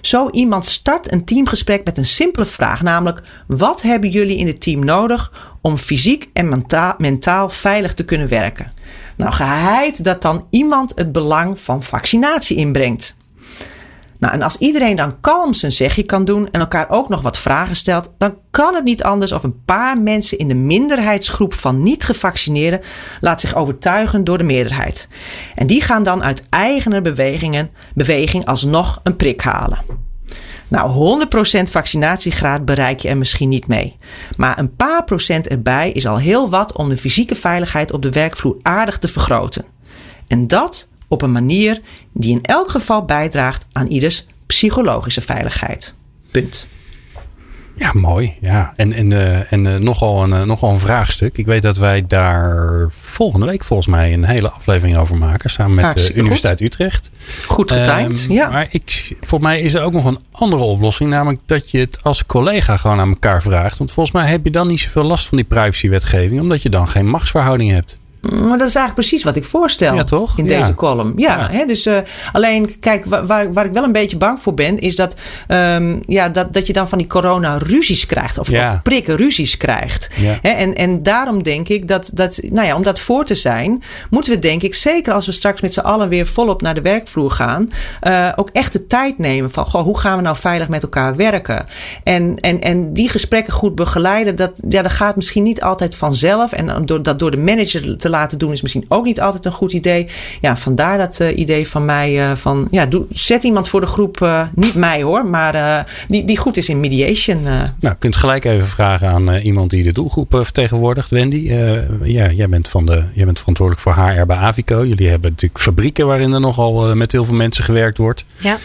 Zo 0.00 0.30
iemand 0.30 0.66
start 0.66 1.12
een 1.12 1.24
teamgesprek 1.24 1.84
met 1.84 1.98
een 1.98 2.06
simpele 2.06 2.46
vraag, 2.46 2.82
namelijk: 2.82 3.22
wat 3.46 3.82
hebben 3.82 4.10
jullie 4.10 4.38
in 4.38 4.46
het 4.46 4.60
team 4.60 4.84
nodig 4.84 5.32
om 5.60 5.78
fysiek 5.78 6.28
en 6.32 6.64
mentaal 6.98 7.48
veilig 7.48 7.94
te 7.94 8.04
kunnen 8.04 8.28
werken? 8.28 8.72
Nou, 9.16 9.32
geheid 9.32 10.04
dat 10.04 10.22
dan 10.22 10.46
iemand 10.50 10.92
het 10.94 11.12
belang 11.12 11.58
van 11.58 11.82
vaccinatie 11.82 12.56
inbrengt. 12.56 13.16
Nou, 14.18 14.34
en 14.34 14.42
als 14.42 14.56
iedereen 14.58 14.96
dan 14.96 15.20
kalm 15.20 15.54
zijn 15.54 15.72
zegje 15.72 16.02
kan 16.02 16.24
doen 16.24 16.48
en 16.50 16.60
elkaar 16.60 16.90
ook 16.90 17.08
nog 17.08 17.22
wat 17.22 17.38
vragen 17.38 17.76
stelt, 17.76 18.10
dan 18.18 18.34
kan 18.50 18.74
het 18.74 18.84
niet 18.84 19.02
anders 19.02 19.32
of 19.32 19.42
een 19.42 19.64
paar 19.64 19.98
mensen 19.98 20.38
in 20.38 20.48
de 20.48 20.54
minderheidsgroep 20.54 21.54
van 21.54 21.82
niet-gevaccineerden 21.82 22.80
laat 23.20 23.40
zich 23.40 23.54
overtuigen 23.54 24.24
door 24.24 24.38
de 24.38 24.44
meerderheid. 24.44 25.08
En 25.54 25.66
die 25.66 25.80
gaan 25.80 26.02
dan 26.02 26.22
uit 26.22 26.46
eigen 26.48 27.02
bewegingen, 27.02 27.70
beweging 27.94 28.46
alsnog 28.46 29.00
een 29.02 29.16
prik 29.16 29.40
halen. 29.40 30.05
Nou, 30.68 31.24
100% 31.58 31.70
vaccinatiegraad 31.70 32.64
bereik 32.64 33.00
je 33.00 33.08
er 33.08 33.16
misschien 33.16 33.48
niet 33.48 33.66
mee. 33.66 33.96
Maar 34.36 34.58
een 34.58 34.76
paar 34.76 35.04
procent 35.04 35.48
erbij 35.48 35.90
is 35.90 36.06
al 36.06 36.18
heel 36.18 36.50
wat 36.50 36.76
om 36.76 36.88
de 36.88 36.96
fysieke 36.96 37.34
veiligheid 37.34 37.92
op 37.92 38.02
de 38.02 38.10
werkvloer 38.10 38.56
aardig 38.62 38.98
te 38.98 39.08
vergroten. 39.08 39.64
En 40.26 40.46
dat 40.46 40.88
op 41.08 41.22
een 41.22 41.32
manier 41.32 41.80
die 42.12 42.30
in 42.30 42.42
elk 42.42 42.70
geval 42.70 43.04
bijdraagt 43.04 43.66
aan 43.72 43.86
ieders 43.86 44.26
psychologische 44.46 45.20
veiligheid. 45.20 45.94
Punt. 46.30 46.66
Ja, 47.78 47.90
mooi. 47.94 48.36
Ja. 48.40 48.72
En, 48.76 48.92
en, 48.92 49.10
uh, 49.10 49.52
en 49.52 49.64
uh, 49.64 49.74
nogal, 49.76 50.22
een, 50.22 50.30
uh, 50.30 50.42
nogal 50.42 50.72
een 50.72 50.78
vraagstuk. 50.78 51.38
Ik 51.38 51.46
weet 51.46 51.62
dat 51.62 51.76
wij 51.76 52.06
daar 52.06 52.86
volgende 52.90 53.46
week 53.46 53.64
volgens 53.64 53.88
mij 53.88 54.12
een 54.12 54.24
hele 54.24 54.50
aflevering 54.50 54.96
over 54.96 55.16
maken. 55.16 55.50
Samen 55.50 55.76
met 55.76 55.96
de 55.96 56.14
Universiteit 56.14 56.58
goed. 56.58 56.66
Utrecht. 56.66 57.10
Goed 57.46 57.72
getimed, 57.72 58.24
um, 58.24 58.32
ja. 58.32 58.48
Maar 58.48 58.66
ik, 58.70 59.16
volgens 59.20 59.50
mij 59.50 59.60
is 59.60 59.74
er 59.74 59.82
ook 59.82 59.92
nog 59.92 60.04
een 60.04 60.18
andere 60.32 60.62
oplossing. 60.62 61.10
Namelijk 61.10 61.40
dat 61.46 61.70
je 61.70 61.78
het 61.78 61.98
als 62.02 62.26
collega 62.26 62.76
gewoon 62.76 63.00
aan 63.00 63.08
elkaar 63.08 63.42
vraagt. 63.42 63.78
Want 63.78 63.92
volgens 63.92 64.14
mij 64.14 64.26
heb 64.26 64.44
je 64.44 64.50
dan 64.50 64.66
niet 64.66 64.80
zoveel 64.80 65.04
last 65.04 65.26
van 65.26 65.36
die 65.36 65.46
privacywetgeving. 65.46 66.40
Omdat 66.40 66.62
je 66.62 66.70
dan 66.70 66.88
geen 66.88 67.06
machtsverhouding 67.06 67.70
hebt. 67.70 67.98
Maar 68.30 68.58
dat 68.58 68.68
is 68.68 68.74
eigenlijk 68.74 68.94
precies 68.94 69.24
wat 69.24 69.36
ik 69.36 69.44
voorstel 69.44 69.94
ja, 69.94 70.04
toch? 70.04 70.38
in 70.38 70.46
deze 70.46 70.74
column. 70.74 71.12
Ja, 71.16 71.38
ja. 71.38 71.48
Hè, 71.50 71.64
dus 71.64 71.86
uh, 71.86 71.98
alleen, 72.32 72.78
kijk, 72.80 73.04
waar, 73.04 73.52
waar 73.52 73.64
ik 73.64 73.72
wel 73.72 73.84
een 73.84 73.92
beetje 73.92 74.16
bang 74.16 74.40
voor 74.40 74.54
ben, 74.54 74.78
is 74.78 74.96
dat, 74.96 75.16
um, 75.48 76.00
ja, 76.06 76.28
dat, 76.28 76.52
dat 76.52 76.66
je 76.66 76.72
dan 76.72 76.88
van 76.88 76.98
die 76.98 77.06
corona-ruzies 77.06 78.06
krijgt. 78.06 78.38
Of, 78.38 78.50
of 78.50 78.82
prikken-ruzies 78.82 79.56
krijgt. 79.56 80.08
Hè, 80.42 80.50
en, 80.50 80.74
en 80.74 81.02
daarom 81.02 81.42
denk 81.42 81.68
ik 81.68 81.88
dat, 81.88 82.10
dat, 82.14 82.40
nou 82.50 82.66
ja, 82.66 82.76
om 82.76 82.82
dat 82.82 83.00
voor 83.00 83.24
te 83.24 83.34
zijn, 83.34 83.82
moeten 84.10 84.32
we 84.32 84.38
denk 84.38 84.62
ik, 84.62 84.74
zeker 84.74 85.12
als 85.12 85.26
we 85.26 85.32
straks 85.32 85.60
met 85.60 85.72
z'n 85.72 85.80
allen 85.80 86.08
weer 86.08 86.26
volop 86.26 86.62
naar 86.62 86.74
de 86.74 86.80
werkvloer 86.80 87.30
gaan, 87.30 87.68
uh, 88.02 88.28
ook 88.36 88.50
echt 88.52 88.72
de 88.72 88.86
tijd 88.86 89.18
nemen 89.18 89.50
van, 89.50 89.64
goh, 89.64 89.82
hoe 89.82 89.98
gaan 89.98 90.16
we 90.16 90.22
nou 90.22 90.36
veilig 90.36 90.68
met 90.68 90.82
elkaar 90.82 91.16
werken? 91.16 91.64
En, 92.02 92.36
en, 92.40 92.60
en 92.60 92.92
die 92.92 93.08
gesprekken 93.08 93.52
goed 93.52 93.74
begeleiden, 93.74 94.36
dat, 94.36 94.60
ja, 94.68 94.82
dat 94.82 94.92
gaat 94.92 95.16
misschien 95.16 95.42
niet 95.42 95.62
altijd 95.62 95.96
vanzelf. 95.96 96.52
En 96.52 96.84
door, 96.84 97.02
dat 97.02 97.18
door 97.18 97.30
de 97.30 97.36
manager 97.36 97.96
te 97.98 98.08
laten 98.08 98.15
doen 98.36 98.52
is 98.52 98.62
misschien 98.62 98.84
ook 98.88 99.04
niet 99.04 99.20
altijd 99.20 99.44
een 99.44 99.52
goed 99.52 99.72
idee. 99.72 100.08
Ja, 100.40 100.56
vandaar 100.56 100.98
dat 100.98 101.20
uh, 101.20 101.38
idee 101.38 101.68
van 101.68 101.84
mij 101.84 102.30
uh, 102.30 102.36
van 102.36 102.68
ja, 102.70 102.86
doe, 102.86 103.06
zet 103.10 103.44
iemand 103.44 103.68
voor 103.68 103.80
de 103.80 103.86
groep, 103.86 104.20
uh, 104.20 104.46
niet 104.54 104.74
mij 104.74 105.02
hoor, 105.02 105.26
maar 105.26 105.86
die, 106.08 106.24
die 106.24 106.38
goed 106.38 106.56
is 106.56 106.68
in 106.68 106.80
mediation. 106.80 107.42
Nou, 107.42 107.70
je 107.80 107.96
kunt 107.98 108.16
gelijk 108.16 108.44
even 108.44 108.66
vragen 108.66 109.08
aan 109.08 109.34
iemand 109.34 109.70
die 109.70 109.82
de 109.82 109.92
doelgroep 109.92 110.30
vertegenwoordigt. 110.30 111.10
Wendy, 111.10 111.52
ja, 112.02 112.30
jij, 112.30 112.48
bent 112.48 112.68
van 112.68 112.86
de, 112.86 113.04
jij 113.14 113.24
bent 113.24 113.38
verantwoordelijk 113.38 113.82
voor 113.82 113.94
HR 113.94 114.26
bij 114.26 114.36
Avico. 114.36 114.84
Jullie 114.86 115.08
hebben 115.08 115.30
natuurlijk 115.30 115.60
fabrieken 115.60 116.06
waarin 116.06 116.32
er 116.32 116.40
nogal 116.40 116.96
met 116.96 117.12
heel 117.12 117.24
veel 117.24 117.34
mensen 117.34 117.64
gewerkt 117.64 117.98
wordt. 117.98 118.24
Ja. 118.36 118.58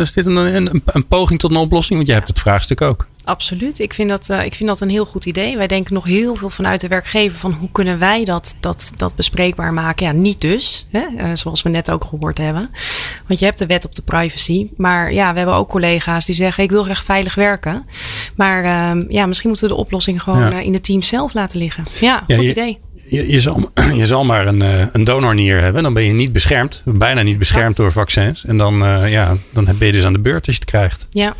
Is 0.00 0.12
dit 0.12 0.26
een, 0.26 0.36
een, 0.36 0.82
een, 0.84 1.06
poging 1.06 1.40
tot 1.40 1.50
een 1.50 1.56
oplossing? 1.56 1.96
Want 1.96 2.08
je 2.08 2.14
hebt 2.14 2.28
het 2.28 2.38
vraagstuk 2.38 2.80
ook. 2.80 3.06
Absoluut. 3.24 3.78
Ik 3.78 3.94
vind, 3.94 4.08
dat, 4.08 4.28
uh, 4.30 4.44
ik 4.44 4.54
vind 4.54 4.68
dat 4.68 4.80
een 4.80 4.88
heel 4.88 5.04
goed 5.04 5.26
idee. 5.26 5.56
Wij 5.56 5.66
denken 5.66 5.94
nog 5.94 6.04
heel 6.04 6.34
veel 6.34 6.50
vanuit 6.50 6.80
de 6.80 6.88
werkgever 6.88 7.38
van 7.38 7.52
hoe 7.52 7.68
kunnen 7.72 7.98
wij 7.98 8.24
dat, 8.24 8.54
dat, 8.60 8.90
dat 8.96 9.14
bespreekbaar 9.14 9.72
maken. 9.72 10.06
Ja, 10.06 10.12
niet 10.12 10.40
dus, 10.40 10.86
hè? 10.90 11.06
Uh, 11.16 11.24
zoals 11.34 11.62
we 11.62 11.68
net 11.68 11.90
ook 11.90 12.04
gehoord 12.04 12.38
hebben. 12.38 12.70
Want 13.26 13.38
je 13.38 13.44
hebt 13.44 13.58
de 13.58 13.66
wet 13.66 13.84
op 13.84 13.94
de 13.94 14.02
privacy. 14.02 14.68
Maar 14.76 15.12
ja, 15.12 15.30
we 15.30 15.36
hebben 15.36 15.56
ook 15.56 15.68
collega's 15.68 16.24
die 16.24 16.34
zeggen 16.34 16.64
ik 16.64 16.70
wil 16.70 16.84
graag 16.84 17.04
veilig 17.04 17.34
werken. 17.34 17.86
Maar 18.34 18.64
uh, 18.64 19.04
ja, 19.08 19.26
misschien 19.26 19.48
moeten 19.48 19.68
we 19.68 19.74
de 19.74 19.80
oplossing 19.80 20.22
gewoon 20.22 20.50
ja. 20.50 20.58
in 20.58 20.72
het 20.72 20.84
team 20.84 21.02
zelf 21.02 21.34
laten 21.34 21.58
liggen. 21.58 21.84
Ja, 22.00 22.24
ja 22.26 22.36
goed 22.36 22.44
je, 22.44 22.50
idee. 22.50 22.78
Je, 23.10 23.30
je, 23.30 23.40
zal, 23.40 23.70
je 23.94 24.06
zal 24.06 24.24
maar 24.24 24.46
een, 24.46 24.60
een 24.92 25.04
donornier 25.04 25.60
hebben. 25.60 25.82
Dan 25.82 25.92
ben 25.92 26.02
je 26.02 26.12
niet 26.12 26.32
beschermd. 26.32 26.82
Bijna 26.84 27.22
niet 27.22 27.38
beschermd 27.38 27.76
door 27.76 27.92
vaccins. 27.92 28.44
En 28.44 28.56
dan, 28.56 28.74
ja, 29.08 29.36
dan 29.52 29.64
ben 29.64 29.86
je 29.86 29.92
dus 29.92 30.04
aan 30.04 30.12
de 30.12 30.18
beurt 30.18 30.46
als 30.46 30.54
je 30.54 30.60
het 30.60 30.70
krijgt. 30.70 31.06
Ja. 31.10 31.34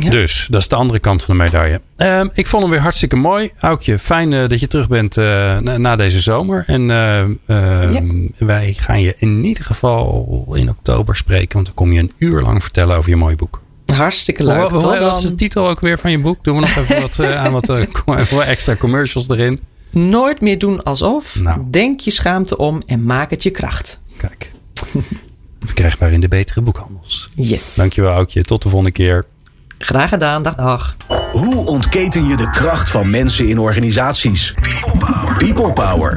Ja. 0.00 0.10
Dus 0.10 0.46
dat 0.50 0.60
is 0.60 0.68
de 0.68 0.74
andere 0.74 0.98
kant 0.98 1.22
van 1.22 1.36
de 1.36 1.42
medaille. 1.42 1.80
Uh, 1.98 2.20
ik 2.32 2.46
vond 2.46 2.62
hem 2.62 2.72
weer 2.72 2.80
hartstikke 2.80 3.16
mooi. 3.16 3.50
Aukje, 3.60 3.98
fijn 3.98 4.32
uh, 4.32 4.48
dat 4.48 4.60
je 4.60 4.66
terug 4.66 4.88
bent 4.88 5.16
na, 5.16 5.78
na, 5.78 5.96
deze 5.96 6.20
zomer. 6.20 6.64
En 6.66 6.82
ja. 6.86 8.02
wij 8.38 8.74
gaan 8.76 9.00
je 9.00 9.14
in 9.18 9.44
ieder 9.44 9.64
geval 9.64 10.46
in 10.52 10.68
oktober 10.68 11.16
spreken. 11.16 11.52
Want 11.52 11.66
dan 11.66 11.74
kom 11.74 11.92
je 11.92 12.00
een 12.00 12.12
uur 12.18 12.40
lang 12.40 12.62
vertellen 12.62 12.96
over 12.96 13.10
je 13.10 13.16
mooie 13.16 13.36
boek. 13.36 13.62
Hartstikke 13.86 14.44
leuk. 14.44 14.70
Wat, 14.70 14.98
wat 14.98 15.16
is 15.16 15.22
de 15.22 15.34
titel 15.34 15.68
ook 15.68 15.80
weer 15.80 15.98
van 15.98 16.10
je 16.10 16.18
boek? 16.18 16.44
Doen 16.44 16.54
we 16.54 16.60
nog 16.60 16.76
even 16.76 17.00
wat, 17.00 17.20
aan 17.20 17.52
wat 18.30 18.46
extra 18.46 18.76
commercials 18.76 19.28
erin. 19.28 19.60
Nooit 19.94 20.40
meer 20.40 20.58
doen 20.58 20.82
alsof. 20.82 21.36
Nou. 21.40 21.60
Denk 21.70 22.00
je 22.00 22.10
schaamte 22.10 22.56
om 22.56 22.82
en 22.86 23.04
maak 23.04 23.30
het 23.30 23.42
je 23.42 23.50
kracht. 23.50 24.02
Kijk. 24.16 24.52
Verkrijgbaar 25.64 26.12
in 26.12 26.20
de 26.20 26.28
betere 26.28 26.60
boekhandels. 26.60 27.28
Yes. 27.34 27.74
Dankjewel 27.74 28.12
Aukje. 28.12 28.42
Tot 28.42 28.62
de 28.62 28.68
volgende 28.68 28.92
keer. 28.92 29.26
Graag 29.78 30.08
gedaan, 30.08 30.42
dag 30.42 30.54
dag. 30.54 30.96
Hoe 31.32 31.66
ontketen 31.66 32.26
je 32.26 32.36
de 32.36 32.50
kracht 32.50 32.90
van 32.90 33.10
mensen 33.10 33.48
in 33.48 33.58
organisaties? 33.58 34.54
People 34.60 34.98
Power. 34.98 35.36
People 35.36 35.72
Power. 35.72 36.16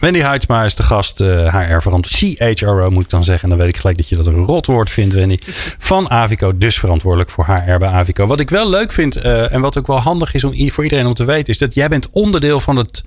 Wendy 0.00 0.20
Heidsma 0.20 0.64
is 0.64 0.74
de 0.74 0.82
gast, 0.82 1.20
uh, 1.20 1.28
HR-verantwoordelijk, 1.28 2.58
CHRO 2.58 2.90
moet 2.90 3.02
ik 3.02 3.10
dan 3.10 3.24
zeggen. 3.24 3.42
En 3.42 3.48
dan 3.48 3.58
weet 3.58 3.68
ik 3.68 3.76
gelijk 3.76 3.96
dat 3.96 4.08
je 4.08 4.16
dat 4.16 4.26
een 4.26 4.44
rotwoord 4.44 4.90
vindt, 4.90 5.14
Wendy. 5.14 5.38
Van 5.78 6.10
Avico, 6.10 6.58
dus 6.58 6.78
verantwoordelijk 6.78 7.30
voor 7.30 7.46
HR 7.46 7.78
bij 7.78 7.88
Avico. 7.88 8.26
Wat 8.26 8.40
ik 8.40 8.50
wel 8.50 8.68
leuk 8.68 8.92
vind 8.92 9.16
uh, 9.16 9.52
en 9.52 9.60
wat 9.60 9.78
ook 9.78 9.86
wel 9.86 10.00
handig 10.00 10.34
is 10.34 10.44
om, 10.44 10.70
voor 10.70 10.84
iedereen 10.84 11.06
om 11.06 11.14
te 11.14 11.24
weten, 11.24 11.52
is 11.52 11.58
dat 11.58 11.74
jij 11.74 11.88
bent 11.88 12.10
onderdeel 12.10 12.60
van, 12.60 12.76
het, 12.76 13.04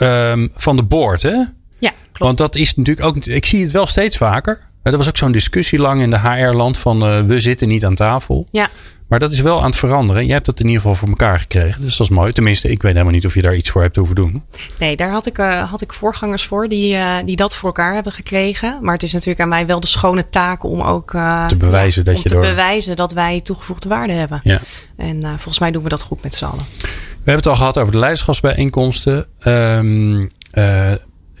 um, 0.00 0.50
van 0.54 0.76
de 0.76 0.82
board, 0.82 1.22
hè? 1.22 1.34
Ja, 1.78 1.90
klopt. 1.90 2.18
Want 2.18 2.38
dat 2.38 2.56
is 2.56 2.74
natuurlijk 2.74 3.06
ook, 3.06 3.24
ik 3.24 3.44
zie 3.44 3.62
het 3.62 3.72
wel 3.72 3.86
steeds 3.86 4.16
vaker. 4.16 4.70
Er 4.82 4.96
was 4.96 5.08
ook 5.08 5.16
zo'n 5.16 5.32
discussie 5.32 5.78
lang 5.78 6.02
in 6.02 6.10
de 6.10 6.18
HR-land 6.18 6.78
van 6.78 7.08
uh, 7.08 7.20
we 7.20 7.40
zitten 7.40 7.68
niet 7.68 7.84
aan 7.84 7.94
tafel. 7.94 8.48
Ja. 8.50 8.70
Maar 9.12 9.20
dat 9.20 9.32
is 9.32 9.40
wel 9.40 9.58
aan 9.58 9.66
het 9.66 9.76
veranderen. 9.76 10.24
Jij 10.24 10.34
hebt 10.34 10.46
dat 10.46 10.60
in 10.60 10.66
ieder 10.66 10.80
geval 10.80 10.96
voor 10.96 11.08
elkaar 11.08 11.40
gekregen. 11.40 11.82
Dus 11.82 11.96
dat 11.96 12.10
is 12.10 12.16
mooi. 12.16 12.32
Tenminste, 12.32 12.70
ik 12.70 12.82
weet 12.82 12.92
helemaal 12.92 13.12
niet 13.12 13.26
of 13.26 13.34
je 13.34 13.42
daar 13.42 13.54
iets 13.54 13.70
voor 13.70 13.82
hebt 13.82 13.96
hoeven 13.96 14.14
doen. 14.14 14.42
Nee, 14.78 14.96
daar 14.96 15.10
had 15.10 15.26
ik, 15.26 15.38
uh, 15.38 15.70
had 15.70 15.80
ik 15.80 15.92
voorgangers 15.92 16.46
voor 16.46 16.68
die, 16.68 16.94
uh, 16.94 17.16
die 17.24 17.36
dat 17.36 17.56
voor 17.56 17.68
elkaar 17.68 17.94
hebben 17.94 18.12
gekregen. 18.12 18.78
Maar 18.80 18.94
het 18.94 19.02
is 19.02 19.12
natuurlijk 19.12 19.40
aan 19.40 19.48
mij 19.48 19.66
wel 19.66 19.80
de 19.80 19.86
schone 19.86 20.28
taak 20.28 20.64
om 20.64 20.80
ook 20.80 21.12
uh, 21.12 21.46
te 21.46 21.56
bewijzen, 21.56 22.04
dat, 22.04 22.14
om 22.14 22.20
je 22.22 22.28
te 22.28 22.34
door... 22.34 22.44
bewijzen 22.44 22.96
dat 22.96 23.12
wij 23.12 23.40
toegevoegde 23.40 23.88
waarde 23.88 24.12
hebben. 24.12 24.40
Ja. 24.42 24.60
En 24.96 25.20
volgens 25.22 25.58
mij 25.58 25.70
doen 25.70 25.82
we 25.82 25.88
dat 25.88 26.02
goed 26.02 26.22
met 26.22 26.34
z'n 26.34 26.44
allen. 26.44 26.64
We 26.78 26.86
hebben 27.16 27.34
het 27.34 27.46
al 27.46 27.56
gehad 27.56 27.78
over 27.78 27.92
de 27.92 27.98
leiderschapsbijeenkomsten. 27.98 29.26
Um, 29.44 30.30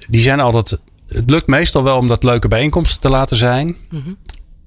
die 0.08 0.20
zijn 0.20 0.40
altijd. 0.40 0.80
Het 1.08 1.30
lukt 1.30 1.46
meestal 1.46 1.82
wel 1.82 1.96
om 1.96 2.08
dat 2.08 2.22
leuke 2.22 2.48
bijeenkomsten 2.48 3.00
te 3.00 3.08
laten 3.08 3.36
zijn. 3.36 3.66
Mm 3.66 4.02
-hmm. 4.04 4.16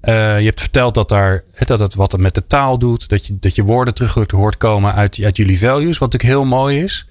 Uh, 0.06 0.38
je 0.38 0.44
hebt 0.44 0.60
verteld 0.60 0.94
dat, 0.94 1.08
daar, 1.08 1.44
dat 1.58 1.78
het 1.78 1.94
wat 1.94 2.12
het 2.12 2.20
met 2.20 2.34
de 2.34 2.46
taal 2.46 2.78
doet. 2.78 3.08
Dat 3.08 3.26
je, 3.26 3.36
dat 3.40 3.54
je 3.54 3.62
woorden 3.62 3.94
terug 3.94 4.30
hoort 4.30 4.56
komen 4.56 4.94
uit, 4.94 5.20
uit 5.22 5.36
jullie 5.36 5.58
values. 5.58 5.98
Wat 5.98 6.12
natuurlijk 6.12 6.40
heel 6.40 6.44
mooi 6.44 6.82
is. 6.82 7.06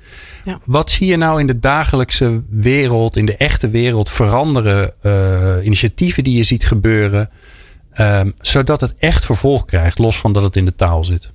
Ja. 0.46 0.60
Wat 0.66 0.92
zie 0.92 1.08
je 1.08 1.18
nou 1.18 1.40
in 1.40 1.48
de 1.48 1.60
dagelijkse 1.60 2.44
wereld, 2.50 3.16
in 3.16 3.26
de 3.26 3.38
echte 3.38 3.70
wereld 3.70 4.10
veranderen? 4.10 4.94
Uh, 5.04 5.56
initiatieven 5.64 6.24
die 6.24 6.38
je 6.38 6.44
ziet 6.44 6.66
gebeuren. 6.66 7.30
Um, 8.00 8.34
zodat 8.42 8.82
het 8.82 8.94
echt 8.98 9.26
vervolg 9.26 9.66
krijgt. 9.66 9.98
Los 9.98 10.18
van 10.18 10.34
dat 10.34 10.44
het 10.44 10.56
in 10.56 10.66
de 10.66 10.76
taal 10.76 11.04
zit. 11.04 11.32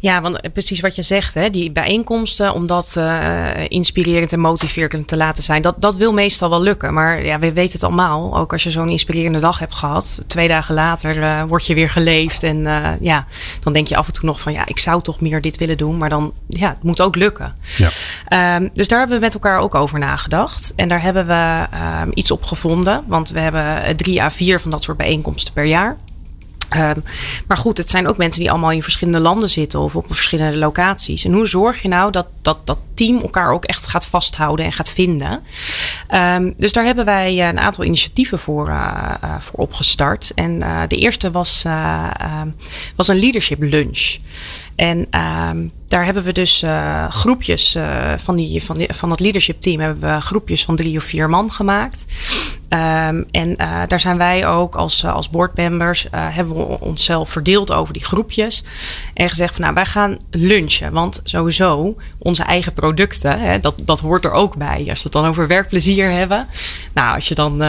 Ja, 0.00 0.20
want 0.20 0.52
precies 0.52 0.80
wat 0.80 0.94
je 0.94 1.02
zegt, 1.02 1.34
hè, 1.34 1.50
die 1.50 1.70
bijeenkomsten, 1.70 2.54
om 2.54 2.66
dat 2.66 2.94
uh, 2.98 3.50
inspirerend 3.68 4.32
en 4.32 4.40
motiverend 4.40 5.08
te 5.08 5.16
laten 5.16 5.44
zijn, 5.44 5.62
dat, 5.62 5.74
dat 5.78 5.96
wil 5.96 6.12
meestal 6.12 6.50
wel 6.50 6.62
lukken. 6.62 6.94
Maar 6.94 7.24
ja, 7.24 7.38
we 7.38 7.52
weten 7.52 7.72
het 7.72 7.82
allemaal. 7.82 8.36
Ook 8.38 8.52
als 8.52 8.62
je 8.62 8.70
zo'n 8.70 8.88
inspirerende 8.88 9.40
dag 9.40 9.58
hebt 9.58 9.74
gehad, 9.74 10.20
twee 10.26 10.48
dagen 10.48 10.74
later 10.74 11.16
uh, 11.16 11.42
word 11.42 11.66
je 11.66 11.74
weer 11.74 11.90
geleefd. 11.90 12.42
En 12.42 12.56
uh, 12.56 12.88
ja, 13.00 13.26
dan 13.60 13.72
denk 13.72 13.86
je 13.86 13.96
af 13.96 14.06
en 14.06 14.12
toe 14.12 14.24
nog 14.24 14.40
van 14.40 14.52
ja, 14.52 14.66
ik 14.66 14.78
zou 14.78 15.02
toch 15.02 15.20
meer 15.20 15.40
dit 15.40 15.56
willen 15.56 15.76
doen. 15.76 15.96
Maar 15.96 16.08
dan, 16.08 16.32
ja, 16.48 16.68
het 16.68 16.82
moet 16.82 17.00
ook 17.00 17.16
lukken. 17.16 17.54
Ja. 17.76 18.56
Um, 18.56 18.70
dus 18.72 18.88
daar 18.88 18.98
hebben 18.98 19.16
we 19.16 19.24
met 19.24 19.34
elkaar 19.34 19.58
ook 19.58 19.74
over 19.74 19.98
nagedacht. 19.98 20.72
En 20.76 20.88
daar 20.88 21.02
hebben 21.02 21.26
we 21.26 21.66
um, 22.02 22.10
iets 22.14 22.30
op 22.30 22.44
gevonden. 22.44 23.04
Want 23.06 23.30
we 23.30 23.40
hebben 23.40 23.96
drie 23.96 24.22
à 24.22 24.30
vier 24.30 24.60
van 24.60 24.70
dat 24.70 24.82
soort 24.82 24.96
bijeenkomsten 24.96 25.52
per 25.52 25.64
jaar. 25.64 25.96
Um, 26.76 27.04
maar 27.46 27.56
goed, 27.56 27.78
het 27.78 27.90
zijn 27.90 28.08
ook 28.08 28.16
mensen 28.16 28.40
die 28.40 28.50
allemaal 28.50 28.70
in 28.70 28.82
verschillende 28.82 29.20
landen 29.20 29.50
zitten 29.50 29.80
of 29.80 29.96
op 29.96 30.06
verschillende 30.08 30.58
locaties. 30.58 31.24
En 31.24 31.32
hoe 31.32 31.46
zorg 31.46 31.82
je 31.82 31.88
nou 31.88 32.12
dat 32.12 32.26
dat, 32.42 32.66
dat 32.66 32.78
team 32.94 33.20
elkaar 33.20 33.52
ook 33.52 33.64
echt 33.64 33.86
gaat 33.86 34.06
vasthouden 34.06 34.64
en 34.64 34.72
gaat 34.72 34.92
vinden? 34.92 35.42
Um, 36.14 36.54
dus 36.56 36.72
daar 36.72 36.84
hebben 36.84 37.04
wij 37.04 37.48
een 37.48 37.58
aantal 37.58 37.84
initiatieven 37.84 38.38
voor, 38.38 38.68
uh, 38.68 39.14
uh, 39.24 39.34
voor 39.38 39.58
opgestart. 39.58 40.32
En 40.34 40.58
de 40.88 40.96
eerste 40.96 41.30
was, 41.30 41.62
was 42.96 43.08
een 43.08 43.18
leadership 43.18 43.62
lunch. 43.62 44.16
En 44.76 45.06
daar 45.88 46.04
hebben 46.04 46.22
we 46.22 46.32
dus 46.32 46.64
groepjes 47.08 47.76
van, 48.16 48.36
die, 48.36 48.62
van, 48.64 48.86
van 48.88 49.10
het 49.10 49.20
leadership 49.20 49.60
team 49.60 49.80
hebben 49.80 50.14
we 50.14 50.20
groepjes 50.20 50.64
van 50.64 50.76
drie 50.76 50.96
of 50.96 51.04
vier 51.04 51.28
man 51.28 51.52
gemaakt. 51.52 52.06
Um, 52.68 53.24
en 53.30 53.48
uh, 53.48 53.82
daar 53.86 54.00
zijn 54.00 54.16
wij 54.16 54.48
ook 54.48 54.74
als, 54.74 55.04
als 55.04 55.30
boardmembers 55.30 56.06
hebben 56.10 56.54
we 56.54 56.80
onszelf 56.80 57.30
verdeeld 57.30 57.72
over 57.72 57.92
die 57.92 58.04
groepjes. 58.04 58.64
En 59.14 59.28
gezegd 59.28 59.54
van 59.54 59.62
nou 59.62 59.74
wij 59.74 59.86
gaan 59.86 60.16
lunchen. 60.30 60.92
Want 60.92 61.20
sowieso 61.24 61.96
onze 62.18 62.42
eigen 62.42 62.72
producten, 62.72 63.40
hè, 63.40 63.60
dat, 63.60 63.74
dat 63.82 64.00
hoort 64.00 64.24
er 64.24 64.32
ook 64.32 64.56
bij. 64.56 64.86
Als 64.88 65.02
we 65.02 65.02
het 65.02 65.12
dan 65.12 65.26
over 65.26 65.46
werkplezier 65.46 66.10
hebben. 66.10 66.46
Nou 66.94 67.14
als 67.14 67.28
je 67.28 67.34
dan 67.34 67.62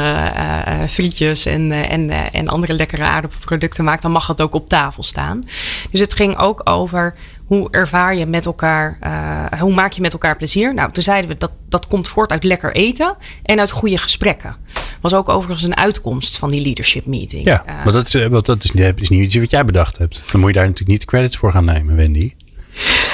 frietjes 0.89 1.45
en, 1.45 1.71
en, 1.71 2.09
en 2.31 2.47
andere 2.47 2.73
lekkere 2.73 3.03
aardappelproducten 3.03 3.83
maakt. 3.83 4.01
Dan 4.01 4.11
mag 4.11 4.27
het 4.27 4.41
ook 4.41 4.55
op 4.55 4.69
tafel 4.69 5.03
staan. 5.03 5.43
Dus 5.91 5.99
het 5.99 6.13
ging 6.13 6.37
ook 6.37 6.61
over 6.63 7.15
hoe 7.47 7.67
ervaar 7.71 8.15
je 8.15 8.25
met 8.25 8.45
elkaar, 8.45 8.97
uh, 9.03 9.59
hoe 9.59 9.73
maak 9.73 9.91
je 9.91 10.01
met 10.01 10.13
elkaar 10.13 10.37
plezier? 10.37 10.73
Nou, 10.73 10.91
toen 10.91 11.03
zeiden 11.03 11.29
we 11.29 11.37
dat 11.37 11.51
dat 11.69 11.87
komt 11.87 12.07
voort 12.07 12.31
uit 12.31 12.43
lekker 12.43 12.75
eten 12.75 13.15
en 13.43 13.59
uit 13.59 13.71
goede 13.71 13.97
gesprekken. 13.97 14.55
Was 15.01 15.13
ook 15.13 15.29
overigens 15.29 15.63
een 15.63 15.77
uitkomst 15.77 16.37
van 16.37 16.49
die 16.49 16.61
leadership 16.61 17.05
meeting. 17.05 17.45
Ja, 17.45 17.63
uh, 17.67 17.83
maar 17.83 17.93
dat, 17.93 18.13
is, 18.13 18.27
dat 18.41 18.63
is, 18.63 18.71
is 18.95 19.09
niet 19.09 19.23
iets 19.23 19.35
wat 19.35 19.49
jij 19.49 19.65
bedacht 19.65 19.97
hebt. 19.97 20.23
Dan 20.31 20.39
moet 20.39 20.49
je 20.49 20.55
daar 20.55 20.65
natuurlijk 20.65 20.91
niet 20.91 21.01
de 21.01 21.07
credits 21.07 21.37
voor 21.37 21.51
gaan 21.51 21.65
nemen, 21.65 21.95
Wendy. 21.95 22.33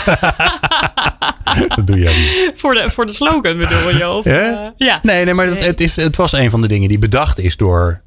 dat 1.76 1.88
doe 1.88 2.00
jij 2.00 2.18
niet. 2.18 2.52
Voor 2.56 2.74
de, 2.74 2.90
voor 2.90 3.06
de 3.06 3.14
slogan 3.14 3.58
bedoel 3.58 3.90
je? 3.90 4.10
Of, 4.10 4.26
ja? 4.26 4.52
Uh, 4.52 4.70
ja. 4.78 5.00
Nee, 5.02 5.26
nee 5.26 5.34
maar 5.34 5.48
dat, 5.48 5.60
het, 5.60 5.96
het 5.96 6.16
was 6.16 6.32
een 6.32 6.50
van 6.50 6.62
de 6.62 6.68
dingen 6.68 6.90
die 6.90 7.00
bedacht 7.00 7.40
is 7.40 7.58
door 7.58 8.02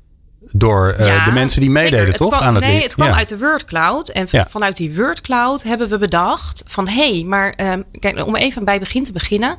door 0.53 0.97
uh, 1.01 1.07
ja, 1.07 1.25
de 1.25 1.33
mensen 1.33 1.61
die 1.61 1.71
meededen, 1.71 2.15
toch? 2.15 2.29
Kwam, 2.29 2.43
aan 2.43 2.55
het 2.55 2.65
nee, 2.65 2.83
het 2.83 2.95
kwam 2.95 3.09
ja. 3.09 3.15
uit 3.15 3.29
de 3.29 3.39
Word 3.39 3.65
Cloud. 3.65 4.09
En 4.09 4.27
ja. 4.31 4.47
vanuit 4.51 4.77
die 4.77 4.95
Word 4.95 5.21
Cloud 5.21 5.63
hebben 5.63 5.89
we 5.89 5.99
bedacht 5.99 6.63
van... 6.67 6.89
hé, 6.89 7.13
hey, 7.13 7.25
maar 7.25 7.55
um, 7.73 7.85
kijk, 7.99 8.27
om 8.27 8.37
even 8.37 8.65
bij 8.65 8.79
begin 8.79 9.05
te 9.05 9.13
beginnen. 9.13 9.57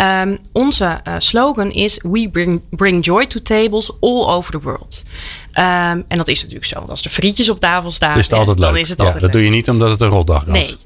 Um, 0.00 0.38
onze 0.52 1.00
uh, 1.08 1.14
slogan 1.18 1.72
is... 1.72 2.00
We 2.02 2.28
bring, 2.32 2.62
bring 2.70 3.04
joy 3.04 3.26
to 3.26 3.40
tables 3.42 3.90
all 4.00 4.26
over 4.26 4.52
the 4.52 4.60
world. 4.60 5.02
Um, 5.54 6.04
en 6.08 6.16
dat 6.16 6.28
is 6.28 6.38
natuurlijk 6.38 6.66
zo. 6.66 6.78
Want 6.78 6.90
als 6.90 7.02
er 7.02 7.10
frietjes 7.10 7.48
op 7.48 7.60
tafel 7.60 7.90
staan... 7.90 8.18
Is 8.18 8.24
het 8.24 8.32
altijd 8.32 8.58
dan 8.58 8.72
leuk. 8.72 8.80
is 8.80 8.88
het 8.88 9.00
altijd 9.00 9.20
dat 9.20 9.32
leuk. 9.32 9.32
doe 9.32 9.50
je 9.50 9.56
niet 9.56 9.68
omdat 9.68 9.90
het 9.90 10.00
een 10.00 10.08
rotdag 10.08 10.44
was. 10.44 10.54
Nee. 10.54 10.76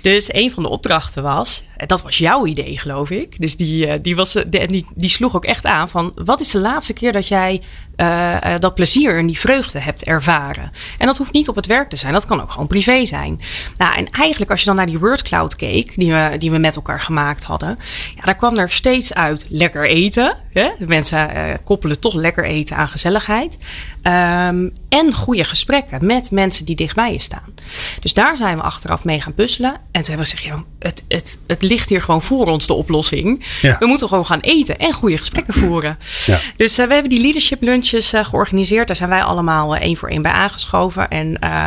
Dus 0.00 0.32
een 0.32 0.50
van 0.50 0.62
de 0.62 0.68
opdrachten 0.68 1.22
was, 1.22 1.64
dat 1.86 2.02
was 2.02 2.18
jouw 2.18 2.46
idee 2.46 2.78
geloof 2.78 3.10
ik. 3.10 3.40
Dus 3.40 3.56
die, 3.56 4.00
die, 4.00 4.16
was, 4.16 4.36
die, 4.46 4.86
die 4.94 5.10
sloeg 5.10 5.36
ook 5.36 5.44
echt 5.44 5.66
aan 5.66 5.88
van 5.88 6.12
wat 6.14 6.40
is 6.40 6.50
de 6.50 6.60
laatste 6.60 6.92
keer 6.92 7.12
dat 7.12 7.28
jij 7.28 7.62
uh, 8.00 8.36
uh, 8.46 8.54
dat 8.58 8.74
plezier 8.74 9.18
en 9.18 9.26
die 9.26 9.38
vreugde 9.38 9.78
hebt 9.78 10.04
ervaren. 10.04 10.72
En 10.98 11.06
dat 11.06 11.16
hoeft 11.16 11.32
niet 11.32 11.48
op 11.48 11.56
het 11.56 11.66
werk 11.66 11.90
te 11.90 11.96
zijn, 11.96 12.12
dat 12.12 12.26
kan 12.26 12.40
ook 12.40 12.50
gewoon 12.50 12.66
privé 12.66 13.06
zijn. 13.06 13.40
Nou, 13.76 13.96
en 13.96 14.06
eigenlijk 14.10 14.50
als 14.50 14.60
je 14.60 14.66
dan 14.66 14.76
naar 14.76 14.86
die 14.86 14.98
Word 14.98 15.22
Cloud 15.22 15.56
keek, 15.56 15.92
die 15.96 16.12
we, 16.12 16.34
die 16.38 16.50
we 16.50 16.58
met 16.58 16.76
elkaar 16.76 17.00
gemaakt 17.00 17.44
hadden, 17.44 17.78
ja, 18.14 18.22
daar 18.22 18.36
kwam 18.36 18.56
er 18.56 18.70
steeds 18.70 19.14
uit 19.14 19.46
lekker 19.48 19.88
eten. 19.88 20.36
Hè? 20.52 20.70
De 20.78 20.86
mensen 20.86 21.36
uh, 21.36 21.42
koppelen 21.64 22.00
toch 22.00 22.14
lekker 22.14 22.44
eten 22.44 22.76
aan 22.76 22.88
gezelligheid. 22.88 23.58
Um, 24.02 24.72
en 24.88 25.12
goede 25.12 25.44
gesprekken 25.44 26.06
met 26.06 26.30
mensen 26.30 26.64
die 26.64 26.76
dichtbij 26.76 27.12
je 27.12 27.20
staan. 27.20 27.54
Dus 28.00 28.14
daar 28.14 28.36
zijn 28.36 28.56
we 28.56 28.62
achteraf 28.62 29.04
mee 29.04 29.20
gaan 29.20 29.34
puzzelen. 29.34 29.70
En 29.70 30.02
toen 30.02 30.14
hebben 30.14 30.26
we 30.26 30.36
gezegd, 30.36 30.42
ja, 30.42 30.64
het, 30.78 31.04
het, 31.08 31.38
het 31.46 31.62
ligt 31.62 31.88
hier 31.88 32.02
gewoon 32.02 32.22
voor 32.22 32.46
ons, 32.46 32.66
de 32.66 32.72
oplossing. 32.72 33.44
Ja. 33.60 33.76
We 33.78 33.86
moeten 33.86 34.08
gewoon 34.08 34.26
gaan 34.26 34.40
eten 34.40 34.78
en 34.78 34.92
goede 34.92 35.18
gesprekken 35.18 35.54
voeren. 35.54 35.98
Ja. 36.26 36.40
Dus 36.56 36.76
we 36.76 36.82
hebben 36.82 37.08
die 37.08 37.20
leadership 37.20 37.62
lunch 37.62 37.87
uh, 37.92 38.24
georganiseerd. 38.24 38.86
Daar 38.86 38.96
zijn 38.96 39.08
wij 39.08 39.22
allemaal 39.22 39.74
uh, 39.74 39.80
één 39.80 39.96
voor 39.96 40.08
één 40.08 40.22
bij 40.22 40.32
aangeschoven. 40.32 41.08
En 41.08 41.26
uh, 41.26 41.66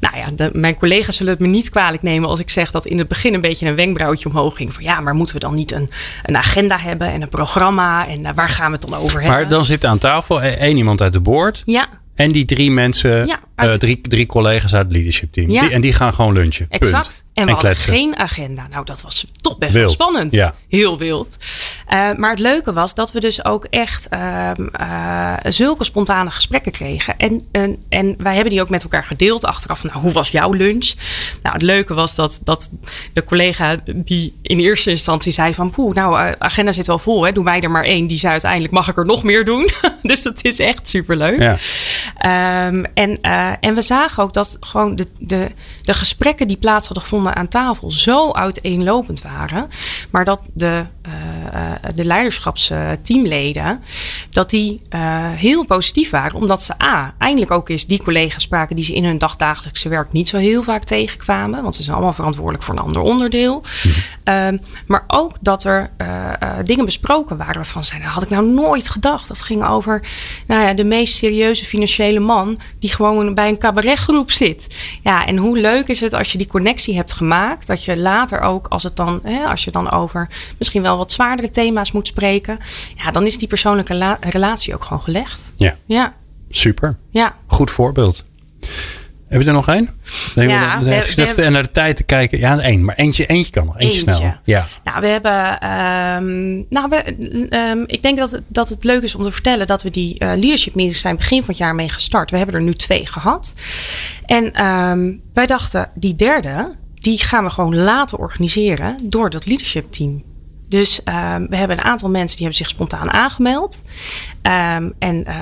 nou 0.00 0.16
ja, 0.16 0.24
de, 0.34 0.50
mijn 0.52 0.76
collega's 0.76 1.16
zullen 1.16 1.32
het 1.32 1.40
me 1.40 1.48
niet 1.48 1.70
kwalijk 1.70 2.02
nemen 2.02 2.28
als 2.28 2.40
ik 2.40 2.50
zeg 2.50 2.70
dat 2.70 2.86
in 2.86 2.98
het 2.98 3.08
begin 3.08 3.34
een 3.34 3.40
beetje 3.40 3.66
een 3.68 3.74
wenkbrauwtje 3.74 4.28
omhoog 4.28 4.56
ging. 4.56 4.74
Van 4.74 4.82
ja, 4.82 5.00
maar 5.00 5.14
moeten 5.14 5.34
we 5.34 5.40
dan 5.40 5.54
niet 5.54 5.72
een, 5.72 5.90
een 6.22 6.36
agenda 6.36 6.78
hebben 6.78 7.08
en 7.08 7.22
een 7.22 7.28
programma? 7.28 8.08
En 8.08 8.34
waar 8.34 8.48
gaan 8.48 8.70
we 8.70 8.78
het 8.78 8.88
dan 8.88 9.00
over 9.00 9.20
hebben? 9.20 9.38
Maar 9.38 9.48
dan 9.48 9.64
zit 9.64 9.84
aan 9.84 9.98
tafel 9.98 10.42
één 10.42 10.76
iemand 10.76 11.00
uit 11.00 11.12
de 11.12 11.20
board. 11.20 11.62
Ja. 11.66 11.88
En 12.14 12.32
die 12.32 12.44
drie 12.44 12.70
mensen, 12.70 13.26
ja, 13.26 13.40
uh, 13.64 13.72
drie, 13.72 14.00
drie 14.00 14.26
collega's 14.26 14.74
uit 14.74 14.84
het 14.84 14.92
leadership 14.92 15.32
team. 15.32 15.50
Ja. 15.50 15.60
Die, 15.60 15.70
en 15.70 15.80
die 15.80 15.92
gaan 15.92 16.12
gewoon 16.12 16.32
lunchen. 16.32 16.66
Exact. 16.68 17.06
Punt. 17.06 17.24
En 17.34 17.44
we 17.44 17.50
en 17.50 17.56
hadden 17.56 17.76
geen 17.76 18.16
agenda. 18.16 18.66
Nou, 18.70 18.84
dat 18.84 19.02
was 19.02 19.26
toch 19.40 19.58
best 19.58 19.72
wild. 19.72 19.84
wel 19.84 20.08
spannend. 20.08 20.32
Ja. 20.32 20.54
Heel 20.68 20.98
wild. 20.98 21.36
Uh, 21.88 22.12
maar 22.16 22.30
het 22.30 22.38
leuke 22.38 22.72
was 22.72 22.94
dat 22.94 23.12
we 23.12 23.20
dus 23.20 23.44
ook 23.44 23.64
echt 23.64 24.08
uh, 24.14 24.50
uh, 24.80 25.34
zulke 25.44 25.84
spontane 25.84 26.30
gesprekken 26.30 26.72
kregen. 26.72 27.18
En, 27.18 27.40
en, 27.52 27.82
en 27.88 28.14
wij 28.18 28.34
hebben 28.34 28.52
die 28.52 28.62
ook 28.62 28.68
met 28.68 28.82
elkaar 28.82 29.04
gedeeld 29.04 29.44
achteraf. 29.44 29.84
Nou, 29.84 29.98
hoe 29.98 30.12
was 30.12 30.28
jouw 30.28 30.52
lunch? 30.52 30.92
Nou, 31.42 31.54
het 31.54 31.62
leuke 31.62 31.94
was 31.94 32.14
dat, 32.14 32.40
dat 32.44 32.70
de 33.12 33.24
collega 33.24 33.80
die 33.94 34.34
in 34.42 34.58
eerste 34.58 34.90
instantie 34.90 35.32
zei 35.32 35.54
van... 35.54 35.70
Poeh, 35.70 35.94
nou, 35.94 36.34
agenda 36.38 36.72
zit 36.72 36.86
wel 36.86 36.98
vol. 36.98 37.24
Hè? 37.24 37.32
Doe 37.32 37.44
mij 37.44 37.60
er 37.60 37.70
maar 37.70 37.84
één. 37.84 38.06
Die 38.06 38.18
zei 38.18 38.32
uiteindelijk, 38.32 38.72
mag 38.72 38.88
ik 38.88 38.96
er 38.96 39.06
nog 39.06 39.22
meer 39.22 39.44
doen? 39.44 39.68
dus 40.02 40.22
dat 40.22 40.44
is 40.44 40.58
echt 40.58 40.88
superleuk. 40.88 41.40
Ja. 41.40 42.66
Um, 42.66 42.86
en 42.94 43.18
en 43.60 43.74
we 43.74 43.80
zagen 43.80 44.22
ook 44.22 44.32
dat 44.32 44.56
gewoon 44.60 44.96
de, 44.96 45.06
de, 45.18 45.50
de 45.80 45.94
gesprekken 45.94 46.48
die 46.48 46.56
plaats 46.56 46.86
hadden 46.86 47.04
gevonden 47.04 47.34
aan 47.34 47.48
tafel 47.48 47.90
zo 47.90 48.32
uiteenlopend 48.32 49.22
waren. 49.22 49.68
Maar 50.10 50.24
dat 50.24 50.40
de, 50.54 50.84
de 51.94 52.04
leiderschapsteamleden, 52.04 53.80
dat 54.30 54.50
die 54.50 54.80
heel 55.36 55.66
positief 55.66 56.10
waren. 56.10 56.36
Omdat 56.36 56.62
ze 56.62 56.82
A, 56.82 57.14
eindelijk 57.18 57.50
ook 57.50 57.68
eens 57.68 57.86
die 57.86 58.02
collega's 58.02 58.42
spraken 58.42 58.76
die 58.76 58.84
ze 58.84 58.94
in 58.94 59.04
hun 59.04 59.18
dagdagelijkse 59.18 59.88
werk 59.88 60.12
niet 60.12 60.28
zo 60.28 60.36
heel 60.36 60.62
vaak 60.62 60.84
tegenkwamen. 60.84 61.62
Want 61.62 61.74
ze 61.74 61.82
zijn 61.82 61.96
allemaal 61.96 62.14
verantwoordelijk 62.14 62.64
voor 62.64 62.74
een 62.74 62.80
ander 62.80 63.02
onderdeel. 63.02 63.62
Ehm, 64.24 64.58
maar 64.86 65.04
ook 65.06 65.36
dat 65.40 65.64
er 65.64 65.90
dingen 66.62 66.84
besproken 66.84 67.36
waren 67.36 67.54
waarvan 67.54 67.84
zeiden, 67.84 68.10
had 68.10 68.22
ik 68.22 68.30
nou 68.30 68.46
nooit 68.46 68.88
gedacht. 68.88 69.28
Dat 69.28 69.42
ging 69.42 69.66
over 69.66 70.02
nou 70.46 70.62
ja, 70.62 70.74
de 70.74 70.84
meest 70.84 71.14
serieuze 71.14 71.64
financiële 71.64 72.20
man 72.20 72.58
die 72.78 72.92
gewoon 72.92 73.31
bij 73.34 73.48
een 73.48 73.58
cabaretgroep 73.58 74.30
zit. 74.30 74.66
Ja, 75.02 75.26
en 75.26 75.36
hoe 75.36 75.58
leuk 75.58 75.88
is 75.88 76.00
het 76.00 76.12
als 76.12 76.32
je 76.32 76.38
die 76.38 76.46
connectie 76.46 76.96
hebt 76.96 77.12
gemaakt, 77.12 77.66
dat 77.66 77.84
je 77.84 77.96
later 77.96 78.40
ook, 78.40 78.66
als 78.66 78.82
het 78.82 78.96
dan, 78.96 79.20
hè, 79.22 79.44
als 79.44 79.64
je 79.64 79.70
dan 79.70 79.90
over 79.90 80.28
misschien 80.58 80.82
wel 80.82 80.96
wat 80.96 81.12
zwaardere 81.12 81.50
thema's 81.50 81.92
moet 81.92 82.06
spreken, 82.06 82.58
ja, 82.96 83.10
dan 83.10 83.26
is 83.26 83.38
die 83.38 83.48
persoonlijke 83.48 84.16
relatie 84.20 84.74
ook 84.74 84.84
gewoon 84.84 85.02
gelegd. 85.02 85.52
Ja. 85.56 85.76
Ja. 85.84 86.14
Super. 86.50 86.96
Ja. 87.10 87.36
Goed 87.46 87.70
voorbeeld. 87.70 88.24
Heb 89.32 89.40
je 89.40 89.46
er 89.46 89.52
nog 89.52 89.68
één? 89.68 89.88
Nee, 90.34 90.48
ja, 90.48 90.78
we, 90.78 90.84
we, 91.16 91.32
we, 91.36 91.42
en 91.42 91.52
naar 91.52 91.62
de 91.62 91.70
tijd 91.70 91.96
te 91.96 92.02
kijken. 92.02 92.38
Ja, 92.38 92.58
één. 92.60 92.84
Maar 92.84 92.94
eentje, 92.96 93.26
eentje 93.26 93.52
kan 93.52 93.66
nog. 93.66 93.78
Eentje, 93.78 93.98
Eentje. 93.98 94.14
snel. 94.16 94.34
Ja. 94.44 94.66
Nou, 94.84 95.00
we 95.00 95.06
hebben. 95.06 95.58
ehm, 95.60 96.52
nou, 96.68 96.88
we, 96.88 97.46
ehm, 97.50 97.82
ik 97.86 98.02
denk 98.02 98.18
dat, 98.18 98.30
het- 98.30 98.42
dat 98.48 98.68
het 98.68 98.84
leuk 98.84 99.02
is 99.02 99.14
om 99.14 99.22
te 99.22 99.32
vertellen 99.32 99.66
dat 99.66 99.82
we 99.82 99.90
die 99.90 100.18
eh, 100.18 100.28
leadership 100.28 100.74
meetings 100.74 101.00
zijn 101.00 101.16
begin 101.16 101.38
van 101.38 101.48
het 101.48 101.56
jaar 101.56 101.74
mee 101.74 101.88
gestart. 101.88 102.30
We 102.30 102.36
hebben 102.36 102.54
er 102.54 102.62
nu 102.62 102.74
twee 102.74 103.06
gehad. 103.06 103.54
En 104.26 104.52
ehm, 104.52 105.12
wij 105.34 105.46
dachten, 105.46 105.88
die 105.94 106.16
derde, 106.16 106.74
die 106.94 107.18
gaan 107.18 107.44
we 107.44 107.50
gewoon 107.50 107.76
laten 107.76 108.18
organiseren 108.18 108.96
door 109.02 109.30
dat 109.30 109.46
leadership 109.46 109.92
team. 109.92 110.22
Dus 110.72 111.02
ehm, 111.02 111.46
we 111.48 111.56
hebben 111.56 111.78
een 111.78 111.84
aantal 111.84 112.10
mensen 112.10 112.36
die 112.36 112.46
hebben 112.46 112.66
zich 112.66 112.74
spontaan 112.74 113.12
aangemeld. 113.12 113.82
Ehm, 114.42 114.88
en 114.98 115.24
eh, 115.24 115.36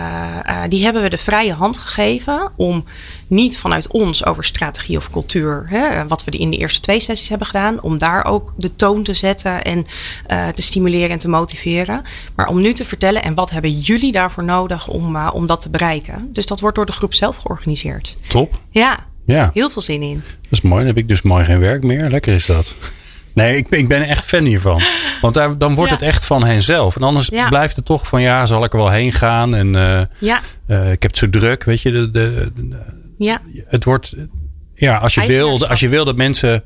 eh, 0.44 0.70
die 0.70 0.84
hebben 0.84 1.02
we 1.02 1.08
de 1.08 1.18
vrije 1.18 1.52
hand 1.52 1.78
gegeven 1.78 2.52
om 2.56 2.84
niet 3.26 3.58
vanuit 3.58 3.90
ons 3.90 4.24
over 4.24 4.44
strategie 4.44 4.96
of 4.96 5.10
cultuur, 5.10 5.66
hè, 5.68 6.06
wat 6.06 6.24
we 6.24 6.30
in 6.30 6.50
de 6.50 6.56
eerste 6.56 6.80
twee 6.80 7.00
sessies 7.00 7.28
hebben 7.28 7.46
gedaan, 7.46 7.82
om 7.82 7.98
daar 7.98 8.24
ook 8.24 8.54
de 8.56 8.76
toon 8.76 9.02
te 9.02 9.14
zetten 9.14 9.62
en 9.62 9.86
eh, 10.26 10.48
te 10.48 10.62
stimuleren 10.62 11.10
en 11.10 11.18
te 11.18 11.28
motiveren. 11.28 12.02
Maar 12.34 12.48
om 12.48 12.60
nu 12.60 12.72
te 12.72 12.84
vertellen 12.84 13.22
en 13.22 13.34
wat 13.34 13.50
hebben 13.50 13.78
jullie 13.78 14.12
daarvoor 14.12 14.44
nodig 14.44 14.88
om, 14.88 15.16
eh, 15.16 15.30
om 15.32 15.46
dat 15.46 15.60
te 15.60 15.70
bereiken. 15.70 16.28
Dus 16.32 16.46
dat 16.46 16.60
wordt 16.60 16.76
door 16.76 16.86
de 16.86 16.92
groep 16.92 17.14
zelf 17.14 17.36
georganiseerd. 17.36 18.14
Top. 18.28 18.58
Ja, 18.70 18.98
Ja, 19.24 19.50
heel 19.52 19.70
veel 19.70 19.82
zin 19.82 20.02
in. 20.02 20.22
dat 20.42 20.50
is 20.50 20.60
mooi. 20.60 20.76
Dan 20.76 20.86
heb 20.86 20.96
ik 20.96 21.08
dus 21.08 21.22
mooi 21.22 21.44
geen 21.44 21.58
werk 21.58 21.82
meer. 21.82 22.10
Lekker 22.10 22.34
is 22.34 22.46
dat. 22.46 22.74
Nee, 23.34 23.56
ik 23.56 23.68
ben, 23.68 23.78
ik 23.78 23.88
ben 23.88 24.02
echt 24.02 24.24
fan 24.24 24.44
hiervan. 24.44 24.80
Want 25.20 25.34
daar, 25.34 25.58
dan 25.58 25.74
wordt 25.74 25.90
Ja. 25.90 25.96
het 25.96 26.06
echt 26.06 26.24
van 26.24 26.44
henzelf. 26.44 26.96
En 26.96 27.02
anders 27.02 27.28
Ja. 27.32 27.48
blijft 27.48 27.76
het 27.76 27.84
toch 27.84 28.06
van 28.06 28.22
ja, 28.22 28.46
zal 28.46 28.64
ik 28.64 28.72
er 28.72 28.78
wel 28.78 28.90
heen 28.90 29.12
gaan? 29.12 29.54
En 29.54 29.74
eh, 29.76 30.00
Ja, 30.18 30.40
eh, 30.66 30.92
ik 30.92 31.02
heb 31.02 31.10
het 31.10 31.16
zo 31.16 31.30
druk. 31.30 31.64
Weet 31.64 31.80
je, 31.82 31.90
de, 31.90 32.10
de, 32.10 32.52
de- 32.56 32.76
ja, 33.18 33.40
het 33.66 33.84
wordt. 33.84 34.14
Ja, 34.74 34.96
als 34.96 35.14
je, 35.14 35.26
wil, 35.26 35.66
als 35.66 35.80
je 35.80 35.88
wil 35.88 36.04
dat 36.04 36.16
mensen 36.16 36.62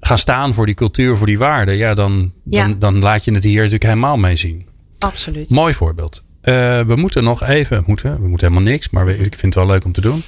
gaan 0.00 0.18
staan 0.18 0.54
voor 0.54 0.66
die 0.66 0.74
cultuur, 0.74 1.16
voor 1.16 1.26
die 1.26 1.38
waarden. 1.38 1.76
Ja, 1.76 1.94
dan, 1.94 2.32
dan, 2.44 2.68
Ja. 2.68 2.74
dan 2.78 2.98
laat 2.98 3.24
je 3.24 3.32
het 3.32 3.42
hier 3.42 3.56
natuurlijk 3.56 3.82
helemaal 3.82 4.16
mee 4.16 4.36
zien. 4.36 4.66
absoluut. 4.98 5.50
Mooi 5.50 5.74
voorbeeld. 5.74 6.24
Eh, 6.40 6.80
we 6.80 6.96
moeten 6.96 7.24
nog 7.24 7.42
even, 7.42 7.82
moeten, 7.86 8.22
we 8.22 8.28
moeten 8.28 8.48
helemaal 8.48 8.70
niks, 8.72 8.90
maar 8.90 9.06
we- 9.06 9.12
ik 9.18 9.18
vind 9.36 9.42
het 9.42 9.54
wel 9.54 9.66
leuk 9.66 9.84
om 9.84 9.92
te 9.92 10.00
doen. 10.00 10.22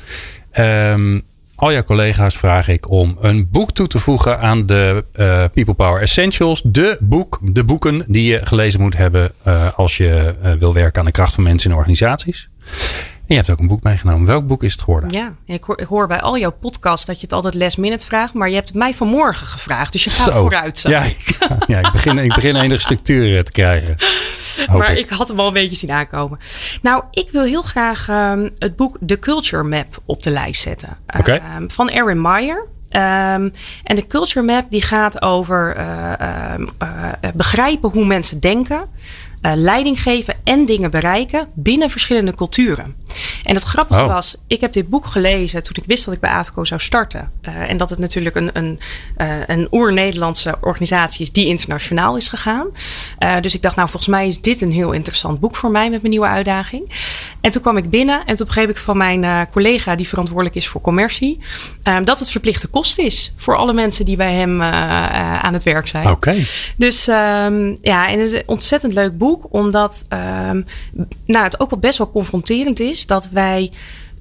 Ehm, 0.51 1.21
al 1.63 1.73
jouw 1.73 1.83
collega's 1.83 2.37
vraag 2.37 2.69
ik 2.69 2.91
om 2.91 3.17
een 3.21 3.49
boek 3.51 3.73
toe 3.73 3.87
te 3.87 3.99
voegen 3.99 4.41
aan 4.41 4.67
de 4.67 5.05
eh, 5.13 5.45
People 5.53 5.75
Power 5.75 6.01
Essentials. 6.01 6.63
De, 6.65 6.97
boek, 7.01 7.39
de 7.43 7.65
boeken 7.65 8.05
die 8.07 8.25
je 8.25 8.47
gelezen 8.47 8.81
moet 8.81 8.97
hebben 8.97 9.33
eh, 9.43 9.79
als 9.79 9.97
je 9.97 10.35
eh, 10.43 10.53
wil 10.53 10.75
werken 10.75 11.01
aan 11.01 11.07
de 11.07 11.13
kracht 11.13 11.35
van 11.35 11.43
mensen 11.43 11.71
in 11.71 11.77
organisaties. 11.77 12.49
En 13.27 13.39
je 13.39 13.43
hebt 13.45 13.51
ook 13.51 13.59
een 13.59 13.69
boek 13.69 13.83
meegenomen. 13.83 14.27
Welk 14.27 14.47
boek 14.47 14.63
is 14.63 14.73
het 14.73 14.83
geworden? 14.83 15.11
Ja, 15.11 15.33
ik 15.47 15.65
hoor, 15.65 15.81
ik 15.81 15.87
hoor 15.87 16.07
bij 16.07 16.21
al 16.21 16.39
jouw 16.39 16.51
podcasts 16.61 17.07
dat 17.07 17.17
je 17.17 17.23
het 17.23 17.33
altijd 17.33 17.55
last 17.55 17.79
minute 17.79 18.07
vraagt, 18.07 18.35
maar 18.35 18.49
je 18.49 18.55
hebt 18.55 18.69
het 18.69 18.77
mij 18.77 18.95
vanmorgen 18.95 19.47
gevraagd, 19.47 19.93
dus 19.93 20.05
je 20.05 20.11
gaat 20.11 20.33
vooruit. 20.33 20.79
Zo. 20.79 20.89
Ja, 20.91 21.03
ik, 21.03 21.39
ja 21.67 21.79
ik, 21.79 21.93
begin, 21.93 22.19
ik 22.19 22.35
begin 22.35 22.57
enige 22.57 22.81
structuur 22.81 23.37
eh, 23.37 23.43
te 23.43 23.53
krijgen. 23.53 23.97
Maar 24.73 24.93
ik. 24.93 24.99
ik. 24.99 25.11
had 25.11 25.29
hem 25.29 25.41
al 25.41 25.47
een 25.47 25.53
beetje 25.53 25.77
zien 25.77 25.91
aankomen. 25.91 26.39
Nou, 26.83 27.05
ik 27.11 27.29
wil 27.31 27.45
heel 27.45 27.63
graag 27.63 28.09
ehm, 28.09 28.49
het 28.59 28.77
boek 28.77 28.99
The 29.07 29.19
Culture 29.19 29.63
Map 29.63 30.03
op 30.05 30.23
de 30.23 30.31
lijst 30.31 30.63
zetten. 30.63 30.97
Ehm, 31.07 31.69
van 31.69 31.89
Erin 31.89 32.21
Meyer. 32.21 32.67
Ehm, 32.89 33.49
en 33.85 33.97
de 33.97 34.07
Culture 34.07 34.47
Map 34.47 34.67
die 34.71 34.83
gaat 34.83 35.23
over 35.23 35.77
eh, 35.77 36.13
eh, 36.13 36.61
begrijpen 37.35 37.91
hoe 37.91 38.05
mensen 38.07 38.41
denken. 38.41 38.89
eh, 39.43 39.53
leiding 39.55 40.03
geven 40.03 40.35
en 40.45 40.65
dingen 40.65 40.91
bereiken 40.91 41.49
binnen 41.55 41.91
verschillende 41.91 42.35
culturen. 42.35 42.95
En 43.43 43.55
het 43.55 43.65
grappige 43.65 44.01
Oh. 44.03 44.07
was, 44.07 44.37
ik 44.47 44.61
heb 44.61 44.73
dit 44.73 44.89
boek 44.89 45.07
gelezen 45.07 45.63
toen 45.63 45.77
ik 45.83 45.85
wist 45.87 46.05
dat 46.05 46.15
ik 46.15 46.21
bij 46.21 46.31
AVCO 46.31 46.65
zou 46.65 46.81
starten. 46.81 47.31
Eh, 47.41 47.71
en 47.71 47.77
dat 47.77 47.91
het 47.91 47.99
natuurlijk 47.99 48.37
een, 48.37 48.51
een, 48.53 48.81
eh, 49.17 49.29
een 49.47 49.69
oer-Nederlandse 49.71 50.55
organisatie 50.61 51.23
is 51.23 51.33
die 51.33 51.47
internationaal 51.47 52.17
is 52.17 52.29
gegaan. 52.29 52.67
Eh, 53.19 53.41
dus 53.41 53.55
ik 53.55 53.63
dacht, 53.63 53.77
nou 53.77 53.89
volgens 53.89 54.11
mij 54.11 54.29
is 54.29 54.41
dit 54.41 54.61
een 54.61 54.73
heel 54.73 54.93
interessant 54.93 55.41
boek 55.41 55.57
voor 55.57 55.71
mij 55.71 55.91
met 55.91 56.01
mijn 56.01 56.13
nieuwe 56.13 56.29
uitdaging. 56.29 56.91
En 57.41 57.51
toen 57.51 57.63
kwam 57.63 57.77
ik 57.77 57.91
binnen 57.91 58.25
en 58.25 58.37
toen 58.37 58.47
begreep 58.47 58.71
ik 58.71 58.77
van 58.77 58.97
mijn 58.97 59.49
collega 59.51 59.95
die 59.95 60.09
verantwoordelijk 60.09 60.57
is 60.57 60.69
voor 60.69 60.81
commercie, 60.81 61.39
dat 62.05 62.19
het 62.19 62.31
verplichte 62.31 62.67
kost 62.67 62.99
is 62.99 63.33
voor 63.37 63.57
alle 63.57 63.73
mensen 63.73 64.05
die 64.05 64.17
bij 64.17 64.35
hem 64.35 64.63
aan 64.63 65.53
het 65.53 65.63
werk 65.63 65.89
zijn. 65.89 66.09
Oké. 66.09 66.35
Dus 66.77 67.09
ehm, 67.09 67.77
ja, 67.83 68.09
en 68.09 68.13
het 68.13 68.23
is 68.23 68.33
een 68.33 68.43
ontzettend 68.47 68.93
leuk 68.93 69.19
boek, 69.19 69.47
omdat 69.51 70.05
ehm, 70.09 70.63
nou, 71.27 71.45
het 71.45 71.61
ook 71.61 71.71
wel 71.71 71.79
best 71.79 71.99
wel 71.99 72.11
confronterend 72.11 72.81
is 72.81 73.02
dat 73.07 73.29
wij 73.29 73.73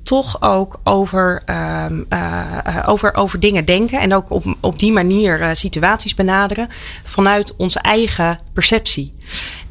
toch 0.03 0.41
ook 0.41 0.79
over, 0.83 1.41
ehm, 1.45 2.01
eh, 2.09 2.41
eh, 2.63 2.89
over, 2.89 3.15
over 3.15 3.39
dingen 3.39 3.65
denken 3.65 3.99
en 3.99 4.13
ook 4.13 4.29
op, 4.29 4.55
op 4.59 4.79
die 4.79 4.91
manier 4.91 5.41
eh, 5.41 5.49
situaties 5.51 6.15
benaderen 6.15 6.69
vanuit 7.03 7.55
onze 7.55 7.79
eigen 7.79 8.39
perceptie. 8.53 9.13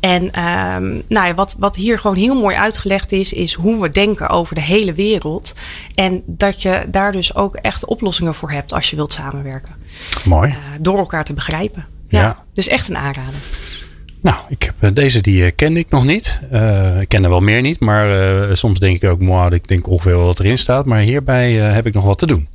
En 0.01 0.33
ehm, 0.33 0.89
nou 1.09 1.27
ja, 1.27 1.35
wat, 1.35 1.57
wat 1.59 1.77
hier 1.77 1.99
gewoon 1.99 2.17
heel 2.17 2.41
mooi 2.41 2.57
uitgelegd 2.57 3.13
is, 3.13 3.33
is 3.33 3.55
hoe 3.55 3.81
we 3.81 3.89
denken 3.89 4.29
over 4.29 4.55
de 4.55 4.61
hele 4.61 4.93
wereld. 4.93 5.55
En 5.95 6.23
dat 6.27 6.63
je 6.63 6.85
daar 6.89 7.13
dus 7.13 7.35
ook 7.35 7.55
echt 7.55 7.85
oplossingen 7.85 8.35
voor 8.35 8.51
hebt 8.51 8.73
als 8.73 8.91
je 8.91 8.97
wilt 8.97 9.13
samenwerken. 9.13 9.75
Mooi. 10.25 10.57
Door 10.81 10.99
elkaar 10.99 11.25
te 11.25 11.33
begrijpen. 11.33 11.87
Ja. 12.09 12.21
Ja. 12.21 12.45
Dus 12.53 12.69
echt 12.69 12.89
een 12.89 12.97
aanrader. 12.97 13.41
Nou, 14.23 14.37
ik 14.49 14.63
heb, 14.63 14.75
eh, 14.79 14.91
deze 14.95 15.21
die 15.21 15.45
eh, 15.45 15.51
kende 15.55 15.79
ik 15.81 15.91
nog 15.91 16.05
niet. 16.05 16.41
Eh, 16.51 17.01
ik 17.01 17.09
ken 17.09 17.25
er 17.25 17.31
wel 17.31 17.41
meer 17.41 17.61
niet. 17.61 17.81
Maar 17.81 18.09
soms 18.57 18.79
denk 18.79 19.03
ik 19.03 19.11
ook, 19.11 19.21
moi, 19.21 19.55
ik 19.55 19.69
denk 19.69 19.89
ongeveer 19.89 20.17
wat 20.17 20.41
erin 20.41 20.59
staat. 20.59 20.87
Maar 20.87 20.99
hierbij 20.99 21.53
heb 21.53 21.87
ik 21.87 21.95
nog 21.95 22.05
wat 22.05 22.19
te 22.19 22.27
doen. 22.27 22.49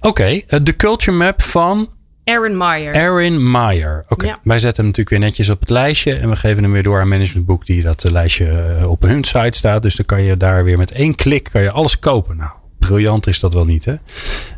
Oké, 0.00 0.24
eh, 0.24 0.58
de 0.62 0.76
culture 0.76 1.16
map 1.16 1.42
van 1.42 1.88
Aaron 2.24 2.56
Meyer. 2.56 2.94
Erin 2.94 3.50
Meyer. 3.50 4.04
Oké, 4.08 4.26
Ja. 4.26 4.38
wij 4.42 4.58
zetten 4.58 4.76
hem 4.76 4.86
natuurlijk 4.86 5.10
weer 5.10 5.28
netjes 5.28 5.48
op 5.48 5.60
het 5.60 5.70
lijstje. 5.70 6.14
En 6.14 6.28
we 6.30 6.36
geven 6.36 6.62
hem 6.62 6.72
weer 6.72 6.82
door 6.82 7.00
aan 7.00 7.08
Managementboek 7.08 7.66
die 7.66 7.82
dat 7.82 8.10
lijstje 8.10 8.76
op 8.86 9.02
hun 9.02 9.24
site 9.24 9.58
staat. 9.58 9.82
Dus 9.82 9.96
dan 9.96 10.06
kan 10.06 10.22
je 10.22 10.36
daar 10.36 10.64
weer 10.64 10.78
met 10.78 10.90
één 10.92 11.14
klik 11.14 11.48
kan 11.52 11.62
je 11.62 11.70
alles 11.70 11.98
kopen. 11.98 12.36
Nou, 12.36 12.50
briljant 12.78 13.26
is 13.26 13.40
dat 13.40 13.54
wel 13.54 13.64
niet 13.64 13.84
hè. 13.84 13.94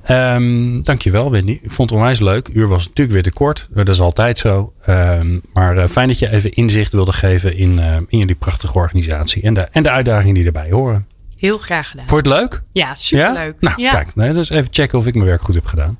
Ehm 0.02 0.82
dankjewel 0.82 1.30
Wendy. 1.30 1.58
Ik 1.62 1.72
vond 1.72 1.90
het 1.90 1.98
onwijs 1.98 2.20
leuk. 2.20 2.48
Uur 2.52 2.68
was 2.68 2.86
natuurlijk 2.86 3.12
weer 3.12 3.22
te 3.22 3.32
kort. 3.32 3.68
Dat 3.70 3.88
is 3.88 4.00
altijd 4.00 4.38
zo. 4.38 4.72
Ehm, 4.80 5.38
maar 5.52 5.76
eh, 5.76 5.88
fijn 5.88 6.08
dat 6.08 6.18
je 6.18 6.30
even 6.30 6.52
inzicht 6.52 6.92
wilde 6.92 7.12
geven 7.12 7.56
in, 7.56 7.78
eh, 7.78 7.96
in 8.08 8.18
jullie 8.18 8.34
prachtige 8.34 8.74
organisatie. 8.74 9.42
En 9.42 9.54
de, 9.54 9.60
en 9.60 9.82
de 9.82 9.90
uitdagingen 9.90 10.34
die 10.34 10.44
erbij 10.44 10.70
horen. 10.70 11.06
Heel 11.36 11.58
graag 11.58 11.88
gedaan. 11.88 12.06
Vond 12.06 12.24
je 12.24 12.30
het 12.30 12.40
leuk? 12.40 12.62
Ja, 12.72 12.94
superleuk. 12.94 13.54
Ja? 13.60 13.68
Nou, 13.68 13.82
ja. 13.82 13.90
kijk. 13.90 14.14
Nee, 14.14 14.32
dus 14.32 14.50
even 14.50 14.68
checken 14.70 14.98
of 14.98 15.06
ik 15.06 15.14
mijn 15.14 15.26
werk 15.26 15.42
goed 15.42 15.54
heb 15.54 15.66
gedaan. 15.66 15.98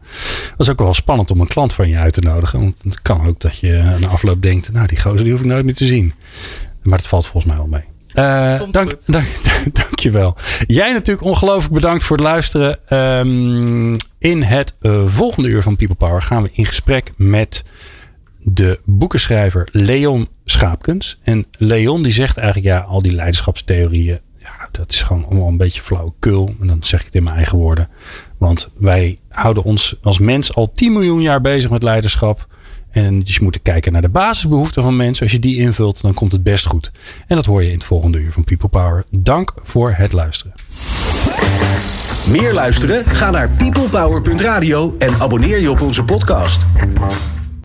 Dat 0.51 0.61
is 0.61 0.69
ook 0.69 0.79
wel 0.79 0.95
spannend 0.95 1.31
om 1.31 1.41
een 1.41 1.47
klant 1.47 1.73
van 1.73 1.89
je 1.89 1.97
uit 1.97 2.13
te 2.13 2.21
nodigen. 2.21 2.61
Want 2.61 2.77
het 2.83 3.03
kan 3.03 3.27
ook 3.27 3.41
dat 3.41 3.59
je 3.59 3.97
na 4.01 4.09
afloop 4.09 4.43
denkt... 4.43 4.73
nou, 4.73 4.87
die 4.87 5.01
gozer 5.01 5.23
die 5.23 5.33
hoef 5.33 5.41
ik 5.41 5.47
nooit 5.47 5.65
meer 5.65 5.75
te 5.75 5.87
zien. 5.87 6.15
Maar 6.83 6.99
het 6.99 7.07
valt 7.07 7.27
volgens 7.27 7.53
mij 7.53 7.63
wel 7.63 7.71
mee. 7.71 7.90
Komt 8.59 8.73
dank, 8.73 8.97
dank, 9.07 9.27
dankjewel. 9.83 10.37
Jij 10.67 10.93
natuurlijk 10.93 11.27
ongelooflijk 11.27 11.75
bedankt 11.75 12.05
voor 12.05 12.17
het 12.17 12.27
luisteren. 12.27 12.89
Ehm, 12.89 13.97
in 14.19 14.43
het 14.43 14.75
eh, 14.81 15.07
volgende 15.07 15.49
uur 15.49 15.63
van 15.63 15.77
People 15.77 15.97
Power 15.97 16.23
gaan 16.23 16.43
we 16.43 16.49
in 16.53 16.67
gesprek 16.67 17.13
met 17.17 17.65
de 18.39 18.81
boekenschrijver 18.85 19.69
Leon 19.73 20.29
Schaapkens. 20.45 21.19
En 21.23 21.47
Leon 21.59 22.03
die 22.03 22.13
zegt 22.13 22.37
eigenlijk 22.37 22.75
ja, 22.75 22.81
al 22.81 23.03
die 23.03 23.15
leiderschapstheorieën, 23.15 24.21
ja, 24.39 24.69
dat 24.71 24.93
is 24.93 25.03
gewoon 25.03 25.25
allemaal 25.25 25.49
een 25.49 25.57
beetje 25.57 25.83
flauwekul. 25.83 26.55
En 26.61 26.67
dan 26.67 26.79
zeg 26.83 27.01
ik 27.01 27.07
het 27.07 27.15
in 27.15 27.23
mijn 27.23 27.37
eigen 27.37 27.59
woorden. 27.59 27.89
Want 28.39 28.71
wij 28.79 29.19
houden 29.29 29.63
ons 29.63 29.97
als 30.03 30.19
mens 30.19 30.55
al 30.55 30.73
10 30.73 30.93
miljoen 30.93 31.21
jaar 31.21 31.41
bezig 31.41 31.71
met 31.71 31.83
leiderschap. 31.83 32.49
En 32.91 33.21
dus 33.21 33.35
je 33.35 33.43
moet 33.43 33.63
kijken 33.63 33.93
naar 33.93 34.03
de 34.03 34.09
basisbehoeften 34.09 34.83
van 34.83 34.97
mensen. 34.97 35.23
Als 35.23 35.33
je 35.33 35.39
die 35.39 35.57
invult, 35.57 36.01
dan 36.01 36.15
komt 36.15 36.33
het 36.33 36.43
best 36.43 36.67
goed. 36.67 36.91
En 37.27 37.37
dat 37.37 37.47
hoor 37.47 37.63
je 37.63 37.69
in 37.69 37.75
het 37.75 37.85
volgende 37.85 38.19
uur 38.19 38.33
van 38.33 38.45
People 38.45 38.69
Power. 38.69 39.05
Dank 39.11 39.55
voor 39.63 39.93
het 39.93 40.13
luisteren. 40.13 40.55
Meer 42.27 42.53
luisteren? 42.53 43.05
Ga 43.05 43.31
naar 43.31 43.51
peoplepower.radio 43.51 44.95
en 44.99 45.21
abonneer 45.21 45.61
je 45.61 45.71
op 45.71 45.81
onze 45.81 46.05
podcast. 46.05 46.67